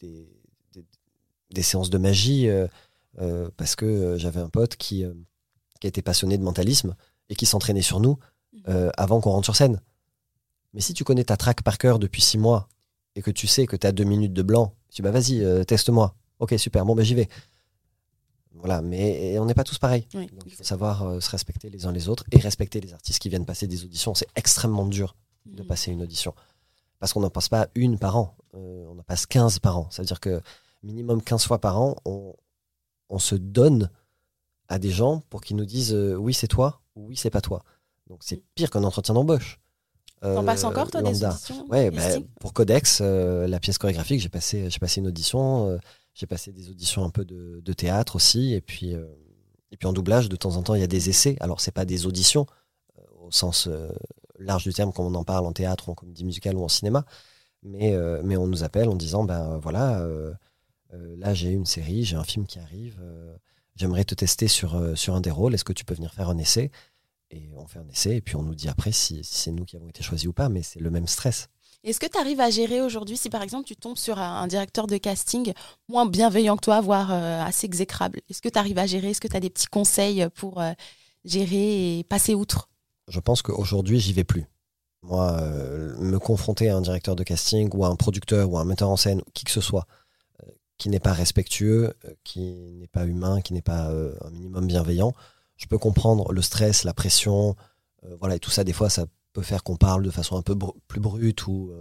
des, 0.00 0.28
des, 1.50 1.62
séances 1.62 1.90
de 1.90 1.98
magie 1.98 2.48
parce 3.56 3.74
que 3.74 4.16
j'avais 4.16 4.38
un 4.38 4.48
pote 4.48 4.76
qui 4.76 5.04
qui 5.80 5.86
était 5.86 6.02
passionné 6.02 6.38
de 6.38 6.42
mentalisme 6.42 6.94
et 7.28 7.34
qui 7.34 7.46
s'entraînait 7.46 7.82
sur 7.82 8.00
nous 8.00 8.18
mhm. 8.52 8.62
euh, 8.68 8.90
avant 8.96 9.20
qu'on 9.20 9.30
rentre 9.30 9.46
sur 9.46 9.56
scène. 9.56 9.80
Mais 10.74 10.80
si 10.80 10.94
tu 10.94 11.04
connais 11.04 11.24
ta 11.24 11.36
track 11.36 11.62
par 11.62 11.78
cœur 11.78 11.98
depuis 11.98 12.22
six 12.22 12.38
mois 12.38 12.68
et 13.14 13.22
que 13.22 13.30
tu 13.30 13.46
sais 13.46 13.66
que 13.66 13.76
tu 13.76 13.86
as 13.86 13.92
deux 13.92 14.04
minutes 14.04 14.32
de 14.34 14.42
blanc, 14.42 14.74
tu 14.90 14.96
dis 14.96 15.02
bah 15.02 15.10
vas-y, 15.10 15.42
euh, 15.42 15.64
teste-moi. 15.64 16.14
Ok, 16.38 16.54
super, 16.58 16.84
bon, 16.84 16.94
bah 16.94 17.02
j'y 17.02 17.14
vais. 17.14 17.28
Voilà, 18.52 18.80
mais 18.82 19.38
on 19.38 19.44
n'est 19.44 19.54
pas 19.54 19.64
tous 19.64 19.78
pareils. 19.78 20.06
Oui, 20.14 20.28
Donc 20.28 20.42
il 20.46 20.52
faut 20.52 20.64
savoir 20.64 21.02
euh, 21.02 21.20
se 21.20 21.30
respecter 21.30 21.68
les 21.70 21.86
uns 21.86 21.92
les 21.92 22.08
autres 22.08 22.24
et 22.32 22.38
respecter 22.38 22.80
les 22.80 22.92
artistes 22.94 23.18
qui 23.20 23.28
viennent 23.28 23.44
passer 23.44 23.66
des 23.66 23.84
auditions. 23.84 24.14
C'est 24.14 24.28
extrêmement 24.34 24.86
dur 24.86 25.14
de 25.44 25.62
Mhm. 25.62 25.68
passer 25.68 25.92
une 25.92 26.02
audition. 26.02 26.34
Parce 26.98 27.12
qu'on 27.12 27.20
n'en 27.20 27.30
passe 27.30 27.48
pas 27.48 27.68
une 27.74 27.98
par 27.98 28.16
an, 28.16 28.34
on 28.52 28.96
en 28.98 29.02
passe 29.02 29.26
15 29.26 29.58
par 29.58 29.78
an. 29.78 29.88
Ça 29.90 30.02
veut 30.02 30.06
dire 30.06 30.20
que 30.20 30.40
minimum 30.82 31.22
15 31.22 31.44
fois 31.44 31.60
par 31.60 31.80
an, 31.80 31.96
on, 32.04 32.34
on 33.10 33.18
se 33.18 33.34
donne 33.34 33.90
à 34.68 34.78
des 34.78 34.90
gens 34.90 35.22
pour 35.30 35.40
qu'ils 35.40 35.56
nous 35.56 35.64
disent 35.66 35.94
euh, 35.94 36.14
oui 36.16 36.34
c'est 36.34 36.48
toi 36.48 36.80
ou 36.94 37.08
oui 37.08 37.16
c'est 37.16 37.30
pas 37.30 37.40
toi. 37.40 37.62
Donc 38.08 38.20
c'est 38.22 38.42
pire 38.54 38.70
qu'un 38.70 38.84
entretien 38.84 39.14
d'embauche. 39.14 39.58
T'en 40.22 40.28
Euh, 40.28 40.42
passes 40.42 40.64
encore, 40.64 40.90
toi, 40.90 41.02
des 41.02 41.10
lambda. 41.12 41.30
auditions 41.30 41.66
Ouais, 41.68 41.90
bah, 41.90 42.02
pour 42.40 42.52
Codex, 42.54 43.00
euh, 43.02 43.46
la 43.46 43.60
pièce 43.60 43.76
chorégraphique, 43.78 44.20
j'ai 44.20 44.30
passé, 44.30 44.68
passé 44.80 45.00
une 45.00 45.08
audition. 45.08 45.68
euh, 45.68 45.78
j'ai 46.14 46.26
passé 46.26 46.52
des 46.52 46.70
auditions 46.70 47.04
un 47.04 47.10
peu 47.10 47.24
de, 47.26 47.60
de 47.62 47.72
théâtre 47.74 48.16
aussi. 48.16 48.54
Et 48.54 48.62
puis, 48.62 48.94
euh, 48.94 49.04
et 49.70 49.76
puis 49.76 49.86
en 49.86 49.92
doublage, 49.92 50.30
de 50.30 50.36
temps 50.36 50.56
en 50.56 50.62
temps, 50.62 50.74
il 50.74 50.80
y 50.80 50.84
a 50.84 50.86
des 50.88 51.10
essais. 51.10 51.36
Alors, 51.40 51.60
c'est 51.60 51.70
pas 51.70 51.84
des 51.84 52.06
auditions 52.06 52.46
euh, 52.98 53.02
au 53.26 53.30
sens 53.30 53.66
euh, 53.66 53.90
large 54.38 54.64
du 54.64 54.72
terme, 54.72 54.90
comme 54.92 55.04
on 55.04 55.14
en 55.14 55.24
parle 55.24 55.44
en 55.44 55.52
théâtre, 55.52 55.90
en 55.90 55.94
comédie 55.94 56.24
musicale 56.24 56.56
ou 56.56 56.64
en 56.64 56.68
cinéma. 56.68 57.04
Mais, 57.62 57.92
euh, 57.94 58.22
mais 58.24 58.38
on 58.38 58.46
nous 58.46 58.64
appelle 58.64 58.88
en 58.88 58.94
disant 58.96 59.24
ben 59.24 59.58
voilà, 59.58 60.00
euh, 60.00 60.32
euh, 60.94 61.14
là, 61.18 61.34
j'ai 61.34 61.50
une 61.50 61.66
série, 61.66 62.04
j'ai 62.04 62.16
un 62.16 62.24
film 62.24 62.46
qui 62.46 62.58
arrive. 62.58 62.98
J'aimerais 63.76 64.04
te 64.04 64.14
tester 64.14 64.48
sur, 64.48 64.74
euh, 64.74 64.94
sur 64.94 65.14
un 65.14 65.20
des 65.20 65.30
rôles. 65.30 65.54
Est-ce 65.54 65.64
que 65.64 65.72
tu 65.72 65.84
peux 65.84 65.94
venir 65.94 66.12
faire 66.12 66.28
un 66.28 66.38
essai? 66.38 66.70
Et 67.30 67.50
on 67.56 67.66
fait 67.66 67.78
un 67.78 67.88
essai. 67.88 68.16
Et 68.16 68.20
puis, 68.20 68.36
on 68.36 68.42
nous 68.42 68.54
dit 68.54 68.68
après 68.68 68.92
si, 68.92 69.22
si 69.22 69.38
c'est 69.38 69.52
nous 69.52 69.64
qui 69.64 69.76
avons 69.76 69.88
été 69.88 70.02
choisis 70.02 70.26
ou 70.26 70.32
pas. 70.32 70.48
Mais 70.48 70.62
c'est 70.62 70.80
le 70.80 70.90
même 70.90 71.06
stress. 71.06 71.48
Est-ce 71.84 72.00
que 72.00 72.06
tu 72.06 72.18
arrives 72.18 72.40
à 72.40 72.50
gérer 72.50 72.80
aujourd'hui 72.80 73.16
si 73.16 73.30
par 73.30 73.42
exemple 73.42 73.64
tu 73.64 73.76
tombes 73.76 73.96
sur 73.96 74.18
un, 74.18 74.42
un 74.42 74.46
directeur 74.48 74.88
de 74.88 74.96
casting 74.96 75.52
moins 75.88 76.06
bienveillant 76.06 76.56
que 76.56 76.62
toi, 76.62 76.80
voire 76.80 77.12
euh, 77.12 77.40
assez 77.42 77.66
exécrable? 77.66 78.20
Est-ce 78.28 78.42
que 78.42 78.48
tu 78.48 78.58
arrives 78.58 78.78
à 78.78 78.86
gérer? 78.86 79.10
Est-ce 79.10 79.20
que 79.20 79.28
tu 79.28 79.36
as 79.36 79.40
des 79.40 79.50
petits 79.50 79.66
conseils 79.68 80.26
pour 80.34 80.60
euh, 80.60 80.72
gérer 81.24 81.98
et 81.98 82.04
passer 82.04 82.34
outre? 82.34 82.68
Je 83.08 83.20
pense 83.20 83.42
qu'aujourd'hui, 83.42 84.00
j'y 84.00 84.12
vais 84.12 84.24
plus. 84.24 84.46
Moi, 85.02 85.30
euh, 85.40 85.96
me 85.98 86.18
confronter 86.18 86.70
à 86.70 86.76
un 86.76 86.80
directeur 86.80 87.14
de 87.14 87.22
casting 87.22 87.70
ou 87.72 87.84
à 87.84 87.88
un 87.88 87.94
producteur 87.94 88.50
ou 88.50 88.58
à 88.58 88.62
un 88.62 88.64
metteur 88.64 88.88
en 88.88 88.96
scène, 88.96 89.22
qui 89.32 89.44
que 89.44 89.52
ce 89.52 89.60
soit, 89.60 89.86
qui 90.78 90.88
n'est 90.88 91.00
pas 91.00 91.12
respectueux, 91.12 91.94
euh, 92.04 92.14
qui 92.24 92.40
n'est 92.40 92.88
pas 92.88 93.06
humain, 93.06 93.40
qui 93.40 93.52
n'est 93.52 93.62
pas 93.62 93.90
euh, 93.90 94.14
un 94.22 94.30
minimum 94.30 94.66
bienveillant, 94.66 95.14
je 95.56 95.66
peux 95.66 95.78
comprendre 95.78 96.32
le 96.32 96.42
stress, 96.42 96.84
la 96.84 96.92
pression, 96.92 97.56
euh, 98.04 98.16
voilà, 98.20 98.36
et 98.36 98.40
tout 98.40 98.50
ça, 98.50 98.64
des 98.64 98.72
fois, 98.72 98.90
ça 98.90 99.06
peut 99.32 99.42
faire 99.42 99.62
qu'on 99.62 99.76
parle 99.76 100.02
de 100.02 100.10
façon 100.10 100.36
un 100.36 100.42
peu 100.42 100.56
plus 100.86 101.00
brute. 101.00 101.46
Ou, 101.46 101.72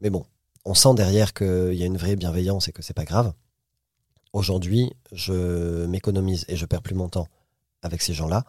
mais 0.00 0.10
bon, 0.10 0.24
on 0.64 0.74
sent 0.74 0.94
derrière 0.94 1.34
qu'il 1.34 1.74
y 1.74 1.82
a 1.82 1.86
une 1.86 1.96
vraie 1.96 2.16
bienveillance 2.16 2.68
et 2.68 2.72
que 2.72 2.82
c'est 2.82 2.94
pas 2.94 3.04
grave. 3.04 3.32
Aujourd'hui, 4.32 4.92
je 5.12 5.86
m'économise 5.86 6.44
et 6.48 6.56
je 6.56 6.66
perds 6.66 6.82
plus 6.82 6.94
mon 6.94 7.08
temps 7.08 7.28
avec 7.82 8.02
ces 8.02 8.14
gens-là. 8.14 8.44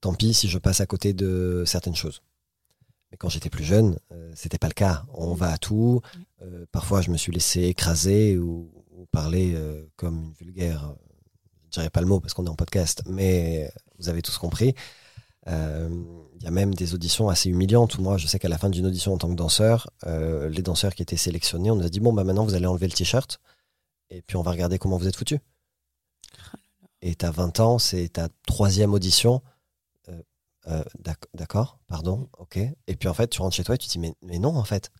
Tant 0.00 0.14
pis 0.14 0.34
si 0.34 0.48
je 0.48 0.58
passe 0.58 0.80
à 0.80 0.86
côté 0.86 1.12
de 1.12 1.64
certaines 1.66 1.96
choses. 1.96 2.22
Mais 3.10 3.16
quand 3.16 3.28
j'étais 3.28 3.50
plus 3.50 3.64
jeune, 3.64 3.98
euh, 4.12 4.32
c'était 4.34 4.58
pas 4.58 4.68
le 4.68 4.74
cas. 4.74 5.04
On 5.14 5.34
va 5.34 5.52
à 5.52 5.58
tout. 5.58 6.00
Euh, 6.42 6.66
parfois, 6.72 7.00
je 7.00 7.10
me 7.10 7.16
suis 7.16 7.32
laissé 7.32 7.62
écraser 7.62 8.38
ou, 8.38 8.70
parler 9.12 9.52
euh, 9.54 9.86
comme 9.96 10.24
une 10.24 10.32
vulgaire. 10.32 10.84
euh, 10.90 10.94
Je 11.66 11.70
dirais 11.78 11.90
pas 11.90 12.00
le 12.00 12.06
mot 12.06 12.20
parce 12.20 12.34
qu'on 12.34 12.44
est 12.46 12.50
en 12.50 12.54
podcast, 12.56 13.02
mais 13.06 13.70
vous 13.98 14.08
avez 14.08 14.20
tous 14.22 14.36
compris. 14.38 14.74
Il 15.48 16.42
y 16.42 16.46
a 16.46 16.50
même 16.50 16.74
des 16.74 16.92
auditions 16.94 17.28
assez 17.28 17.48
humiliantes 17.48 17.96
où 17.98 18.02
moi, 18.02 18.16
je 18.18 18.26
sais 18.26 18.38
qu'à 18.40 18.48
la 18.48 18.58
fin 18.58 18.68
d'une 18.68 18.84
audition 18.86 19.12
en 19.14 19.18
tant 19.18 19.28
que 19.28 19.34
danseur, 19.36 19.88
les 20.04 20.62
danseurs 20.62 20.94
qui 20.94 21.02
étaient 21.02 21.16
sélectionnés, 21.16 21.70
on 21.70 21.76
nous 21.76 21.86
a 21.86 21.88
dit 21.88 22.00
bon 22.00 22.12
bah 22.12 22.24
maintenant 22.24 22.44
vous 22.44 22.54
allez 22.54 22.66
enlever 22.66 22.88
le 22.88 22.92
t-shirt 22.92 23.38
et 24.10 24.22
puis 24.22 24.36
on 24.36 24.42
va 24.42 24.50
regarder 24.50 24.78
comment 24.80 24.96
vous 24.98 25.06
êtes 25.06 25.14
foutu. 25.16 25.38
Et 27.00 27.14
t'as 27.14 27.30
20 27.30 27.60
ans, 27.60 27.78
c'est 27.78 28.08
ta 28.08 28.28
troisième 28.46 28.92
audition. 28.92 29.40
D'ac- 30.98 31.28
D'accord, 31.32 31.78
pardon, 31.86 32.28
ok. 32.38 32.58
Et 32.88 32.96
puis 32.96 33.08
en 33.08 33.14
fait, 33.14 33.28
tu 33.28 33.40
rentres 33.40 33.54
chez 33.54 33.62
toi 33.62 33.76
et 33.76 33.78
tu 33.78 33.86
te 33.86 33.92
dis 33.92 33.98
mais 34.22 34.38
non 34.40 34.56
en 34.56 34.64
fait. 34.64 34.90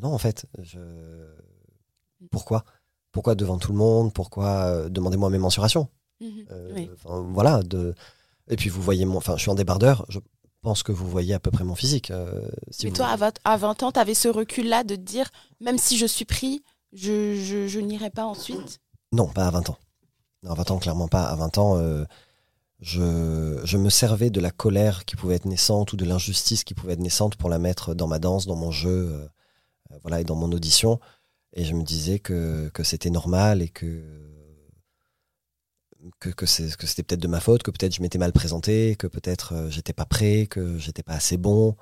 Non 0.00 0.12
en 0.12 0.18
fait. 0.18 0.46
Je... 0.62 0.78
Pourquoi? 2.30 2.64
Pourquoi 3.12 3.34
devant 3.34 3.58
tout 3.58 3.72
le 3.72 3.78
monde? 3.78 4.12
Pourquoi 4.12 4.64
euh, 4.66 4.88
Demandez-moi 4.88 5.30
mes 5.30 5.38
mensurations? 5.38 5.88
Euh, 6.22 6.72
Oui. 6.74 6.90
enfin, 6.94 7.20
voilà. 7.32 7.62
De... 7.62 7.94
Et 8.48 8.56
puis 8.56 8.68
vous 8.68 8.82
voyez 8.82 9.04
mon. 9.04 9.16
Enfin, 9.18 9.36
je 9.36 9.42
suis 9.42 9.50
en 9.50 9.54
débardeur. 9.54 10.04
Je 10.08 10.18
pense 10.62 10.82
que 10.82 10.92
vous 10.92 11.08
voyez 11.08 11.34
à 11.34 11.38
peu 11.40 11.50
près 11.50 11.64
mon 11.64 11.74
physique. 11.74 12.10
euh, 12.10 12.48
si 12.70 12.86
Mais 12.86 12.90
vous- 12.90 12.96
toi, 12.96 13.06
à 13.08 13.16
20, 13.16 13.38
à 13.44 13.56
20 13.56 13.82
ans, 13.82 13.92
tu 13.92 14.00
avais 14.00 14.14
ce 14.14 14.28
recul-là 14.28 14.84
de 14.84 14.96
te 14.96 15.00
dire, 15.00 15.30
même 15.60 15.78
si 15.78 15.96
je 15.96 16.06
suis 16.06 16.24
pris, 16.24 16.62
je, 16.92 17.34
je, 17.36 17.66
je 17.68 17.80
n'irai 17.80 18.10
pas 18.10 18.24
ensuite? 18.24 18.80
Non, 19.12 19.28
pas 19.28 19.46
à 19.46 19.50
20 19.50 19.70
ans. 19.70 19.78
Non, 20.42 20.50
à 20.52 20.54
20 20.54 20.70
ans, 20.72 20.78
clairement 20.78 21.08
pas. 21.08 21.24
À 21.24 21.36
20 21.36 21.58
ans, 21.58 21.76
euh, 21.78 22.04
je, 22.80 23.60
je 23.64 23.76
me 23.78 23.90
servais 23.90 24.30
de 24.30 24.40
la 24.40 24.50
colère 24.50 25.04
qui 25.04 25.16
pouvait 25.16 25.36
être 25.36 25.46
naissante 25.46 25.92
ou 25.92 25.96
de 25.96 26.04
l'injustice 26.04 26.64
qui 26.64 26.74
pouvait 26.74 26.92
être 26.94 27.00
naissante 27.00 27.36
pour 27.36 27.48
la 27.48 27.58
mettre 27.58 27.94
dans 27.94 28.06
ma 28.06 28.18
danse, 28.18 28.46
dans 28.46 28.56
mon 28.56 28.70
jeu, 28.70 28.90
euh, 29.12 29.24
euh, 29.24 29.28
voilà, 30.02 30.20
et 30.20 30.24
dans 30.24 30.36
mon 30.36 30.52
audition. 30.52 31.00
Et 31.52 31.64
je 31.64 31.74
me 31.74 31.82
disais 31.82 32.18
que, 32.18 32.68
que 32.74 32.82
c'était 32.82 33.10
normal 33.10 33.62
et 33.62 33.68
que, 33.68 34.02
que, 36.20 36.28
que 36.30 36.46
c'était 36.46 37.02
peut-être 37.02 37.20
de 37.20 37.28
ma 37.28 37.40
faute, 37.40 37.62
que 37.62 37.70
peut-être 37.70 37.94
je 37.94 38.02
m'étais 38.02 38.18
mal 38.18 38.32
présenté, 38.32 38.96
que 38.96 39.06
peut-être 39.06 39.54
euh, 39.54 39.70
j'étais 39.70 39.92
pas 39.92 40.04
prêt, 40.04 40.46
que 40.46 40.78
j'étais 40.78 41.02
pas 41.02 41.14
assez 41.14 41.36
bon. 41.36 41.76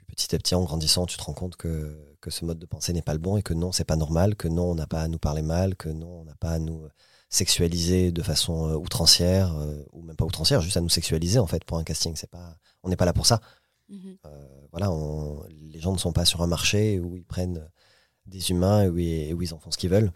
Et 0.00 0.04
puis 0.06 0.16
petit 0.16 0.34
à 0.34 0.38
petit, 0.38 0.54
en 0.54 0.64
grandissant, 0.64 1.06
tu 1.06 1.16
te 1.16 1.22
rends 1.22 1.32
compte 1.32 1.56
que, 1.56 2.16
que 2.20 2.30
ce 2.30 2.44
mode 2.44 2.58
de 2.58 2.66
pensée 2.66 2.92
n'est 2.92 3.02
pas 3.02 3.14
le 3.14 3.18
bon 3.18 3.36
et 3.36 3.42
que 3.42 3.54
non, 3.54 3.72
c'est 3.72 3.84
pas 3.84 3.96
normal, 3.96 4.36
que 4.36 4.48
non, 4.48 4.72
on 4.72 4.74
n'a 4.74 4.86
pas 4.86 5.02
à 5.02 5.08
nous 5.08 5.18
parler 5.18 5.42
mal, 5.42 5.76
que 5.76 5.88
non, 5.88 6.20
on 6.20 6.24
n'a 6.24 6.34
pas 6.36 6.50
à 6.50 6.58
nous 6.58 6.86
sexualiser 7.30 8.12
de 8.12 8.22
façon 8.22 8.68
euh, 8.68 8.74
outrancière, 8.76 9.56
euh, 9.56 9.82
ou 9.92 10.02
même 10.02 10.16
pas 10.16 10.24
outrancière, 10.24 10.60
juste 10.60 10.76
à 10.76 10.80
nous 10.80 10.88
sexualiser 10.88 11.38
en 11.38 11.46
fait 11.46 11.64
pour 11.64 11.78
un 11.78 11.84
casting. 11.84 12.14
C'est 12.16 12.30
pas, 12.30 12.56
on 12.82 12.88
n'est 12.88 12.96
pas 12.96 13.06
là 13.06 13.12
pour 13.12 13.26
ça. 13.26 13.40
Mhm. 13.88 14.16
Euh, 14.26 14.46
voilà, 14.72 14.90
on- 14.90 15.44
les 15.50 15.80
gens 15.80 15.92
ne 15.92 15.98
sont 15.98 16.12
pas 16.12 16.24
sur 16.24 16.42
un 16.42 16.46
marché 16.46 16.98
où 17.00 17.16
ils 17.16 17.24
prennent 17.24 17.68
des 18.26 18.50
humains 18.50 18.84
et 18.84 18.88
où 18.88 18.98
ils, 18.98 19.28
et 19.28 19.34
où 19.34 19.42
ils 19.42 19.52
en 19.54 19.58
font 19.58 19.70
ce 19.70 19.76
qu'ils 19.78 19.90
veulent. 19.90 20.12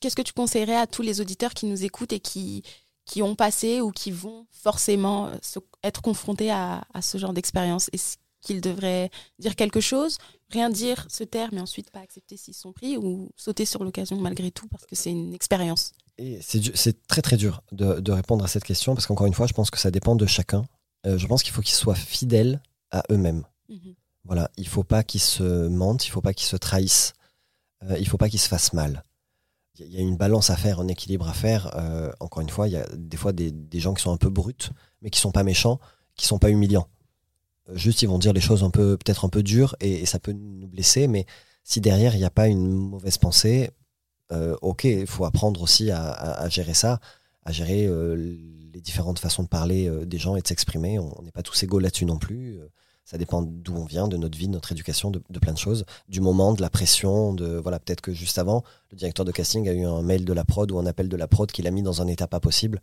Qu'est-ce 0.00 0.16
que 0.16 0.22
tu 0.22 0.32
conseillerais 0.32 0.76
à 0.76 0.86
tous 0.86 1.02
les 1.02 1.20
auditeurs 1.20 1.54
qui 1.54 1.66
nous 1.66 1.84
écoutent 1.84 2.12
et 2.12 2.20
qui, 2.20 2.62
qui 3.04 3.22
ont 3.22 3.34
passé 3.34 3.80
ou 3.80 3.90
qui 3.90 4.10
vont 4.10 4.46
forcément 4.50 5.26
euh, 5.28 5.36
se- 5.42 5.58
être 5.82 6.02
confrontés 6.02 6.50
à, 6.50 6.84
à 6.94 7.02
ce 7.02 7.18
genre 7.18 7.32
d'expérience? 7.32 7.88
Est-ce 7.92 8.16
qu'ils 8.40 8.60
devraient 8.60 9.10
dire 9.40 9.56
quelque 9.56 9.80
chose, 9.80 10.18
rien 10.50 10.70
dire, 10.70 11.06
se 11.10 11.24
taire, 11.24 11.48
mais 11.52 11.60
ensuite 11.60 11.90
pas 11.90 12.00
accepter 12.00 12.36
s'ils 12.36 12.54
sont 12.54 12.72
pris 12.72 12.96
ou 12.96 13.30
sauter 13.36 13.64
sur 13.64 13.82
l'occasion 13.82 14.16
malgré 14.20 14.50
tout 14.52 14.68
parce 14.68 14.86
que 14.86 14.94
c'est 14.94 15.10
une 15.10 15.34
expérience? 15.34 15.92
Et 16.18 16.38
c'est 16.42 17.06
très 17.06 17.22
très 17.22 17.36
dur 17.36 17.62
de, 17.72 18.00
de 18.00 18.12
répondre 18.12 18.44
à 18.44 18.48
cette 18.48 18.64
question 18.64 18.94
parce 18.94 19.06
qu'encore 19.06 19.26
une 19.26 19.34
fois, 19.34 19.46
je 19.46 19.52
pense 19.54 19.70
que 19.70 19.78
ça 19.78 19.90
dépend 19.90 20.14
de 20.16 20.26
chacun. 20.26 20.66
Euh, 21.06 21.16
je 21.18 21.26
pense 21.26 21.42
qu'il 21.42 21.52
faut 21.52 21.62
qu'ils 21.62 21.74
soient 21.76 21.94
fidèles 21.94 22.60
à 22.90 23.02
eux-mêmes. 23.10 23.44
Mhm. 23.68 23.94
Voilà, 24.24 24.50
il 24.56 24.68
faut 24.68 24.84
pas 24.84 25.02
qu'ils 25.02 25.20
se 25.20 25.68
mentent, 25.68 26.06
il 26.06 26.10
faut 26.10 26.20
pas 26.20 26.34
qu'ils 26.34 26.46
se 26.48 26.56
trahissent, 26.56 27.12
euh, 27.84 27.96
il 27.98 28.08
faut 28.08 28.18
pas 28.18 28.28
qu'ils 28.28 28.40
se 28.40 28.48
fassent 28.48 28.72
mal. 28.72 29.04
Il 29.74 29.80
y 29.80 29.84
a- 29.84 29.86
il 29.86 29.94
y 29.94 29.98
a 29.98 30.00
une 30.02 30.16
balance 30.16 30.50
à 30.50 30.56
faire, 30.56 30.80
un 30.80 30.88
équilibre 30.88 31.28
à 31.28 31.32
faire. 31.32 31.70
Euh, 31.76 32.10
encore 32.20 32.42
une 32.42 32.48
fois, 32.50 32.68
il 32.68 32.72
y 32.72 32.76
a 32.76 32.86
des 32.96 33.16
fois 33.16 33.32
des, 33.32 33.50
des 33.52 33.80
gens 33.80 33.94
qui 33.94 34.02
sont 34.02 34.12
un 34.12 34.16
peu 34.16 34.28
bruts, 34.30 34.70
mais 35.02 35.10
qui 35.10 35.20
sont 35.20 35.32
pas 35.32 35.44
méchants, 35.44 35.78
qui 36.16 36.26
sont 36.26 36.38
pas 36.38 36.50
humiliants. 36.50 36.88
Euh, 37.68 37.76
Juste, 37.76 38.02
ils 38.02 38.08
vont 38.08 38.18
dire 38.18 38.32
les 38.32 38.40
choses 38.40 38.64
un 38.64 38.70
peu, 38.70 38.96
peut-être 38.96 39.24
un 39.24 39.28
peu 39.28 39.42
dures, 39.42 39.76
et, 39.80 40.00
et 40.02 40.06
ça 40.06 40.18
peut 40.18 40.32
nous 40.32 40.66
blesser. 40.66 41.06
Mais 41.08 41.26
si 41.64 41.80
derrière 41.80 42.14
il 42.14 42.18
n'y 42.18 42.24
a 42.24 42.30
pas 42.30 42.48
une 42.48 42.68
mauvaise 42.68 43.18
pensée, 43.18 43.70
euh, 44.32 44.56
ok, 44.62 44.84
il 44.84 45.06
faut 45.06 45.24
apprendre 45.24 45.62
aussi 45.62 45.90
à, 45.90 46.10
à- 46.10 46.42
à 46.42 46.48
gérer 46.48 46.74
ça, 46.74 47.00
à 47.44 47.52
gérer 47.52 47.86
les 48.78 48.82
différentes 48.82 49.18
façons 49.18 49.42
de 49.42 49.48
parler 49.48 49.88
euh, 49.88 50.06
des 50.06 50.18
gens 50.18 50.36
et 50.36 50.40
de 50.40 50.46
s'exprimer. 50.46 50.98
On 50.98 51.22
n'est 51.22 51.32
pas 51.32 51.42
tous 51.42 51.60
égaux 51.64 51.80
là-dessus 51.80 52.06
non 52.06 52.18
plus. 52.18 52.58
Euh, 52.58 52.68
Ça 53.04 53.18
dépend 53.18 53.42
d'où 53.42 53.74
on 53.74 53.86
vient, 53.86 54.06
de 54.06 54.18
notre 54.18 54.38
vie, 54.38 54.48
de 54.48 54.52
notre 54.52 54.70
éducation, 54.70 55.10
de, 55.10 55.20
de 55.36 55.38
plein 55.40 55.54
de 55.54 55.58
choses, 55.66 55.84
du 56.08 56.20
moment, 56.20 56.52
de 56.52 56.60
la 56.60 56.70
pression, 56.70 57.32
de 57.40 57.48
voilà, 57.64 57.78
peut-être 57.80 58.02
que 58.02 58.12
juste 58.12 58.38
avant, 58.38 58.62
le 58.92 58.96
directeur 59.00 59.24
de 59.24 59.32
casting 59.32 59.66
a 59.68 59.72
eu 59.72 59.84
un 59.84 60.02
mail 60.02 60.24
de 60.24 60.34
la 60.34 60.44
prod 60.44 60.70
ou 60.70 60.78
un 60.78 60.86
appel 60.86 61.08
de 61.08 61.16
la 61.16 61.26
prod 61.26 61.50
qui 61.50 61.62
l'a 61.62 61.72
mis 61.72 61.82
dans 61.82 62.02
un 62.02 62.06
état 62.06 62.28
pas 62.28 62.38
possible. 62.48 62.80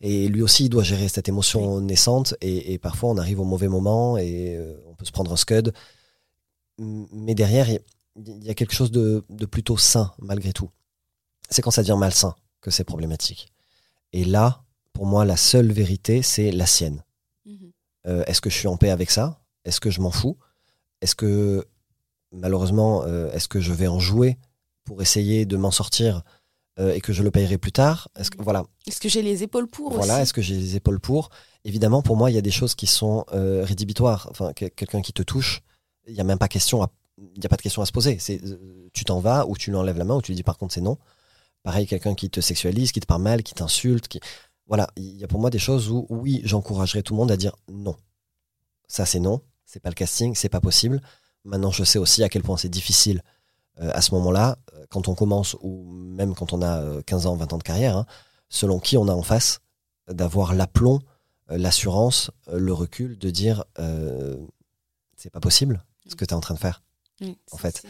Et 0.00 0.28
lui 0.28 0.42
aussi, 0.42 0.66
il 0.66 0.68
doit 0.68 0.84
gérer 0.84 1.08
cette 1.08 1.28
émotion 1.28 1.80
naissante. 1.80 2.34
Et, 2.40 2.74
et 2.74 2.78
parfois, 2.78 3.08
on 3.10 3.16
arrive 3.16 3.40
au 3.40 3.48
mauvais 3.54 3.68
moment 3.68 4.18
et 4.18 4.54
euh, 4.56 4.76
on 4.90 4.94
peut 4.94 5.06
se 5.06 5.12
prendre 5.12 5.32
un 5.32 5.40
scud. 5.44 5.72
Mais 6.78 7.34
derrière, 7.34 7.66
il 7.70 8.44
y 8.44 8.50
a 8.50 8.54
quelque 8.54 8.74
chose 8.74 8.90
de, 8.90 9.24
de 9.30 9.46
plutôt 9.46 9.78
sain, 9.78 10.12
malgré 10.18 10.52
tout. 10.52 10.70
C'est 11.48 11.62
quand 11.62 11.72
ça 11.72 11.82
devient 11.82 11.98
malsain 11.98 12.34
que 12.60 12.70
c'est 12.70 12.84
problématique. 12.84 13.48
Et 14.12 14.26
là, 14.26 14.65
pour 14.96 15.04
moi, 15.04 15.26
la 15.26 15.36
seule 15.36 15.70
vérité, 15.72 16.22
c'est 16.22 16.50
la 16.50 16.64
sienne. 16.64 17.02
Mhm. 17.44 17.70
Euh, 18.06 18.24
Est-ce 18.26 18.40
que 18.40 18.48
je 18.48 18.56
suis 18.56 18.66
en 18.66 18.78
paix 18.78 18.88
avec 18.88 19.10
ça? 19.10 19.40
Est-ce 19.66 19.78
que 19.78 19.90
je 19.90 20.00
m'en 20.00 20.10
fous? 20.10 20.38
Est-ce 21.02 21.14
que, 21.14 21.66
malheureusement, 22.32 23.02
euh, 23.04 23.30
est-ce 23.32 23.46
que 23.46 23.60
je 23.60 23.74
vais 23.74 23.88
en 23.88 24.00
jouer 24.00 24.38
pour 24.84 25.02
essayer 25.02 25.44
de 25.44 25.58
m'en 25.58 25.70
sortir 25.70 26.22
euh, 26.78 26.94
et 26.94 27.02
que 27.02 27.12
je 27.12 27.22
le 27.22 27.30
payerai 27.30 27.58
plus 27.58 27.72
tard? 27.72 28.08
Est-ce 28.16 28.30
que, 28.30 28.42
voilà, 28.42 28.64
Est-ce 28.86 28.98
que 29.00 29.10
j'ai 29.10 29.20
les 29.20 29.42
épaules 29.42 29.66
pour 29.66 29.92
voilà, 29.92 30.22
est-ce 30.22 30.32
que 30.32 30.40
j'ai 30.40 30.54
les 30.56 30.76
épaules 30.76 30.98
pour? 31.00 31.28
Évidemment, 31.64 32.00
pour 32.00 32.16
moi, 32.16 32.30
il 32.30 32.34
y 32.34 32.38
a 32.38 32.42
des 32.42 32.50
choses 32.50 32.74
qui 32.74 32.86
sont 32.86 33.26
rédhibitoires. 33.30 34.28
Enfin, 34.30 34.54
que- 34.54 34.64
quelqu'un 34.64 35.02
qui 35.02 35.12
te 35.12 35.22
touche, 35.22 35.60
il 36.06 36.14
n'y 36.14 36.20
a 36.20 36.24
même 36.24 36.38
pas 36.38 36.48
question 36.48 36.82
à, 36.82 36.88
il 37.34 37.42
y 37.42 37.46
a 37.46 37.50
pas 37.50 37.56
de 37.56 37.62
question 37.62 37.82
à 37.82 37.86
se 37.86 37.92
poser. 37.92 38.18
C'est, 38.18 38.40
tu 38.94 39.04
t'en 39.04 39.20
vas 39.20 39.46
ou 39.46 39.58
tu 39.58 39.68
lui 39.70 39.76
enlèves 39.76 39.98
la 39.98 40.04
main 40.04 40.16
ou 40.16 40.22
tu 40.22 40.32
lui 40.32 40.36
dis 40.36 40.42
par 40.42 40.56
contre 40.56 40.72
c'est 40.72 40.80
non. 40.80 40.96
Pareil, 41.64 41.86
quelqu'un 41.88 42.14
qui 42.14 42.30
te 42.30 42.40
sexualise, 42.40 42.92
qui 42.92 43.00
te 43.00 43.06
parle 43.06 43.22
mal, 43.22 43.42
qui 43.42 43.52
t'insulte, 43.52 44.06
qui, 44.06 44.20
voilà, 44.66 44.88
il 44.96 45.16
y 45.16 45.24
a 45.24 45.28
pour 45.28 45.40
moi 45.40 45.50
des 45.50 45.58
choses 45.58 45.90
où 45.90 46.06
oui, 46.10 46.40
j'encouragerais 46.44 47.02
tout 47.02 47.14
le 47.14 47.18
monde 47.18 47.30
à 47.30 47.36
dire 47.36 47.54
non. 47.68 47.96
Ça 48.88 49.06
c'est 49.06 49.20
non, 49.20 49.40
c'est 49.64 49.80
pas 49.80 49.88
le 49.90 49.94
casting, 49.94 50.34
c'est 50.34 50.48
pas 50.48 50.60
possible. 50.60 51.00
Maintenant, 51.44 51.70
je 51.70 51.84
sais 51.84 51.98
aussi 51.98 52.24
à 52.24 52.28
quel 52.28 52.42
point 52.42 52.56
c'est 52.56 52.68
difficile 52.68 53.22
euh, 53.80 53.90
à 53.94 54.00
ce 54.00 54.14
moment-là, 54.14 54.58
euh, 54.74 54.84
quand 54.90 55.08
on 55.08 55.14
commence 55.14 55.54
ou 55.60 55.84
même 55.92 56.34
quand 56.34 56.52
on 56.52 56.62
a 56.62 57.02
15 57.02 57.26
ans, 57.26 57.36
20 57.36 57.52
ans 57.52 57.58
de 57.58 57.62
carrière, 57.62 57.96
hein, 57.96 58.06
selon 58.48 58.80
qui 58.80 58.96
on 58.96 59.06
a 59.08 59.12
en 59.12 59.22
face, 59.22 59.60
d'avoir 60.08 60.54
l'aplomb, 60.54 61.00
l'assurance, 61.48 62.30
le 62.52 62.72
recul 62.72 63.18
de 63.18 63.30
dire 63.30 63.64
c'est 65.16 65.30
pas 65.30 65.40
possible 65.40 65.84
ce 66.08 66.14
que 66.14 66.24
tu 66.24 66.30
es 66.30 66.36
en 66.36 66.40
train 66.40 66.54
de 66.54 66.60
faire. 66.60 66.82
en 67.50 67.56
fait. 67.56 67.82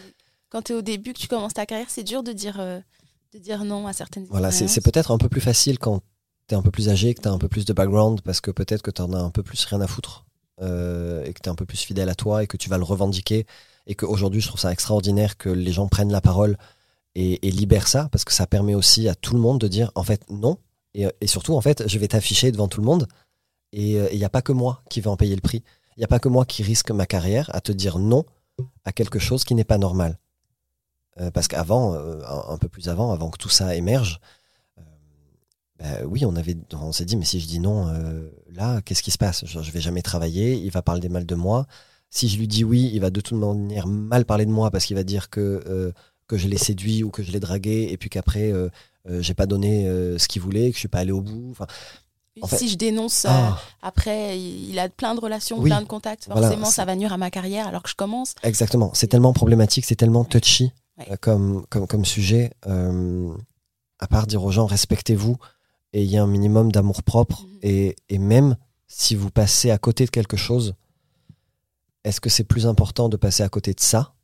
Quand 0.48 0.62
tu 0.62 0.72
es 0.72 0.74
au 0.74 0.82
début, 0.82 1.12
que 1.12 1.18
tu 1.18 1.28
commences 1.28 1.54
ta 1.54 1.66
carrière, 1.66 1.90
c'est 1.90 2.04
dur 2.04 2.22
de 2.22 2.32
dire, 2.32 2.56
de 2.56 3.38
dire 3.38 3.64
non 3.64 3.86
à 3.86 3.92
certaines 3.92 4.24
Voilà, 4.26 4.50
c'est 4.50 4.80
peut-être 4.80 5.10
un 5.10 5.18
peu 5.18 5.28
plus 5.28 5.42
facile 5.42 5.78
quand 5.78 6.00
tu 6.48 6.54
es 6.54 6.58
un 6.58 6.62
peu 6.62 6.70
plus 6.70 6.88
âgé, 6.88 7.14
que 7.14 7.22
tu 7.22 7.28
as 7.28 7.32
un 7.32 7.38
peu 7.38 7.48
plus 7.48 7.64
de 7.64 7.72
background, 7.72 8.20
parce 8.22 8.40
que 8.40 8.50
peut-être 8.50 8.82
que 8.82 8.90
tu 8.90 9.02
en 9.02 9.12
as 9.12 9.18
un 9.18 9.30
peu 9.30 9.42
plus 9.42 9.64
rien 9.64 9.80
à 9.80 9.86
foutre, 9.86 10.26
euh, 10.62 11.24
et 11.24 11.32
que 11.32 11.40
tu 11.40 11.48
es 11.48 11.52
un 11.52 11.54
peu 11.54 11.66
plus 11.66 11.78
fidèle 11.78 12.08
à 12.08 12.14
toi, 12.14 12.42
et 12.42 12.46
que 12.46 12.56
tu 12.56 12.68
vas 12.68 12.78
le 12.78 12.84
revendiquer. 12.84 13.46
Et 13.86 13.94
qu'aujourd'hui, 13.94 14.40
je 14.40 14.48
trouve 14.48 14.60
ça 14.60 14.72
extraordinaire 14.72 15.36
que 15.36 15.48
les 15.48 15.72
gens 15.72 15.88
prennent 15.88 16.12
la 16.12 16.20
parole 16.20 16.56
et, 17.14 17.38
libèrent 17.50 17.88
ça, 17.88 18.08
parce 18.12 18.24
que 18.24 18.32
ça 18.32 18.46
permet 18.46 18.74
aussi 18.74 19.08
à 19.08 19.14
tout 19.14 19.34
le 19.34 19.40
monde 19.40 19.60
de 19.60 19.68
dire, 19.68 19.90
en 19.94 20.02
fait, 20.02 20.28
non. 20.30 20.58
Et, 20.94 21.26
surtout, 21.26 21.54
en 21.54 21.60
fait, 21.60 21.86
je 21.88 21.98
vais 21.98 22.08
t'afficher 22.08 22.52
devant 22.52 22.68
tout 22.68 22.80
le 22.80 22.86
monde, 22.86 23.06
et 23.72 23.92
il 24.12 24.18
n'y 24.18 24.24
a 24.24 24.30
pas 24.30 24.42
que 24.42 24.52
moi 24.52 24.82
qui 24.90 25.00
vais 25.00 25.08
en 25.08 25.16
payer 25.16 25.34
le 25.34 25.40
prix. 25.40 25.62
Il 25.96 26.00
n'y 26.00 26.04
a 26.04 26.08
pas 26.08 26.18
que 26.18 26.28
moi 26.28 26.44
qui 26.44 26.62
risque 26.62 26.90
ma 26.90 27.06
carrière 27.06 27.50
à 27.54 27.60
te 27.60 27.72
dire 27.72 27.98
non 27.98 28.24
à 28.84 28.92
quelque 28.92 29.18
chose 29.18 29.44
qui 29.44 29.54
n'est 29.54 29.64
pas 29.64 29.78
normal. 29.78 30.18
Euh, 31.20 31.30
parce 31.30 31.48
qu'avant, 31.48 31.94
euh, 31.94 32.20
un, 32.26 32.58
peu 32.58 32.68
plus 32.68 32.88
avant, 32.88 33.12
avant 33.12 33.30
que 33.30 33.38
tout 33.38 33.48
ça 33.48 33.74
émerge, 33.74 34.20
bah 35.78 36.04
oui, 36.06 36.24
on, 36.24 36.34
avait, 36.36 36.56
on 36.72 36.92
s'est 36.92 37.04
dit, 37.04 37.16
mais 37.16 37.24
si 37.24 37.38
je 37.38 37.46
dis 37.46 37.60
non, 37.60 37.88
euh, 37.88 38.30
là, 38.54 38.80
qu'est-ce 38.82 39.02
qui 39.02 39.10
se 39.10 39.18
passe? 39.18 39.44
Je 39.44 39.70
vais 39.70 39.80
jamais 39.80 40.02
travailler, 40.02 40.54
il 40.54 40.70
va 40.70 40.82
parler 40.82 41.08
mal 41.08 41.26
de 41.26 41.34
moi. 41.34 41.66
Si 42.08 42.28
je 42.28 42.38
lui 42.38 42.48
dis 42.48 42.64
oui, 42.64 42.90
il 42.94 43.00
va 43.00 43.10
de 43.10 43.20
toute 43.20 43.36
manière 43.38 43.86
mal 43.86 44.24
parler 44.24 44.46
de 44.46 44.50
moi 44.50 44.70
parce 44.70 44.86
qu'il 44.86 44.96
va 44.96 45.02
dire 45.02 45.28
que, 45.28 45.62
euh, 45.66 45.92
que 46.28 46.38
je 46.38 46.48
l'ai 46.48 46.56
séduit 46.56 47.02
ou 47.02 47.10
que 47.10 47.22
je 47.22 47.30
l'ai 47.30 47.40
dragué 47.40 47.88
et 47.90 47.96
puis 47.98 48.08
qu'après, 48.08 48.52
euh, 48.52 48.70
j'ai 49.20 49.34
pas 49.34 49.46
donné 49.46 49.84
ce 50.18 50.26
qu'il 50.28 50.42
voulait, 50.42 50.70
que 50.70 50.74
je 50.74 50.80
suis 50.80 50.88
pas 50.88 51.00
allé 51.00 51.12
au 51.12 51.20
bout. 51.20 51.54
Enfin, 52.40 52.56
si 52.56 52.68
je 52.68 52.76
dénonce, 52.76 53.24
ah. 53.26 53.58
après, 53.82 54.38
il 54.40 54.78
a 54.78 54.88
plein 54.88 55.14
de 55.14 55.20
relations, 55.20 55.60
plein 55.62 55.80
de 55.80 55.86
contacts. 55.86 56.24
Forcément, 56.24 56.66
ça 56.66 56.84
va 56.84 56.96
nuire 56.96 57.12
à 57.12 57.18
ma 57.18 57.30
carrière 57.30 57.68
alors 57.68 57.82
que 57.82 57.90
je 57.90 57.94
commence. 57.94 58.34
Exactement. 58.42 58.90
C'est 58.94 59.06
tellement 59.08 59.32
problématique, 59.32 59.84
c'est 59.84 59.96
tellement 59.96 60.24
touchy 60.24 60.72
comme, 61.20 61.66
comme, 61.68 61.86
comme 61.86 62.04
sujet. 62.06 62.50
à 62.64 64.06
part 64.08 64.26
dire 64.26 64.42
aux 64.42 64.50
gens, 64.50 64.66
respectez-vous, 64.66 65.36
et 65.96 66.02
il 66.02 66.10
y 66.10 66.18
a 66.18 66.22
un 66.22 66.26
minimum 66.26 66.70
d'amour 66.70 67.02
propre. 67.02 67.44
Mhm. 67.44 67.58
Et, 67.62 67.96
et, 68.10 68.18
même 68.18 68.58
si 68.86 69.14
vous 69.14 69.30
passez 69.30 69.70
à 69.70 69.78
côté 69.78 70.04
de 70.04 70.10
quelque 70.10 70.36
chose, 70.36 70.74
est-ce 72.04 72.20
que 72.20 72.28
c'est 72.28 72.44
plus 72.44 72.66
important 72.66 73.08
de 73.08 73.16
passer 73.16 73.42
à 73.42 73.48
côté 73.48 73.72
de 73.72 73.80
ça 73.80 74.14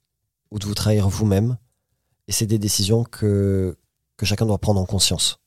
ou 0.50 0.58
de 0.58 0.66
vous 0.66 0.74
trahir 0.74 1.08
vous-même? 1.08 1.56
Et 2.28 2.32
c'est 2.32 2.44
des 2.44 2.58
décisions 2.58 3.04
que, 3.04 3.78
que 4.18 4.26
chacun 4.26 4.44
doit 4.44 4.58
prendre 4.58 4.82
en 4.82 4.84
conscience. 4.84 5.38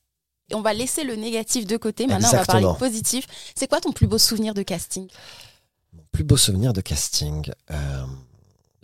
on 0.52 0.62
va 0.62 0.74
laisser 0.74 1.04
le 1.04 1.14
négatif 1.14 1.64
de 1.64 1.76
côté. 1.76 2.08
Maintenant, 2.08 2.28
on 2.32 2.36
va 2.36 2.44
parler 2.44 2.66
positif. 2.76 3.28
C'est 3.54 3.68
quoi 3.68 3.80
ton 3.80 3.92
plus 3.92 4.08
beau 4.08 4.18
souvenir 4.18 4.52
de 4.52 4.64
casting? 4.64 5.06
Mon 5.92 6.02
plus 6.10 6.24
beau 6.24 6.36
souvenir 6.36 6.72
de 6.72 6.80
casting 6.80 7.52
euh, 7.70 8.04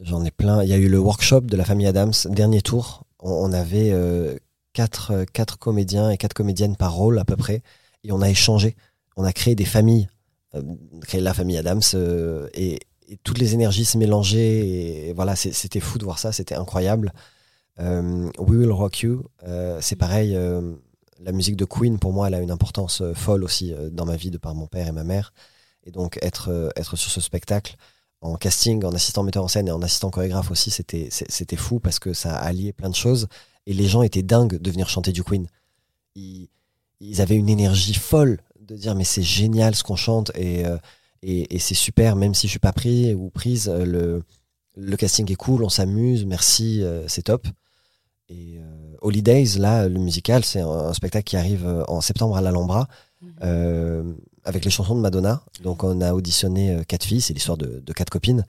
J'en 0.01 0.25
ai 0.25 0.31
plein. 0.31 0.63
Il 0.63 0.69
y 0.69 0.75
a 0.75 0.79
eu 0.79 0.89
le 0.89 1.01
workshop 1.01 1.41
de 1.41 1.57
la 1.57 1.65
famille 1.65 1.89
Adams, 1.89 2.15
dernier 2.27 2.63
tour. 2.63 3.03
On, 3.19 3.53
avait 3.53 3.91
euh, 3.91 4.37
quatre, 4.73 5.13
euh, 5.13 5.25
quatre 5.25 5.59
comédiens 5.59 6.11
et 6.11 6.17
quatre 6.17 6.35
comédiennes 6.35 6.77
par 6.77 6.95
rôle 6.95 7.19
à 7.19 7.25
peu 7.25 7.37
près. 7.37 7.63
Et 8.05 8.13
on 8.13 8.21
a 8.21 8.29
échangé. 8.29 8.77
On 9.17 9.25
a 9.25 9.33
créé 9.33 9.55
des 9.55 9.65
familles. 9.65 10.09
Euh, 10.55 10.63
créé 11.03 11.21
la 11.21 11.35
famille 11.35 11.59
Adams. 11.59 11.83
Euh, 11.95 12.49
et, 12.55 12.81
toutes 13.25 13.39
les 13.39 13.53
énergies 13.53 13.85
se 13.85 13.99
mélangeaient. 13.99 14.67
Et 15.09 15.13
voilà, 15.13 15.37
c'était 15.37 15.81
fou 15.81 15.99
de 15.99 16.05
voir 16.05 16.19
ça. 16.19 16.33
C'était 16.33 16.55
incroyable. 16.55 17.13
We 17.79 18.31
Will 18.39 18.71
Rock 18.71 19.01
You, 19.01 19.25
c'est 19.81 19.97
pareil. 19.97 20.39
la 21.21 21.33
musique 21.33 21.57
de 21.57 21.67
Queen, 21.67 21.99
pour 21.99 22.15
moi, 22.15 22.29
elle 22.29 22.35
a 22.35 22.41
une 22.41 22.51
importance 22.51 23.03
folle 23.13 23.45
aussi 23.45 23.75
dans 23.91 24.07
ma 24.07 24.17
vie 24.17 24.31
de 24.31 24.39
par 24.39 24.55
mon 24.55 24.67
père 24.67 24.87
et 24.87 24.93
ma 24.93 25.05
mère. 25.05 25.35
Et 25.85 25.91
donc, 25.91 26.19
être, 26.23 26.73
être 26.77 26.97
sur 26.97 27.11
ce 27.11 27.21
spectacle 27.21 27.77
en 28.23 28.37
casting, 28.37 28.83
en 28.85 28.93
assistant 28.93 29.25
metteur 29.25 29.45
en 29.45 29.49
scène 29.49 29.69
et 29.69 29.73
en 29.73 29.83
assistant 29.83 30.11
chorégraphe 30.11 30.51
aussi, 30.51 30.71
c'était 30.71 31.57
fou 31.57 31.81
parce 31.81 31.99
que 31.99 32.15
ça 32.15 32.35
a 32.35 32.47
allié 32.47 32.73
plein 32.73 32.89
de 32.89 32.95
choses. 32.95 33.29
Et 33.67 33.75
les 33.75 33.87
gens 33.87 34.03
étaient 34.03 34.23
dingues 34.23 34.59
de 34.61 34.71
venir 34.71 34.89
chanter 34.89 35.13
du 35.13 35.23
Queen. 35.23 35.47
Ils, 36.15 36.49
avaient 37.21 37.37
une 37.37 37.49
énergie 37.49 37.95
folle 37.95 38.39
de 38.61 38.77
dire 38.77 38.95
mais 38.95 39.05
c'est 39.05 39.23
génial 39.23 39.75
ce 39.75 39.83
qu'on 39.83 39.97
chante 39.97 40.31
et, 40.35 40.65
euh, 40.67 40.77
et, 41.23 41.59
c'est 41.59 41.75
super, 41.75 42.17
même 42.17 42.35
si 42.35 42.47
je 42.47 42.53
suis 42.53 42.59
pas 42.59 42.73
pris 42.73 43.15
ou 43.15 43.31
prise, 43.31 43.69
euh, 43.69 43.85
le, 43.85 44.23
le 44.77 44.97
casting 44.97 45.31
est 45.31 45.37
cool, 45.37 45.63
on 45.63 45.69
s'amuse, 45.69 46.25
merci, 46.25 46.83
euh, 46.83 47.07
c'est 47.09 47.23
top. 47.23 47.47
Et 48.29 48.59
Holidays, 49.03 49.59
là, 49.59 49.89
le 49.89 49.99
musical, 49.99 50.43
c'est 50.43 50.61
un, 50.61 50.95
spectacle 50.95 51.25
qui 51.25 51.37
arrive 51.37 51.85
en 51.87 52.01
septembre 52.01 52.35
à 52.37 52.41
l'Alhambra 52.41 52.89
mhm. 53.21 54.17
avec 54.45 54.65
les 54.65 54.71
chansons 54.71 54.95
de 54.95 55.01
Madonna. 55.01 55.43
Donc 55.63 55.85
on 55.85 56.01
a 56.01 56.15
auditionné 56.15 56.83
quatre 56.89 57.05
filles, 57.05 57.21
c'est 57.21 57.35
l'histoire 57.35 57.59
de, 57.59 57.83
quatre 57.93 58.09
copines. 58.09 58.47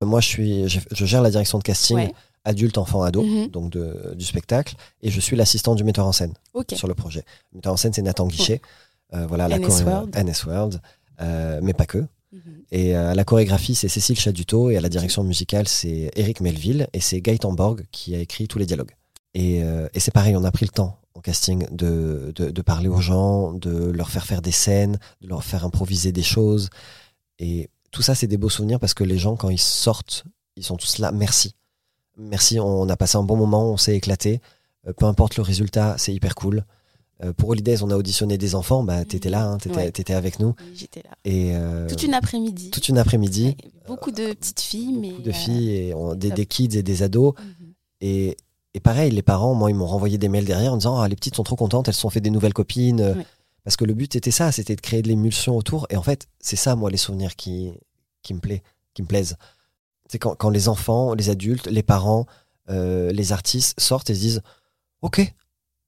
Moi, 0.00 0.20
je, 0.20 0.28
suis, 0.28 0.68
je, 0.68 1.04
gère 1.04 1.20
la 1.20 1.30
direction 1.30 1.58
de 1.58 1.64
casting 1.64 2.12
adulte, 2.48 2.78
enfant, 2.78 3.02
ado, 3.02 3.22
mhm. 3.22 3.48
donc 3.48 3.70
de, 3.70 4.14
du 4.16 4.24
spectacle, 4.24 4.74
et 5.02 5.10
je 5.10 5.20
suis 5.20 5.36
l'assistant 5.36 5.74
du 5.74 5.84
metteur 5.84 6.06
en 6.06 6.12
scène 6.12 6.32
sur 6.74 6.88
le 6.88 6.94
projet. 6.94 7.24
Le 7.52 7.58
metteur 7.58 7.72
en 7.72 7.76
scène, 7.76 7.92
c'est 7.92 8.02
Nathan 8.02 8.26
Guichet. 8.26 8.60
Euh, 9.14 9.26
voilà, 9.26 9.48
la 9.48 9.58
World, 9.58 10.16
World 10.46 10.80
euh, 11.20 11.60
mais 11.62 11.72
pas 11.72 11.86
que. 11.86 11.98
Mhm. 12.32 12.40
Et 12.72 12.94
à 12.94 13.10
euh, 13.10 13.14
la 13.14 13.24
chorégraphie, 13.24 13.74
c'est 13.74 13.88
Cécile 13.88 14.18
Chaduto, 14.18 14.70
et 14.70 14.76
à 14.76 14.80
la 14.80 14.88
direction 14.88 15.22
musicale, 15.22 15.68
c'est 15.68 16.10
Eric 16.16 16.40
Melville, 16.40 16.88
et 16.92 17.00
c'est 17.00 17.20
Gaëtan 17.20 17.52
Borg 17.52 17.86
qui 17.92 18.14
a 18.14 18.18
écrit 18.18 18.48
tous 18.48 18.58
les 18.58 18.66
dialogues. 18.66 18.92
Et, 19.34 19.58
et 19.58 20.00
c'est 20.00 20.10
pareil, 20.10 20.34
on 20.36 20.42
a 20.42 20.50
pris 20.50 20.64
le 20.64 20.72
temps 20.72 20.98
au 21.14 21.20
casting 21.20 21.66
de, 21.70 22.32
de, 22.34 22.50
de, 22.50 22.62
parler 22.62 22.88
aux 22.88 23.00
gens, 23.00 23.52
de 23.52 23.90
leur 23.90 24.10
faire 24.10 24.24
faire 24.24 24.40
des 24.40 24.52
scènes, 24.52 24.98
de 25.20 25.28
leur 25.28 25.44
faire 25.44 25.64
improviser 25.64 26.10
des 26.10 26.22
choses. 26.22 26.70
Et 27.38 27.68
tout 27.90 28.02
ça, 28.02 28.14
c'est 28.14 28.26
des 28.26 28.36
beaux 28.36 28.48
souvenirs 28.48 28.80
parce 28.80 28.94
que 28.94 29.04
les 29.04 29.18
gens, 29.18 29.36
quand 29.36 29.50
ils 29.50 29.60
sortent, 29.60 30.24
ils 30.56 30.64
sont 30.64 30.76
tous 30.76 30.98
là, 30.98 31.12
merci. 31.12 31.54
Merci, 32.18 32.58
on 32.58 32.88
a 32.88 32.96
passé 32.96 33.16
un 33.16 33.22
bon 33.22 33.36
moment, 33.36 33.70
on 33.70 33.76
s'est 33.76 33.96
éclaté. 33.96 34.40
Euh, 34.86 34.92
peu 34.92 35.06
importe 35.06 35.36
le 35.36 35.42
résultat, 35.42 35.96
c'est 35.98 36.12
hyper 36.12 36.34
cool. 36.34 36.64
Euh, 37.24 37.32
pour 37.32 37.48
Holidays, 37.48 37.82
on 37.82 37.90
a 37.90 37.96
auditionné 37.96 38.38
des 38.38 38.54
enfants. 38.54 38.82
Bah, 38.82 39.04
t'étais 39.04 39.30
là, 39.30 39.44
hein, 39.44 39.58
t'étais, 39.58 40.14
avec 40.14 40.38
nous. 40.38 40.54
j'étais 40.74 41.02
là. 41.02 41.10
Et 41.24 41.54
euh, 41.54 41.88
toute 41.88 42.02
une 42.02 42.14
après-midi. 42.14 42.70
Toute 42.70 42.88
une 42.88 42.98
après-midi. 42.98 43.56
beaucoup 43.86 44.10
de 44.10 44.32
petites 44.34 44.60
filles, 44.60 44.96
mais 45.00 45.10
beaucoup 45.10 45.22
de 45.22 45.32
filles 45.32 45.70
et 45.70 45.94
des, 46.16 46.46
kids 46.46 46.76
et 46.76 46.82
des 46.82 47.02
ados. 47.02 47.34
Mhm. 47.38 47.72
et, 48.00 48.36
pareil, 48.82 49.10
les 49.10 49.22
parents, 49.22 49.54
moi, 49.54 49.70
ils 49.70 49.74
m'ont 49.74 49.86
renvoyé 49.86 50.18
des 50.18 50.28
mails 50.28 50.44
derrière 50.44 50.72
en 50.72 50.76
disant 50.76 51.00
ah, 51.00 51.08
les 51.08 51.16
petites 51.16 51.34
sont 51.34 51.42
trop 51.42 51.56
contentes, 51.56 51.88
elles 51.88 51.94
se 51.94 52.00
sont 52.00 52.10
fait 52.10 52.20
des 52.20 52.30
nouvelles 52.30 52.54
copines. 52.54 53.16
Parce 53.64 53.76
que 53.76 53.84
le 53.84 53.92
but 53.92 54.12
c'était 54.12 54.30
ça, 54.30 54.50
c'était 54.50 54.76
de 54.76 54.80
créer 54.80 55.02
de 55.02 55.08
l'émulsion 55.08 55.56
autour. 55.56 55.86
Et 55.90 55.96
en 55.96 56.02
fait, 56.02 56.28
c'est 56.40 56.56
ça, 56.56 56.76
moi, 56.76 56.90
les 56.90 56.96
souvenirs 56.96 57.36
qui, 57.36 57.72
qui 58.22 58.32
me 58.32 58.38
plaît, 58.38 58.62
qui 58.94 59.02
me 59.02 59.06
plaisent. 59.06 59.36
C'est 60.08 60.18
quand, 60.18 60.34
quand, 60.34 60.50
les 60.50 60.68
enfants, 60.68 61.14
les 61.14 61.30
adultes, 61.30 61.66
les 61.66 61.82
parents, 61.82 62.26
euh, 62.70 63.12
les 63.12 63.32
artistes 63.32 63.78
sortent 63.78 64.10
et 64.10 64.14
se 64.14 64.20
disent 64.20 64.42
Ok, 65.02 65.20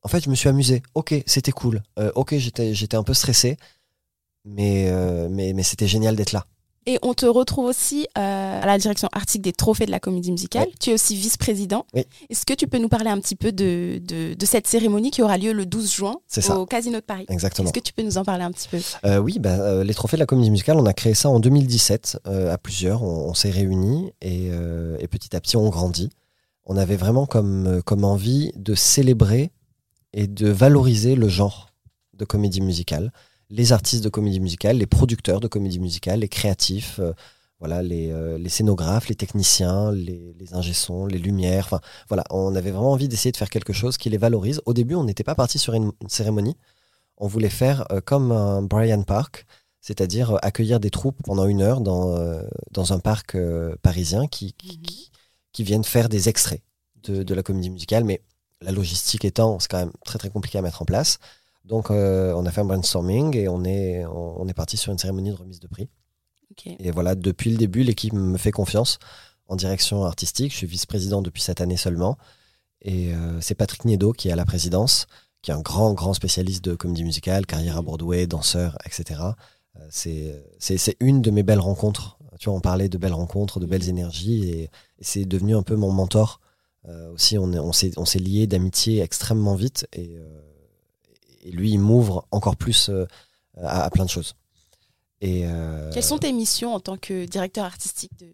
en 0.02 0.08
fait, 0.08 0.24
je 0.24 0.30
me 0.30 0.34
suis 0.34 0.48
amusé. 0.48 0.82
Ok, 0.94 1.14
c'était 1.26 1.52
cool. 1.52 1.82
Euh, 1.98 2.12
ok, 2.14 2.36
j'étais 2.36 2.96
un 2.96 3.02
peu 3.02 3.14
stressé, 3.14 3.56
mais, 4.44 4.88
euh, 4.88 5.28
mais, 5.30 5.52
mais 5.52 5.62
c'était 5.62 5.88
génial 5.88 6.16
d'être 6.16 6.32
là. 6.32 6.46
Et 6.86 6.98
on 7.02 7.12
te 7.12 7.26
retrouve 7.26 7.66
aussi 7.66 8.06
euh, 8.16 8.62
à 8.62 8.64
la 8.64 8.78
direction 8.78 9.08
artistique 9.12 9.42
des 9.42 9.52
trophées 9.52 9.84
de 9.84 9.90
la 9.90 10.00
comédie 10.00 10.32
musicale. 10.32 10.66
Tu 10.80 10.90
es 10.90 10.94
aussi 10.94 11.14
vice-président. 11.14 11.84
Est-ce 11.94 12.46
que 12.46 12.54
tu 12.54 12.66
peux 12.66 12.78
nous 12.78 12.88
parler 12.88 13.10
un 13.10 13.18
petit 13.20 13.36
peu 13.36 13.52
de, 13.52 14.00
de, 14.02 14.46
cette 14.46 14.66
cérémonie 14.66 15.10
qui 15.10 15.22
aura 15.22 15.36
lieu 15.36 15.52
le 15.52 15.66
12 15.66 15.92
juin 15.92 16.16
au 16.56 16.64
Casino 16.64 16.96
de 16.96 17.04
Paris? 17.04 17.26
Exactement. 17.28 17.66
Est-ce 17.66 17.74
que 17.74 17.84
tu 17.84 17.92
peux 17.92 18.02
nous 18.02 18.16
en 18.16 18.24
parler 18.24 18.44
un 18.44 18.50
petit 18.50 18.68
peu? 18.68 18.78
Euh, 19.04 19.18
Oui, 19.18 19.38
bah, 19.38 19.50
euh, 19.60 19.84
les 19.84 19.92
trophées 19.92 20.16
de 20.16 20.20
la 20.20 20.26
comédie 20.26 20.50
musicale, 20.50 20.78
on 20.78 20.86
a 20.86 20.94
créé 20.94 21.12
ça 21.12 21.28
en 21.28 21.38
2017 21.38 22.20
à 22.24 22.56
plusieurs. 22.56 23.02
On, 23.02 23.34
s'est 23.34 23.50
réunis 23.50 24.12
et, 24.22 24.46
et, 24.46 25.08
petit 25.08 25.36
à 25.36 25.40
petit, 25.40 25.56
on 25.56 25.68
grandit. 25.68 26.10
On 26.64 26.76
avait 26.76 26.96
vraiment 26.96 27.26
comme, 27.26 27.82
comme 27.84 28.04
envie 28.04 28.52
de 28.56 28.74
célébrer 28.74 29.50
et 30.12 30.26
de 30.26 30.48
valoriser 30.48 31.14
le 31.14 31.28
genre 31.28 31.68
de 32.14 32.24
comédie 32.24 32.60
musicale 32.60 33.12
les 33.50 33.72
artistes 33.72 34.04
de 34.04 34.08
comédie 34.08 34.40
musicale, 34.40 34.78
les 34.78 34.86
producteurs 34.86 35.40
de 35.40 35.48
comédie 35.48 35.80
musicale, 35.80 36.20
les 36.20 36.28
créatifs, 36.28 37.00
euh, 37.00 37.12
voilà, 37.58 37.82
les, 37.82 38.10
euh, 38.10 38.38
les, 38.38 38.48
scénographes, 38.48 39.08
les 39.08 39.16
techniciens, 39.16 39.92
les, 39.92 40.34
les 40.38 40.54
ingé-sons, 40.54 41.06
les 41.06 41.18
lumières. 41.18 41.66
Enfin, 41.66 41.80
voilà, 42.08 42.24
on 42.30 42.54
avait 42.54 42.70
vraiment 42.70 42.92
envie 42.92 43.08
d'essayer 43.08 43.32
de 43.32 43.36
faire 43.36 43.50
quelque 43.50 43.72
chose 43.72 43.98
qui 43.98 44.08
les 44.08 44.16
valorise. 44.18 44.62
Au 44.64 44.72
début, 44.72 44.94
on 44.94 45.04
n'était 45.04 45.24
pas 45.24 45.34
parti 45.34 45.58
sur 45.58 45.74
une, 45.74 45.92
cérémonie. 46.08 46.56
On 47.18 47.26
voulait 47.26 47.50
faire 47.50 47.84
euh, 47.92 48.00
comme 48.00 48.32
un 48.32 48.62
Brian 48.62 49.02
Park, 49.02 49.46
c'est-à-dire 49.80 50.38
accueillir 50.42 50.80
des 50.80 50.90
troupes 50.90 51.22
pendant 51.24 51.46
une 51.46 51.60
heure 51.60 51.80
dans, 51.80 52.18
dans 52.70 52.92
un 52.92 52.98
parc 52.98 53.36
parisien 53.82 54.26
qui, 54.26 54.54
Mhm. 54.62 54.82
qui, 54.82 55.10
qui 55.52 55.64
viennent 55.64 55.84
faire 55.84 56.08
des 56.08 56.28
extraits 56.28 56.62
de, 57.02 57.22
de 57.22 57.34
la 57.34 57.42
comédie 57.42 57.70
musicale, 57.70 58.04
mais 58.04 58.22
la 58.60 58.72
logistique 58.72 59.24
étant, 59.24 59.58
c'est 59.58 59.70
quand 59.70 59.78
même 59.78 59.92
très 60.04 60.18
très 60.18 60.28
compliqué 60.28 60.58
à 60.58 60.62
mettre 60.62 60.82
en 60.82 60.84
place. 60.84 61.18
Donc 61.64 61.90
euh, 61.90 62.32
on 62.34 62.46
a 62.46 62.50
fait 62.50 62.60
un 62.62 62.64
brainstorming 62.64 63.36
et 63.36 63.48
on 63.48 63.64
est, 63.64 64.04
on, 64.06 64.40
on 64.42 64.48
est 64.48 64.54
parti 64.54 64.76
sur 64.76 64.92
une 64.92 64.98
cérémonie 64.98 65.30
de 65.30 65.36
remise 65.36 65.60
de 65.60 65.68
prix. 65.68 65.88
Ok. 66.50 66.66
Et 66.66 66.90
voilà, 66.90 67.14
depuis 67.14 67.50
le 67.50 67.56
début, 67.56 67.82
l'équipe 67.82 68.12
me 68.12 68.36
fait 68.38 68.50
confiance 68.50 68.98
en 69.46 69.56
direction 69.56 70.04
artistique. 70.04 70.52
Je 70.52 70.56
suis 70.58 70.66
vice-président 70.66 71.22
depuis 71.22 71.42
cette 71.42 71.60
année 71.60 71.76
seulement. 71.76 72.18
Et 72.82 73.14
euh, 73.14 73.40
c'est 73.40 73.54
Patrick 73.54 73.84
Niedo 73.84 74.12
qui 74.12 74.28
est 74.28 74.32
à 74.32 74.36
la 74.36 74.44
présidence, 74.46 75.06
qui 75.42 75.50
est 75.50 75.54
un 75.54 75.60
grand, 75.60 75.92
grand 75.92 76.14
spécialiste 76.14 76.64
de 76.64 76.74
comédie 76.74 77.04
musicale, 77.04 77.46
carrière 77.46 77.76
à 77.76 77.82
Broadway, 77.82 78.26
danseur, 78.26 78.76
etc. 78.86 79.20
Euh, 79.76 79.86
c'est, 79.90 80.96
une 81.00 81.22
de 81.22 81.30
mes 81.30 81.42
belles 81.42 81.60
rencontres. 81.60 82.18
Tu 82.38 82.48
vois, 82.48 82.56
on 82.56 82.60
parlait 82.60 82.88
de 82.88 82.96
belles 82.98 83.12
rencontres, 83.12 83.60
de 83.60 83.66
belles 83.66 83.88
énergies, 83.88 84.48
et, 84.48 84.62
et 84.64 84.70
c'est 85.02 85.26
devenu 85.26 85.54
un 85.54 85.62
peu 85.62 85.76
mon 85.76 85.92
mentor. 85.92 86.40
Euh, 86.88 87.12
aussi, 87.12 87.36
on, 87.36 87.52
est- 87.52 87.58
on, 87.58 87.72
s'est, 87.72 87.92
on 87.98 88.06
s'est 88.06 88.18
liés 88.18 88.46
d'amitié 88.46 89.02
extrêmement 89.02 89.54
vite, 89.54 89.86
et, 89.92 90.16
euh, 90.16 90.40
et 91.40 91.50
lui, 91.50 91.70
il 91.70 91.78
m'ouvre 91.78 92.26
encore 92.30 92.56
plus 92.56 92.88
euh, 92.88 93.06
à, 93.62 93.84
à 93.84 93.90
plein 93.90 94.04
de 94.04 94.10
choses. 94.10 94.34
Et, 95.20 95.42
euh, 95.44 95.90
Quelles 95.92 96.02
sont 96.04 96.18
tes 96.18 96.32
missions 96.32 96.74
en 96.74 96.80
tant 96.80 96.96
que 96.96 97.26
directeur 97.26 97.64
artistique 97.64 98.12
de, 98.18 98.26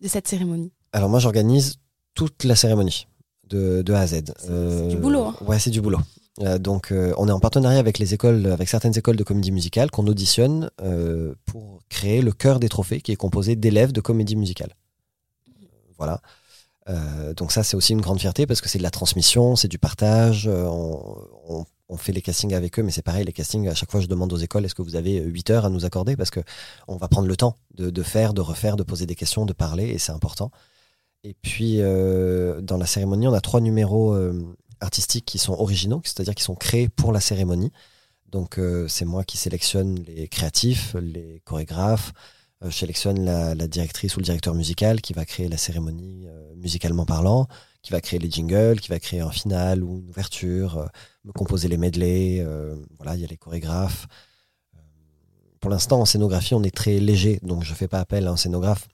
de 0.00 0.08
cette 0.08 0.26
cérémonie? 0.28 0.72
Alors 0.92 1.08
moi, 1.08 1.18
j'organise 1.20 1.76
toute 2.14 2.44
la 2.44 2.56
cérémonie 2.56 3.06
de, 3.48 3.82
de 3.82 3.92
A 3.92 4.00
à 4.00 4.06
Z. 4.06 4.22
C'est- 4.38 4.88
du 4.88 4.96
boulot, 4.96 5.24
hein. 5.24 5.36
Ouais, 5.46 5.58
c'est 5.58 5.70
du 5.70 5.80
boulot. 5.80 5.98
Euh, 6.40 6.58
donc, 6.58 6.90
euh, 6.90 7.14
on 7.18 7.28
est 7.28 7.32
en 7.32 7.38
partenariat 7.38 7.78
avec 7.78 7.98
les 8.00 8.14
écoles, 8.14 8.46
avec 8.46 8.68
certaines 8.68 8.98
écoles 8.98 9.14
de 9.16 9.22
comédie 9.22 9.52
musicale 9.52 9.90
qu'on 9.92 10.06
auditionne 10.08 10.70
euh, 10.82 11.34
pour 11.46 11.80
créer 11.88 12.22
le 12.22 12.32
cœur 12.32 12.58
des 12.58 12.68
trophées, 12.68 13.00
qui 13.00 13.12
est 13.12 13.16
composé 13.16 13.54
d'élèves 13.54 13.92
de 13.92 14.00
comédie 14.00 14.34
musicale. 14.34 14.74
Voilà. 15.98 16.20
Euh, 16.88 17.32
donc 17.34 17.52
ça, 17.52 17.62
c'est 17.62 17.76
aussi 17.76 17.92
une 17.92 18.00
grande 18.00 18.18
fierté 18.20 18.46
parce 18.46 18.60
que 18.60 18.68
c'est 18.68 18.78
de 18.78 18.82
la 18.82 18.90
transmission, 18.90 19.54
c'est 19.56 19.68
du 19.68 19.78
partage. 19.78 20.48
euh, 20.48 20.64
on, 20.66 21.16
on- 21.48 21.64
on 21.88 21.96
fait 21.96 22.12
les 22.12 22.22
castings 22.22 22.54
avec 22.54 22.78
eux, 22.78 22.82
mais 22.82 22.90
c'est 22.90 23.02
pareil, 23.02 23.24
les 23.24 23.32
castings, 23.32 23.68
à 23.68 23.74
chaque 23.74 23.90
fois, 23.90 24.00
je 24.00 24.06
demande 24.06 24.32
aux 24.32 24.38
écoles, 24.38 24.64
est-ce 24.64 24.74
que 24.74 24.82
vous 24.82 24.96
avez 24.96 25.20
8 25.20 25.50
heures 25.50 25.64
à 25.66 25.70
nous 25.70 25.84
accorder? 25.84 26.16
Parce 26.16 26.30
que 26.30 26.40
on 26.88 26.96
va 26.96 27.08
prendre 27.08 27.28
le 27.28 27.36
temps 27.36 27.56
de, 27.74 28.02
faire, 28.02 28.32
de 28.34 28.40
refaire, 28.40 28.76
de 28.76 28.82
poser 28.82 29.06
des 29.06 29.14
questions, 29.14 29.44
de 29.44 29.52
parler, 29.52 29.88
et 29.88 29.98
c'est 29.98 30.12
important. 30.12 30.50
Et 31.24 31.34
puis, 31.34 31.76
euh, 31.80 32.60
dans 32.60 32.76
la 32.76 32.86
cérémonie, 32.86 33.28
on 33.28 33.32
a 33.32 33.40
trois 33.40 33.60
numéros 33.60 34.14
euh, 34.14 34.56
artistiques 34.80 35.24
qui 35.24 35.38
sont 35.38 35.54
originaux, 35.54 36.00
c'est-à-dire 36.04 36.34
qui 36.34 36.42
sont 36.42 36.54
créés 36.54 36.88
pour 36.88 37.12
la 37.12 37.20
cérémonie. 37.20 37.72
Donc, 38.28 38.58
euh, 38.58 38.88
c'est 38.88 39.04
moi 39.04 39.24
qui 39.24 39.36
sélectionne 39.36 40.02
les 40.06 40.28
créatifs, 40.28 40.96
les 41.00 41.40
chorégraphes. 41.44 42.12
Euh, 42.64 42.70
je 42.70 42.76
sélectionne 42.76 43.24
la, 43.24 43.54
la 43.54 43.66
directrice 43.68 44.16
ou 44.16 44.20
le 44.20 44.24
directeur 44.24 44.54
musical 44.54 45.00
qui 45.00 45.12
va 45.12 45.24
créer 45.24 45.48
la 45.48 45.56
cérémonie 45.56 46.26
euh, 46.26 46.54
musicalement 46.56 47.04
parlant, 47.06 47.46
qui 47.82 47.92
va 47.92 48.00
créer 48.00 48.18
les 48.18 48.30
jingles, 48.30 48.80
qui 48.80 48.88
va 48.88 48.98
créer 48.98 49.20
un 49.20 49.30
final 49.30 49.82
ou 49.84 49.98
une 49.98 50.08
ouverture, 50.08 50.78
euh, 50.78 50.86
me 51.24 51.32
composer 51.32 51.68
les 51.68 51.76
medleys. 51.76 52.40
euh, 52.40 52.76
voilà, 52.96 53.14
il 53.16 53.20
y 53.20 53.24
a 53.24 53.28
les 53.28 53.36
chorégraphes. 53.36 54.06
Euh, 54.76 54.80
Pour 55.60 55.70
l'instant, 55.70 56.00
en 56.00 56.04
scénographie, 56.04 56.54
on 56.54 56.62
est 56.62 56.74
très 56.74 56.98
léger, 56.98 57.38
donc 57.42 57.64
je 57.64 57.70
ne 57.70 57.76
fais 57.76 57.88
pas 57.88 58.00
appel 58.00 58.26
à 58.26 58.30
un 58.30 58.36
scénographe 58.36 58.88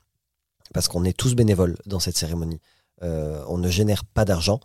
parce 0.72 0.86
qu'on 0.88 1.04
est 1.04 1.16
tous 1.16 1.34
bénévoles 1.34 1.76
dans 1.86 1.98
cette 1.98 2.16
cérémonie. 2.16 2.60
Euh, 3.02 3.44
on 3.48 3.58
ne 3.58 3.68
génère 3.68 4.04
pas 4.04 4.24
d'argent, 4.24 4.60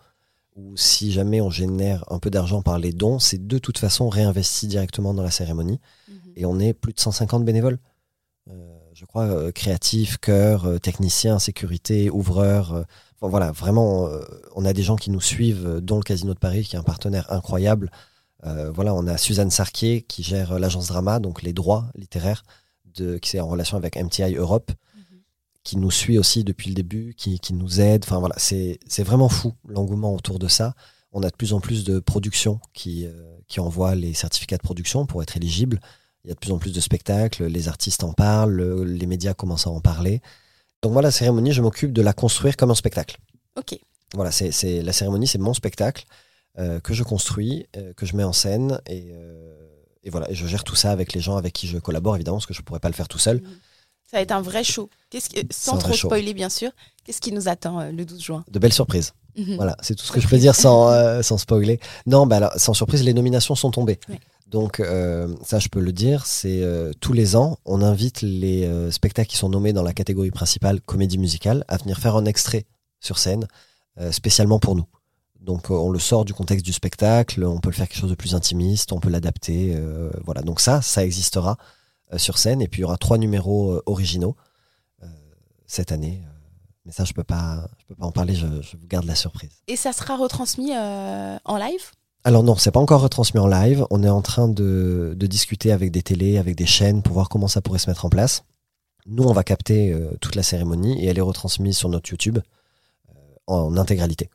ou 0.56 0.78
si 0.78 1.12
jamais 1.12 1.42
on 1.42 1.50
génère 1.50 2.06
un 2.12 2.20
peu 2.20 2.30
d'argent 2.30 2.62
par 2.62 2.80
les 2.80 2.92
dons, 2.92 3.20
c'est 3.20 3.46
de 3.48 3.58
toute 3.58 3.78
façon 3.78 4.08
réinvesti 4.08 4.68
directement 4.68 5.14
dans 5.14 5.24
la 5.24 5.32
cérémonie. 5.32 5.80
Et 6.36 6.46
on 6.46 6.60
est 6.60 6.74
plus 6.74 6.94
de 6.94 7.00
150 7.00 7.44
bénévoles. 7.44 7.80
Euh, 8.50 8.75
je 8.96 9.04
crois 9.04 9.26
euh, 9.26 9.52
créatifs, 9.52 10.18
chœurs, 10.18 10.66
euh, 10.66 10.80
techniciens, 10.80 11.38
sécurité, 11.38 12.10
ouvreurs. 12.10 12.74
euh, 12.74 12.84
enfin, 13.20 13.30
voilà, 13.30 13.52
vraiment, 13.52 14.08
euh, 14.08 14.22
on 14.56 14.64
a 14.64 14.72
des 14.72 14.84
gens 14.84 14.96
qui 14.96 15.12
nous 15.12 15.20
suivent, 15.20 15.68
euh, 15.68 15.82
dont 15.82 15.98
le 15.98 16.04
Casino 16.04 16.34
de 16.34 16.40
Paris, 16.40 16.64
qui 16.64 16.78
est 16.78 16.80
un 16.80 16.84
partenaire 16.84 17.32
incroyable. 17.32 17.92
Voilà, 18.76 18.94
on 18.94 19.08
a 19.08 19.18
Suzanne 19.18 19.50
Sarquier 19.50 20.04
qui 20.04 20.22
gère 20.22 20.60
l'agence 20.60 20.86
Drama, 20.86 21.20
donc 21.20 21.42
les 21.42 21.52
droits 21.52 21.88
littéraires, 21.96 22.44
de, 22.94 23.18
qui 23.18 23.38
est 23.38 23.40
en 23.40 23.48
relation 23.48 23.76
avec 23.76 23.96
MTI 23.96 24.36
Europe 24.36 24.72
qui 25.64 25.78
nous 25.78 25.90
suit 25.90 26.20
aussi 26.20 26.44
depuis 26.44 26.70
le 26.70 26.76
début, 26.76 27.16
qui, 27.18 27.40
qui 27.40 27.56
nous 27.56 27.82
aide. 27.82 28.04
Enfin 28.06 28.20
voilà, 28.20 28.36
c'est 28.38 28.78
vraiment 29.00 29.30
fou 29.30 29.56
l'engouement 29.68 30.14
autour 30.14 30.38
de 30.38 30.48
ça. 30.48 30.76
On 31.12 31.24
a 31.24 31.32
de 31.32 31.36
plus 31.36 31.54
en 31.54 31.60
plus 31.60 31.86
de 31.86 31.98
productions 31.98 32.60
qui, 32.74 33.08
qui 33.48 33.60
envoient 33.60 33.96
les 33.96 34.14
certificats 34.14 34.58
de 34.58 34.62
production 34.62 35.08
pour 35.08 35.24
être 35.24 35.36
éligibles. 35.38 35.80
Il 36.26 36.30
y 36.30 36.32
a 36.32 36.34
de 36.34 36.40
plus 36.40 36.52
en 36.52 36.58
plus 36.58 36.74
de 36.74 36.80
spectacles, 36.82 37.46
les 37.46 37.68
artistes 37.68 38.04
en 38.04 38.12
parlent, 38.14 38.52
le- 38.52 38.84
les 38.84 39.06
médias 39.06 39.34
commencent 39.36 39.68
à 39.68 39.70
en 39.70 39.80
parler. 39.80 40.22
Donc 40.82 40.92
moi, 40.94 41.02
la 41.04 41.12
cérémonie, 41.12 41.52
je 41.52 41.62
m'occupe 41.62 41.94
de 41.94 42.02
la 42.02 42.14
construire 42.14 42.58
comme 42.58 42.72
un 42.72 42.76
spectacle. 42.76 43.18
Ok. 43.58 43.78
Voilà, 44.16 44.32
c'est 44.32 44.82
la 44.82 44.92
cérémonie, 44.92 45.28
c'est 45.28 45.38
mon 45.38 45.54
spectacle 45.54 46.06
euh, 46.58 46.80
que 46.80 46.94
je 46.96 47.04
construis, 47.04 47.68
euh, 47.78 47.94
que 47.94 48.06
je 48.08 48.16
mets 48.16 48.24
en 48.24 48.34
scène 48.34 48.80
et, 48.88 49.12
euh, 49.12 49.68
et 50.04 50.10
voilà, 50.10 50.30
et 50.32 50.36
je 50.36 50.48
gère 50.48 50.64
tout 50.64 50.76
ça 50.76 50.92
avec 50.92 51.14
les 51.14 51.20
gens 51.22 51.38
avec 51.38 51.54
qui 51.54 51.68
je 51.68 51.78
collabore 51.78 52.16
évidemment 52.16 52.38
parce 52.38 52.46
que 52.48 52.54
je 52.54 52.62
pourrais 52.62 52.80
pas 52.80 52.88
le 52.90 52.94
faire 52.96 53.08
tout 53.08 53.20
seul. 53.20 53.42
Ça 54.10 54.18
va 54.18 54.22
être 54.22 54.32
un 54.32 54.42
vrai 54.42 54.64
show. 54.64 54.90
Qu'est-ce 55.10 55.30
qui- 55.30 55.36
C'est 55.38 55.54
sans 55.54 55.78
trop 55.78 55.94
show. 55.94 56.08
spoiler, 56.08 56.34
bien 56.34 56.50
sûr. 56.50 56.72
Qu'est-ce 57.04 57.20
qui 57.22 57.32
nous 57.34 57.48
attend 57.50 57.92
le 57.92 58.06
12 58.06 58.22
juin? 58.24 58.44
De 58.50 58.58
belles 58.60 58.74
surprises. 58.74 59.14
Mhm. 59.38 59.56
Voilà, 59.58 59.76
c'est 59.82 59.96
tout 59.96 60.06
ce 60.06 60.12
que 60.12 60.20
je 60.22 60.28
peux 60.28 60.38
dire 60.38 60.56
sans, 60.56 60.90
sans 61.24 61.38
spoiler. 61.38 61.80
Non, 62.06 62.26
bah 62.26 62.38
alors, 62.38 62.54
sans 62.58 62.74
surprise, 62.74 63.04
les 63.04 63.14
nominations 63.14 63.56
sont 63.56 63.70
tombées. 63.72 64.00
Ouais. 64.10 64.20
Donc, 64.56 64.80
euh, 64.80 65.36
ça, 65.44 65.60
je 65.60 65.68
peux 65.68 65.82
le 65.82 65.92
dire, 65.92 66.26
c'est 66.26 66.64
euh, 66.64 66.94
tous 67.02 67.12
les 67.12 67.36
ans, 67.36 67.58
on 67.66 67.82
invite 67.82 68.22
les 68.22 68.64
euh, 68.64 68.90
spectacles 68.90 69.28
qui 69.28 69.36
sont 69.36 69.50
nommés 69.50 69.74
dans 69.74 69.84
la 69.84 69.92
catégorie 69.92 70.32
principale 70.32 70.80
comédie 70.80 71.18
musicale 71.18 71.66
à 71.68 71.76
venir 71.76 72.00
faire 72.00 72.16
un 72.16 72.24
extrait 72.24 72.66
sur 73.02 73.18
scène, 73.18 73.50
spécialement 74.12 74.58
pour 74.58 74.78
nous. 74.78 74.86
Donc, 75.42 75.70
on 75.72 75.92
le 75.92 76.00
sort 76.00 76.24
du 76.24 76.34
contexte 76.34 76.66
du 76.66 76.72
spectacle, 76.72 77.44
on 77.44 77.60
peut 77.60 77.70
le 77.70 77.76
faire 77.76 77.90
quelque 77.90 78.00
chose 78.00 78.10
de 78.10 78.16
plus 78.16 78.34
intimiste, 78.34 78.94
on 78.94 79.02
peut 79.02 79.10
l'adapter. 79.10 79.78
voilà, 80.24 80.42
donc 80.42 80.62
ça, 80.62 80.82
ça 80.82 81.04
existera 81.04 81.58
sur 82.16 82.38
scène. 82.38 82.62
Et 82.62 82.70
puis, 82.70 82.80
il 82.80 82.84
y 82.84 82.86
aura 82.86 82.98
trois 82.98 83.18
numéros 83.18 83.82
originaux 83.86 84.38
cette 85.68 85.92
année. 85.92 86.24
mais 86.86 86.94
ça, 86.94 87.04
je 87.04 87.12
peux 87.12 87.24
peux 87.24 87.36
pas 87.36 87.68
en 88.00 88.14
parler. 88.14 88.36
Je, 88.36 88.46
vous 88.48 88.88
garde 88.88 89.06
la 89.06 89.16
surprise. 89.16 89.52
Et 89.68 89.76
ça 89.76 89.92
sera 89.92 90.16
retransmis 90.16 90.72
en 90.74 91.58
live? 91.58 91.92
Alors 92.26 92.42
non, 92.42 92.56
c'est 92.56 92.72
pas 92.72 92.80
encore 92.80 93.02
retransmis 93.02 93.40
en 93.40 93.46
live. 93.48 93.86
On 93.92 94.04
est 94.04 94.10
en 94.10 94.24
train 94.24 94.48
de, 94.48 95.14
de 95.16 95.28
discuter 95.28 95.72
avec 95.72 95.92
des 95.92 96.02
télés, 96.02 96.40
avec 96.40 96.56
des 96.56 96.66
chaînes 96.66 97.04
pour 97.04 97.14
voir 97.14 97.30
comment 97.30 97.48
ça 97.48 97.62
pourrait 97.62 97.78
se 97.78 97.88
mettre 97.88 98.04
en 98.04 98.10
place. 98.10 98.44
Nous, 99.06 99.24
on 99.24 99.32
va 99.32 99.44
capter 99.44 99.94
euh, 99.94 100.10
toute 100.22 100.34
la 100.34 100.42
cérémonie 100.42 101.00
et 101.04 101.06
elle 101.06 101.20
est 101.20 101.22
retransmise 101.22 101.78
sur 101.78 101.88
notre 101.88 102.10
YouTube 102.10 102.40
euh, 103.10 103.14
en 103.46 103.78
intégralité. 103.78 104.32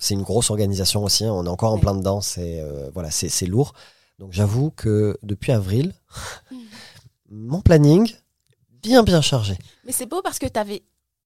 C'est 0.00 0.14
une 0.14 0.22
grosse 0.22 0.48
organisation 0.48 1.04
aussi. 1.04 1.26
hein. 1.26 1.32
On 1.34 1.44
est 1.44 1.50
encore 1.50 1.72
en 1.74 1.78
plein 1.78 1.94
dedans. 1.94 2.22
C'est 2.22 2.60
euh, 2.60 2.90
voilà, 2.94 3.10
c'est 3.10 3.46
lourd. 3.46 3.74
Donc 4.18 4.32
j'avoue 4.32 4.70
que 4.70 5.18
depuis 5.22 5.52
avril, 5.52 5.92
mon 7.30 7.60
planning 7.60 8.10
bien 8.82 9.02
bien 9.02 9.20
chargé. 9.20 9.58
Mais 9.84 9.92
c'est 9.92 10.06
beau 10.06 10.22
parce 10.22 10.38
que 10.38 10.46
avais, 10.58 10.82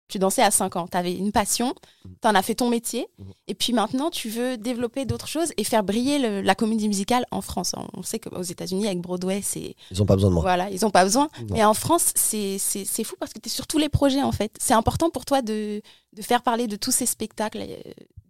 tu 0.08 0.18
dansais 0.18 0.42
à 0.42 0.50
5 0.50 0.76
ans, 0.76 0.88
tu 0.90 0.96
avais 0.96 1.14
une 1.14 1.32
passion, 1.32 1.74
tu 2.22 2.26
en 2.28 2.34
as 2.34 2.42
fait 2.42 2.54
ton 2.54 2.68
métier, 2.70 3.06
Mhm. 3.18 3.26
et 3.48 3.54
puis 3.54 3.72
maintenant 3.72 4.10
tu 4.10 4.28
veux 4.30 4.56
développer 4.56 5.04
d'autres 5.04 5.28
choses 5.28 5.52
et 5.56 5.64
faire 5.64 5.84
briller 5.84 6.18
le- 6.18 6.40
la 6.40 6.54
comédie 6.54 6.88
musicale 6.88 7.24
en 7.30 7.40
France. 7.42 7.74
On 7.94 8.02
sait 8.02 8.18
qu'aux 8.18 8.42
États-Unis, 8.42 8.86
avec 8.86 9.00
Broadway, 9.00 9.40
c'est. 9.42 9.74
Ils 9.90 10.02
ont 10.02 10.06
pas 10.06 10.14
besoin 10.14 10.30
de 10.30 10.34
moi. 10.34 10.42
Voilà, 10.42 10.70
ils 10.70 10.80
n'ont 10.82 10.90
pas 10.90 11.04
besoin. 11.04 11.28
Non. 11.40 11.46
Mais 11.54 11.64
en 11.64 11.74
France, 11.74 12.12
c'est 12.14 12.58
fou 13.04 13.16
parce 13.20 13.32
que 13.32 13.38
tu 13.38 13.48
es 13.48 13.52
sur 13.52 13.66
tous 13.66 13.78
les 13.78 13.88
projets 13.88 14.22
en 14.22 14.32
fait. 14.32 14.52
C'est 14.58 14.74
important 14.74 15.10
pour 15.10 15.24
toi 15.24 15.42
de, 15.42 15.82
de 16.14 16.22
faire 16.22 16.42
parler 16.42 16.66
de 16.66 16.76
tous 16.76 16.90
ces 16.90 17.06
spectacles, 17.06 17.58
euh, 17.60 17.76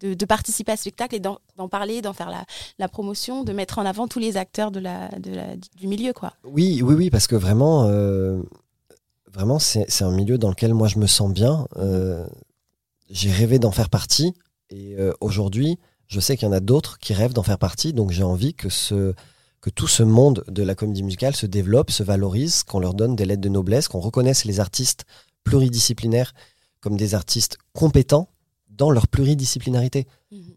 de, 0.01 0.15
de 0.15 0.25
participer 0.27 0.73
à 0.73 0.77
ce 0.77 0.83
spectacle 0.83 1.15
et 1.17 1.21
d'en 1.21 1.39
d'en 1.57 1.69
parler, 1.69 2.03
d'en 2.03 2.13
faire 2.13 2.31
la, 2.31 2.45
la 2.79 2.89
promotion, 2.89 3.43
de 3.45 3.53
mettre 3.53 3.79
en 3.79 3.85
avant 3.87 4.07
tous 4.09 4.19
les 4.21 4.37
acteurs 4.37 4.71
de 4.71 4.79
la, 4.81 5.09
de 5.19 5.33
la, 5.35 5.57
du 5.77 5.87
milieu. 5.89 6.13
quoi. 6.13 6.33
Oui, 6.45 6.83
oui, 6.83 6.95
oui, 6.95 7.11
parce 7.11 7.27
que 7.27 7.35
vraiment, 7.37 7.85
euh, 7.87 8.41
vraiment, 9.39 9.61
c'est 9.61 10.03
un 10.03 10.11
milieu 10.11 10.37
dans 10.37 10.49
lequel 10.49 10.75
moi 10.75 10.89
je 10.89 10.99
me 10.99 11.07
sens 11.07 11.33
bien. 11.33 11.69
Euh, 11.77 12.27
j'ai 13.09 13.31
rêvé 13.31 13.61
d'en 13.61 13.71
faire 13.71 13.89
partie, 13.89 14.35
et 14.69 14.97
euh, 14.99 15.13
aujourd'hui, 15.21 15.79
je 16.09 16.19
sais 16.19 16.37
qu'il 16.37 16.47
y 16.47 16.51
en 16.51 16.53
a 16.53 16.59
d'autres 16.59 16.99
qui 16.99 17.15
rêvent 17.15 17.35
d'en 17.35 17.45
faire 17.45 17.59
partie, 17.59 17.93
donc 17.93 18.11
j'ai 18.11 18.25
envie 18.25 18.55
que 18.55 18.69
ce 18.69 19.15
que 19.61 19.71
tout 19.71 19.87
ce 19.87 20.03
monde 20.03 20.45
de 20.49 20.65
la 20.65 20.75
comédie 20.75 21.05
musicale 21.05 21.37
se 21.37 21.47
développe, 21.47 21.93
se 21.93 22.03
valorise, 22.03 22.65
qu'on 22.65 22.81
leur 22.81 22.95
donne 22.95 23.15
des 23.15 23.25
lettres 23.25 23.41
de 23.41 23.49
noblesse, 23.49 23.87
qu'on 23.87 24.01
reconnaisse 24.01 24.45
les 24.45 24.59
artistes 24.59 25.05
pluridisciplinaires 25.45 26.35
comme 26.81 26.97
des 26.97 27.15
artistes 27.15 27.59
compétents 27.73 28.29
dans 28.69 28.91
leur 28.91 29.07
pluridisciplinarité. 29.07 30.07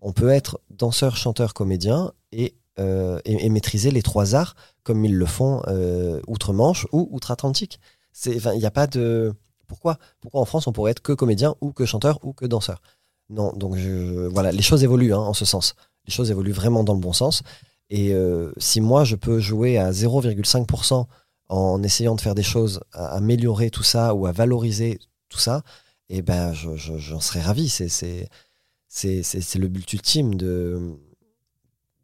On 0.02 0.12
peut 0.12 0.30
être 0.30 0.60
danseur, 0.70 1.18
chanteur, 1.18 1.54
comédien 1.54 2.12
et, 2.32 2.56
euh, 2.80 3.20
et, 3.26 3.46
et 3.46 3.50
maîtriser 3.50 3.90
les 3.92 4.04
trois 4.04 4.36
arts 4.36 4.56
comme 4.84 5.04
ils 5.04 5.16
le 5.16 5.26
font 5.26 5.62
euh, 5.68 6.22
outre-Manche 6.28 6.86
ou 6.92 7.10
outre-Atlantique. 7.12 7.80
C'est- 8.14 8.38
Il 8.53 8.59
n'y 8.59 8.66
a 8.66 8.72
pas 8.72 8.88
de... 8.88 9.34
Pourquoi 9.68 9.97
Pourquoi 10.20 10.41
en 10.41 10.45
France 10.45 10.68
on 10.68 10.74
pourrait 10.74 10.91
être 10.91 11.01
que 11.01 11.14
comédien 11.14 11.55
ou 11.62 11.72
que 11.72 11.86
chanteur 11.86 12.20
ou 12.24 12.34
que 12.34 12.45
danseur? 12.45 12.82
Non, 13.30 13.53
donc 13.53 13.76
voilà, 14.32 14.51
les 14.51 14.62
choses 14.62 14.84
évoluent 14.84 15.14
hein, 15.14 15.20
en 15.20 15.34
ce 15.34 15.45
sens. 15.45 15.76
Les 16.05 16.12
choses 16.14 16.30
évoluent 16.32 16.51
vraiment 16.51 16.84
dans 16.84 16.93
le 16.93 16.99
bon 16.99 17.14
sens. 17.14 17.43
Et 17.89 18.14
euh, 18.14 18.51
si 18.57 18.82
moi 18.82 19.03
je 19.03 19.16
peux 19.16 19.39
jouer 19.39 19.78
à 19.78 19.91
0,5% 19.91 21.05
en 21.49 21.84
essayant 21.84 22.16
de 22.16 22.22
faire 22.22 22.36
des 22.36 22.43
choses, 22.43 22.82
à 22.93 23.16
améliorer 23.16 23.70
tout 23.70 23.84
ça 23.84 24.14
ou 24.14 24.26
à 24.26 24.32
valoriser 24.32 24.99
tout 25.30 25.39
ça, 25.39 25.64
eh 26.09 26.22
ben, 26.22 26.53
j'en 26.53 26.76
je, 26.76 27.20
serais 27.20 27.41
ravi. 27.41 27.70
C'est 27.70 28.30
le 29.55 29.68
but 29.68 29.93
ultime 29.93 30.36
de, 30.36 30.97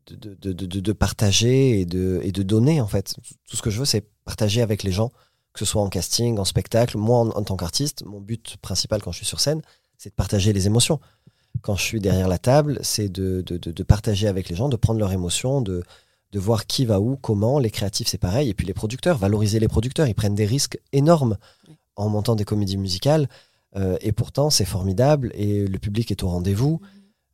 de, 0.10 0.34
de, 0.54 0.80
de, 0.80 0.92
partager 0.94 1.80
et 1.80 1.86
de, 1.86 2.20
et 2.24 2.32
de 2.32 2.44
donner, 2.44 2.82
en 2.82 2.88
fait. 2.88 3.16
Tout 3.50 3.56
ce 3.58 3.62
que 3.62 3.70
je 3.70 3.80
veux, 3.80 3.86
c'est 3.86 4.06
partager 4.26 4.62
avec 4.62 4.84
les 4.84 4.92
gens, 4.92 5.12
que 5.58 5.66
ce 5.66 5.72
soit 5.72 5.82
en 5.82 5.90
casting, 5.90 6.38
en 6.38 6.46
spectacle. 6.46 6.98
Moi, 6.98 7.18
en, 7.18 7.44
tant 7.44 7.58
qu'artiste, 7.58 8.06
mon 8.06 8.22
but 8.22 8.58
principal 8.62 9.02
quand 9.02 9.12
je 9.12 9.18
suis 9.18 9.26
sur 9.26 9.40
scène, 9.40 9.64
c'est 9.98 10.10
de 10.10 10.16
partager 10.16 10.54
les 10.54 10.68
émotions. 10.68 11.00
Quand 11.62 11.76
je 11.76 11.82
suis 11.82 12.00
derrière 12.00 12.28
la 12.28 12.38
table, 12.38 12.78
c'est 12.84 13.10
de, 13.10 13.42
de, 13.42 13.84
partager 13.84 14.28
avec 14.28 14.50
les 14.50 14.56
gens, 14.56 14.70
de 14.70 14.76
prendre 14.76 15.00
leurs 15.00 15.12
émotions, 15.12 15.62
de, 15.62 15.84
de 16.32 16.40
voir 16.40 16.68
qui 16.68 16.86
va 16.86 17.00
où, 17.00 17.18
comment. 17.18 17.58
Les 17.58 17.72
créatifs, 17.72 18.08
c'est 18.08 18.20
pareil. 18.20 18.50
Et 18.50 18.54
puis 18.54 18.68
les 18.68 18.76
producteurs, 18.76 19.18
valoriser 19.18 19.60
les 19.60 19.68
producteurs. 19.68 20.08
Ils 20.08 20.14
prennent 20.14 20.36
des 20.36 20.46
risques 20.46 20.80
énormes 20.94 21.38
en 21.96 22.08
montant 22.10 22.36
des 22.36 22.46
comédies 22.46 22.78
musicales. 22.78 23.28
Euh, 23.76 23.98
et 24.02 24.12
pourtant, 24.12 24.52
c'est 24.52 24.66
formidable 24.66 25.32
et 25.34 25.66
le 25.66 25.80
public 25.80 26.12
est 26.12 26.22
au 26.22 26.30
rendez-vous. 26.30 26.80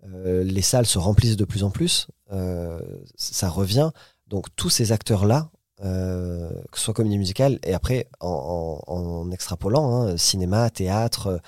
Euh, 0.05 0.45
les 0.45 0.61
salles 0.61 0.85
se 0.85 0.97
remplissent 0.97 1.37
de 1.37 1.45
plus 1.45 1.65
en 1.65 1.69
plus. 1.69 2.07
Euh, 2.31 2.79
ça 3.15 3.49
revient. 3.49 3.91
Donc 4.27 4.47
tous 4.55 4.69
ces 4.69 4.93
acteurs-là, 4.93 5.49
que 5.83 6.77
ce 6.77 6.83
soit 6.83 6.93
comédie 6.93 7.17
musicale 7.17 7.59
et 7.63 7.73
après 7.73 8.07
en, 8.21 9.29
extrapolant, 9.31 9.93
hein, 9.93 10.17
cinéma, 10.17 10.69
théâtre, 10.69 11.41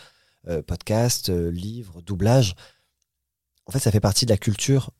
podcast, 0.67 1.29
livre, 1.29 2.01
doublage, 2.01 2.55
en 3.65 3.71
fait, 3.71 3.79
ça 3.79 3.91
fait 3.91 3.99
partie 3.99 4.25
de 4.25 4.31
la 4.31 4.37
culture 4.37 4.91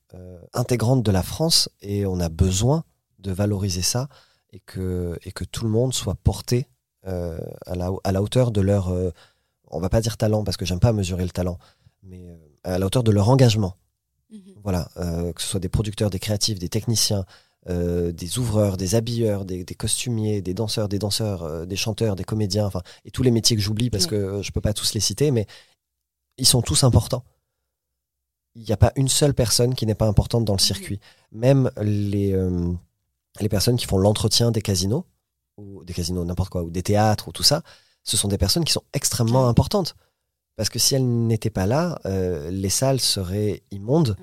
intégrante 0.53 1.03
de 1.03 1.11
la 1.11 1.21
France 1.21 1.69
et 1.81 2.05
on 2.05 2.19
a 2.19 2.29
besoin 2.29 2.83
de 3.19 3.31
valoriser 3.31 3.81
ça 3.81 4.07
et 4.51 4.59
que, 4.59 5.19
et 5.23 5.31
que 5.31 5.43
tout 5.43 5.65
le 5.65 5.71
monde 5.71 5.93
soit 5.93 6.15
porté 6.15 6.67
à, 7.03 7.75
la, 7.75 7.91
à 8.03 8.11
la 8.11 8.21
hauteur 8.21 8.51
de 8.51 8.61
leur 8.61 8.91
on 9.71 9.79
va 9.79 9.89
pas 9.89 10.01
dire 10.01 10.17
talent 10.17 10.43
parce 10.43 10.57
que 10.57 10.65
j'aime 10.65 10.79
pas 10.79 10.93
mesurer 10.93 11.23
le 11.23 11.29
talent, 11.29 11.57
mais 12.03 12.29
euh, 12.29 12.37
à 12.63 12.79
la 12.79 12.85
hauteur 12.85 13.03
de 13.03 13.11
leur 13.11 13.29
engagement. 13.29 13.75
Mhm. 14.31 14.41
Voilà, 14.63 14.89
euh, 14.97 15.33
que 15.33 15.41
ce 15.41 15.47
soit 15.47 15.59
des 15.59 15.69
producteurs, 15.69 16.09
des 16.09 16.19
créatifs, 16.19 16.59
des 16.59 16.69
techniciens, 16.69 17.25
euh, 17.69 18.11
des 18.11 18.37
ouvreurs, 18.37 18.77
des 18.77 18.95
habilleurs, 18.95 19.45
des, 19.45 19.65
costumiers, 19.65 20.41
des 20.41 20.53
danseurs, 20.53 20.87
des 20.87 20.99
danseurs, 20.99 21.65
des 21.65 21.75
chanteurs, 21.75 22.15
des 22.15 22.23
comédiens, 22.23 22.65
enfin, 22.65 22.81
et 23.05 23.11
tous 23.11 23.23
les 23.23 23.31
métiers 23.31 23.55
que 23.55 23.61
j'oublie 23.61 23.89
parce 23.89 24.07
que 24.07 24.41
je 24.41 24.51
peux 24.51 24.61
pas 24.61 24.73
tous 24.73 24.93
les 24.93 24.99
citer, 24.99 25.31
mais 25.31 25.47
ils 26.37 26.47
sont 26.47 26.61
tous 26.61 26.83
importants. 26.83 27.23
Il 28.55 28.63
n'y 28.63 28.71
a 28.71 28.77
pas 28.77 28.93
une 28.95 29.09
seule 29.09 29.33
personne 29.33 29.75
qui 29.75 29.85
n'est 29.85 29.95
pas 29.95 30.07
importante 30.07 30.45
dans 30.45 30.53
le 30.53 30.61
mhm. 30.61 30.67
circuit. 30.67 30.99
Même 31.31 31.71
les, 31.81 32.33
les 33.41 33.49
personnes 33.49 33.77
qui 33.77 33.85
font 33.85 33.97
l'entretien 33.97 34.51
des 34.51 34.61
casinos, 34.61 35.05
ou 35.57 35.83
des 35.83 35.93
casinos, 35.93 36.25
n'importe 36.25 36.49
quoi, 36.49 36.63
ou 36.63 36.69
des 36.69 36.83
théâtres, 36.83 37.27
ou 37.27 37.31
tout 37.31 37.43
ça, 37.43 37.63
ce 38.03 38.17
sont 38.17 38.27
des 38.27 38.37
personnes 38.37 38.63
qui 38.63 38.73
sont 38.73 38.83
extrêmement 38.93 39.47
importantes. 39.47 39.95
Parce 40.55 40.69
que 40.69 40.79
si 40.79 40.95
elles 40.95 41.05
n'étaient 41.05 41.49
pas 41.49 41.65
là, 41.65 41.99
euh, 42.05 42.49
les 42.49 42.69
salles 42.69 43.01
seraient 43.01 43.63
immondes 43.71 44.15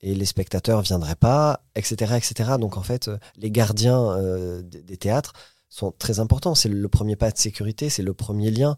et 0.00 0.14
les 0.14 0.24
spectateurs 0.24 0.82
viendraient 0.82 1.16
pas, 1.16 1.64
etc. 1.74 2.14
etc. 2.16 2.52
Donc 2.60 2.76
en 2.76 2.82
fait, 2.82 3.08
euh, 3.08 3.18
les 3.36 3.50
gardiens 3.50 4.10
euh, 4.10 4.62
des, 4.62 4.96
théâtres 4.96 5.32
sont 5.68 5.92
très 5.98 6.20
importants. 6.20 6.54
C'est 6.54 6.68
le 6.68 6.88
premier 6.88 7.16
pas 7.16 7.30
de 7.30 7.38
sécurité, 7.38 7.88
c'est 7.88 8.02
le 8.02 8.14
premier 8.14 8.50
lien. 8.50 8.76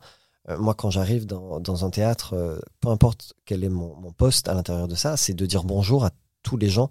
moi, 0.59 0.75
quand 0.75 0.91
j'arrive 0.91 1.27
dans, 1.27 1.85
un 1.85 1.91
théâtre, 1.91 2.61
peu 2.81 2.89
importe 2.89 3.35
quel 3.45 3.65
est 3.65 3.69
mon, 3.69 4.13
poste 4.13 4.49
à 4.49 4.55
l'intérieur 4.55 4.89
de 4.89 4.95
ça, 4.95 5.17
c'est 5.17 5.35
de 5.35 5.47
dire 5.47 5.65
bonjour 5.65 6.05
à 6.05 6.11
tous 6.43 6.57
les 6.57 6.71
gens 6.71 6.91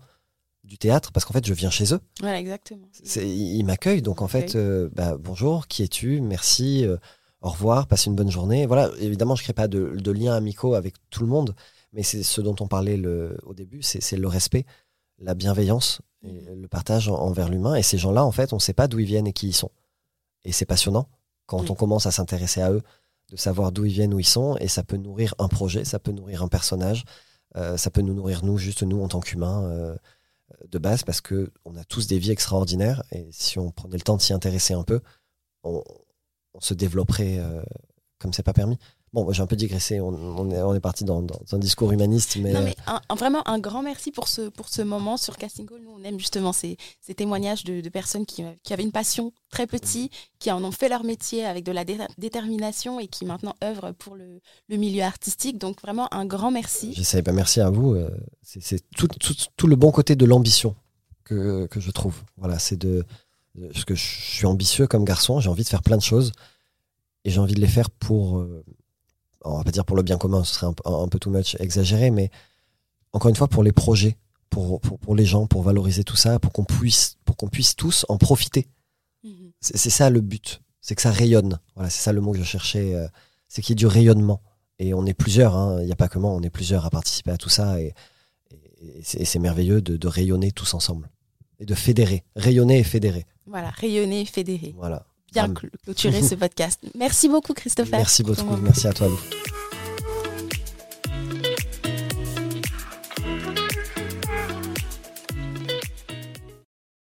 du 0.63 0.77
théâtre 0.77 1.11
parce 1.11 1.25
qu'en 1.25 1.33
fait 1.33 1.45
je 1.45 1.53
viens 1.53 1.71
chez 1.71 1.93
eux. 1.93 1.99
Voilà, 2.19 2.39
exactement. 2.39 2.87
Ils 3.15 3.63
m'accueillent 3.63 4.03
donc 4.03 4.21
en 4.21 4.27
fait 4.27 4.55
bah, 4.93 5.17
bonjour, 5.17 5.67
qui 5.67 5.81
es-tu? 5.81 6.21
Merci 6.21 6.85
au 7.41 7.49
revoir, 7.49 7.87
passez 7.87 8.09
une 8.09 8.15
bonne 8.15 8.31
journée. 8.31 8.65
Voilà, 8.65 8.89
évidemment, 8.99 9.35
je 9.35 9.41
ne 9.41 9.45
crée 9.45 9.53
pas 9.53 9.67
de, 9.67 9.95
de 9.97 10.11
liens 10.11 10.33
amicaux 10.33 10.73
avec 10.73 10.95
tout 11.09 11.21
le 11.21 11.27
monde, 11.27 11.55
mais 11.97 12.03
c'est 12.03 12.21
ce 12.21 12.41
dont 12.41 12.55
on 12.59 12.67
parlait 12.67 12.95
le, 12.95 13.39
au 13.43 13.55
début, 13.55 13.81
c'est 13.81 14.17
le 14.17 14.27
respect, 14.27 14.65
la 15.17 15.33
bienveillance, 15.33 15.99
et 16.23 16.31
mmh. 16.31 16.53
le 16.53 16.67
partage 16.67 17.09
envers 17.09 17.49
l'humain. 17.49 17.73
Et 17.73 17.81
ces 17.81 17.97
gens-là, 17.97 18.23
en 18.23 18.31
fait, 18.31 18.53
on 18.53 18.57
ne 18.57 18.61
sait 18.61 18.73
pas 18.73 18.87
d'où 18.87 18.99
ils 18.99 19.07
viennent 19.07 19.25
et 19.25 19.33
qui 19.33 19.47
ils 19.47 19.55
sont. 19.55 19.71
Et 20.43 20.51
c'est 20.51 20.67
passionnant 20.67 21.09
quand 21.47 21.71
on 21.71 21.73
commence 21.73 22.05
à 22.05 22.11
s'intéresser 22.11 22.61
à 22.61 22.71
eux, 22.71 22.83
de 23.31 23.35
savoir 23.35 23.71
d'où 23.71 23.85
ils 23.85 23.93
viennent, 23.93 24.13
où 24.13 24.19
ils 24.19 24.27
sont, 24.27 24.57
et 24.57 24.67
ça 24.67 24.83
peut 24.83 24.97
nourrir 24.97 25.33
un 25.39 25.47
projet, 25.47 25.85
ça 25.85 25.97
peut 25.97 26.11
nourrir 26.11 26.43
un 26.43 26.47
personnage, 26.47 27.03
euh, 27.55 27.77
ça 27.77 27.89
peut 27.89 28.01
nous 28.01 28.13
nourrir 28.13 28.45
nous, 28.45 28.59
juste 28.59 28.83
nous 28.83 29.01
en 29.01 29.07
tant 29.07 29.19
qu'humains. 29.19 29.63
Euh, 29.63 29.95
de 30.69 30.77
base 30.77 31.03
parce 31.03 31.19
que 31.19 31.51
on 31.65 31.75
a 31.75 31.83
tous 31.83 32.07
des 32.07 32.19
vies 32.19 32.31
extraordinaires 32.31 33.03
et 33.11 33.27
si 33.31 33.59
on 33.59 33.69
prenait 33.69 33.97
le 33.97 34.01
temps 34.01 34.15
de 34.15 34.21
s'y 34.21 34.31
intéresser 34.33 34.73
un 34.73 34.83
peu, 34.83 35.01
on, 35.63 35.83
on 36.53 36.61
se 36.61 36.73
développerait 36.73 37.39
euh, 37.39 37.61
comme 38.19 38.33
c'est 38.33 38.43
pas 38.43 38.53
permis. 38.53 38.77
Bon, 39.13 39.31
j'ai 39.31 39.41
un 39.41 39.47
peu 39.47 39.55
digressé, 39.55 40.01
on, 40.01 40.51
est, 40.51 40.61
on 40.61 40.75
est 40.75 40.79
parti 40.81 41.05
dans, 41.05 41.25
un 41.51 41.57
discours 41.57 41.91
humaniste. 41.91 42.37
Mais, 42.41 42.51
non, 42.51 42.61
mais 42.61 42.75
vraiment 43.15 43.47
un 43.47 43.57
grand 43.57 43.81
merci 43.81 44.11
pour 44.11 44.27
ce, 44.27 44.49
pour 44.49 44.67
ce 44.67 44.81
moment 44.81 45.15
sur 45.15 45.37
Casting 45.37 45.65
Call. 45.65 45.79
Nous, 45.81 45.91
on 45.97 46.03
aime 46.03 46.19
justement 46.19 46.51
ces, 46.51 46.77
ces 46.99 47.15
témoignages 47.15 47.63
de, 47.63 47.87
personnes 47.89 48.25
qui, 48.25 48.43
qui, 48.63 48.73
avaient 48.73 48.83
une 48.83 48.91
passion 48.91 49.31
très 49.49 49.65
petite, 49.65 50.11
qui 50.39 50.51
en 50.51 50.61
ont 50.63 50.71
fait 50.71 50.89
leur 50.89 51.05
métier 51.05 51.45
avec 51.45 51.63
de 51.63 51.71
la 51.71 51.85
détermination 52.17 52.99
et 52.99 53.07
qui 53.07 53.25
maintenant 53.25 53.55
œuvrent 53.63 53.93
pour 53.93 54.15
le, 54.15 54.41
le, 54.67 54.77
milieu 54.77 55.03
artistique. 55.03 55.57
Donc, 55.57 55.81
vraiment 55.81 56.13
un 56.13 56.25
grand 56.25 56.51
merci. 56.51 56.93
J'essaie, 56.93 57.23
pas 57.23 57.31
merci 57.31 57.61
à 57.61 57.69
vous. 57.69 57.93
Euh, 57.93 58.11
c'est 58.43 58.81
tout, 58.95 59.07
tout, 59.07 59.33
tout, 59.55 59.67
le 59.67 59.77
bon 59.77 59.91
côté 59.91 60.17
de 60.17 60.25
l'ambition 60.25 60.75
que, 61.23 61.65
que 61.67 61.79
je 61.79 61.91
trouve. 61.91 62.15
Voilà, 62.35 62.59
c'est 62.59 62.77
de 62.77 63.05
parce 63.73 63.85
que 63.85 63.95
je 63.95 64.03
suis 64.03 64.45
ambitieux 64.45 64.87
comme 64.87 65.03
garçon, 65.03 65.39
j'ai 65.39 65.49
envie 65.49 65.63
de 65.63 65.69
faire 65.69 65.81
plein 65.81 65.97
de 65.97 66.01
choses 66.01 66.31
et 67.23 67.29
j'ai 67.29 67.39
envie 67.39 67.55
de 67.55 67.61
les 67.61 67.67
faire 67.67 67.89
pour, 67.89 68.39
euh, 68.39 68.63
on 69.47 69.57
va 69.57 69.63
pas 69.63 69.71
dire 69.71 69.85
pour 69.85 69.95
le 69.95 70.03
bien 70.03 70.17
commun, 70.17 70.43
ce 70.43 70.55
serait 70.55 70.67
un, 70.85 71.07
peu 71.07 71.19
too 71.19 71.29
much 71.29 71.55
exagéré, 71.59 72.11
mais 72.11 72.29
encore 73.13 73.29
une 73.29 73.35
fois 73.35 73.47
pour 73.47 73.63
les 73.63 73.71
projets, 73.71 74.17
pour, 74.49 74.79
pour, 74.81 75.15
les 75.15 75.25
gens, 75.25 75.47
pour 75.47 75.61
valoriser 75.61 76.03
tout 76.03 76.15
ça, 76.15 76.39
pour 76.39 76.51
qu'on 76.51 76.63
puisse, 76.63 77.17
pour 77.25 77.35
qu'on 77.35 77.47
puisse 77.47 77.75
tous 77.75 78.05
en 78.09 78.17
profiter. 78.17 78.67
Mhm. 79.23 79.51
C'est 79.59 79.89
ça 79.89 80.09
le 80.09 80.21
but, 80.21 80.61
c'est 80.81 80.95
que 80.95 81.01
ça 81.01 81.11
rayonne. 81.11 81.59
Voilà, 81.75 81.89
c'est 81.89 82.01
ça 82.01 82.13
le 82.13 82.21
mot 82.21 82.31
que 82.31 82.37
je 82.37 82.43
cherchais, 82.43 82.93
euh, 82.93 83.07
c'est 83.47 83.61
qu'il 83.61 83.73
y 83.73 83.75
ait 83.75 83.83
du 83.83 83.87
rayonnement. 83.87 84.41
Et 84.79 84.93
on 84.93 85.05
est 85.05 85.13
plusieurs, 85.13 85.55
hein. 85.55 85.79
il 85.81 85.85
n'y 85.85 85.91
a 85.91 85.95
pas 85.95 86.07
que 86.07 86.19
moi, 86.19 86.31
on 86.31 86.41
est 86.41 86.49
plusieurs 86.49 86.85
à 86.85 86.89
participer 86.89 87.31
à 87.31 87.37
tout 87.37 87.49
ça 87.49 87.79
et, 87.81 87.93
c'est 89.01 89.39
merveilleux 89.39 89.81
de, 89.81 89.97
de 89.97 90.07
rayonner 90.07 90.51
tous 90.51 90.75
ensemble 90.75 91.09
et 91.59 91.65
de 91.65 91.73
fédérer, 91.73 92.23
rayonner 92.35 92.77
et 92.77 92.83
fédérer. 92.83 93.25
Voilà, 93.47 93.71
rayonner, 93.71 94.23
fédérer. 94.25 94.75
Voilà. 94.77 95.07
Bien 95.45 95.53
clôturer 95.83 96.21
ce 96.21 96.35
podcast. 96.35 96.79
Merci 96.95 97.29
beaucoup, 97.29 97.53
Christopher. 97.53 97.97
Merci 97.99 98.23
beaucoup. 98.23 98.57
Merci 98.61 98.87
à 98.87 98.93
toi, 98.93 99.07
Lou. 99.07 99.19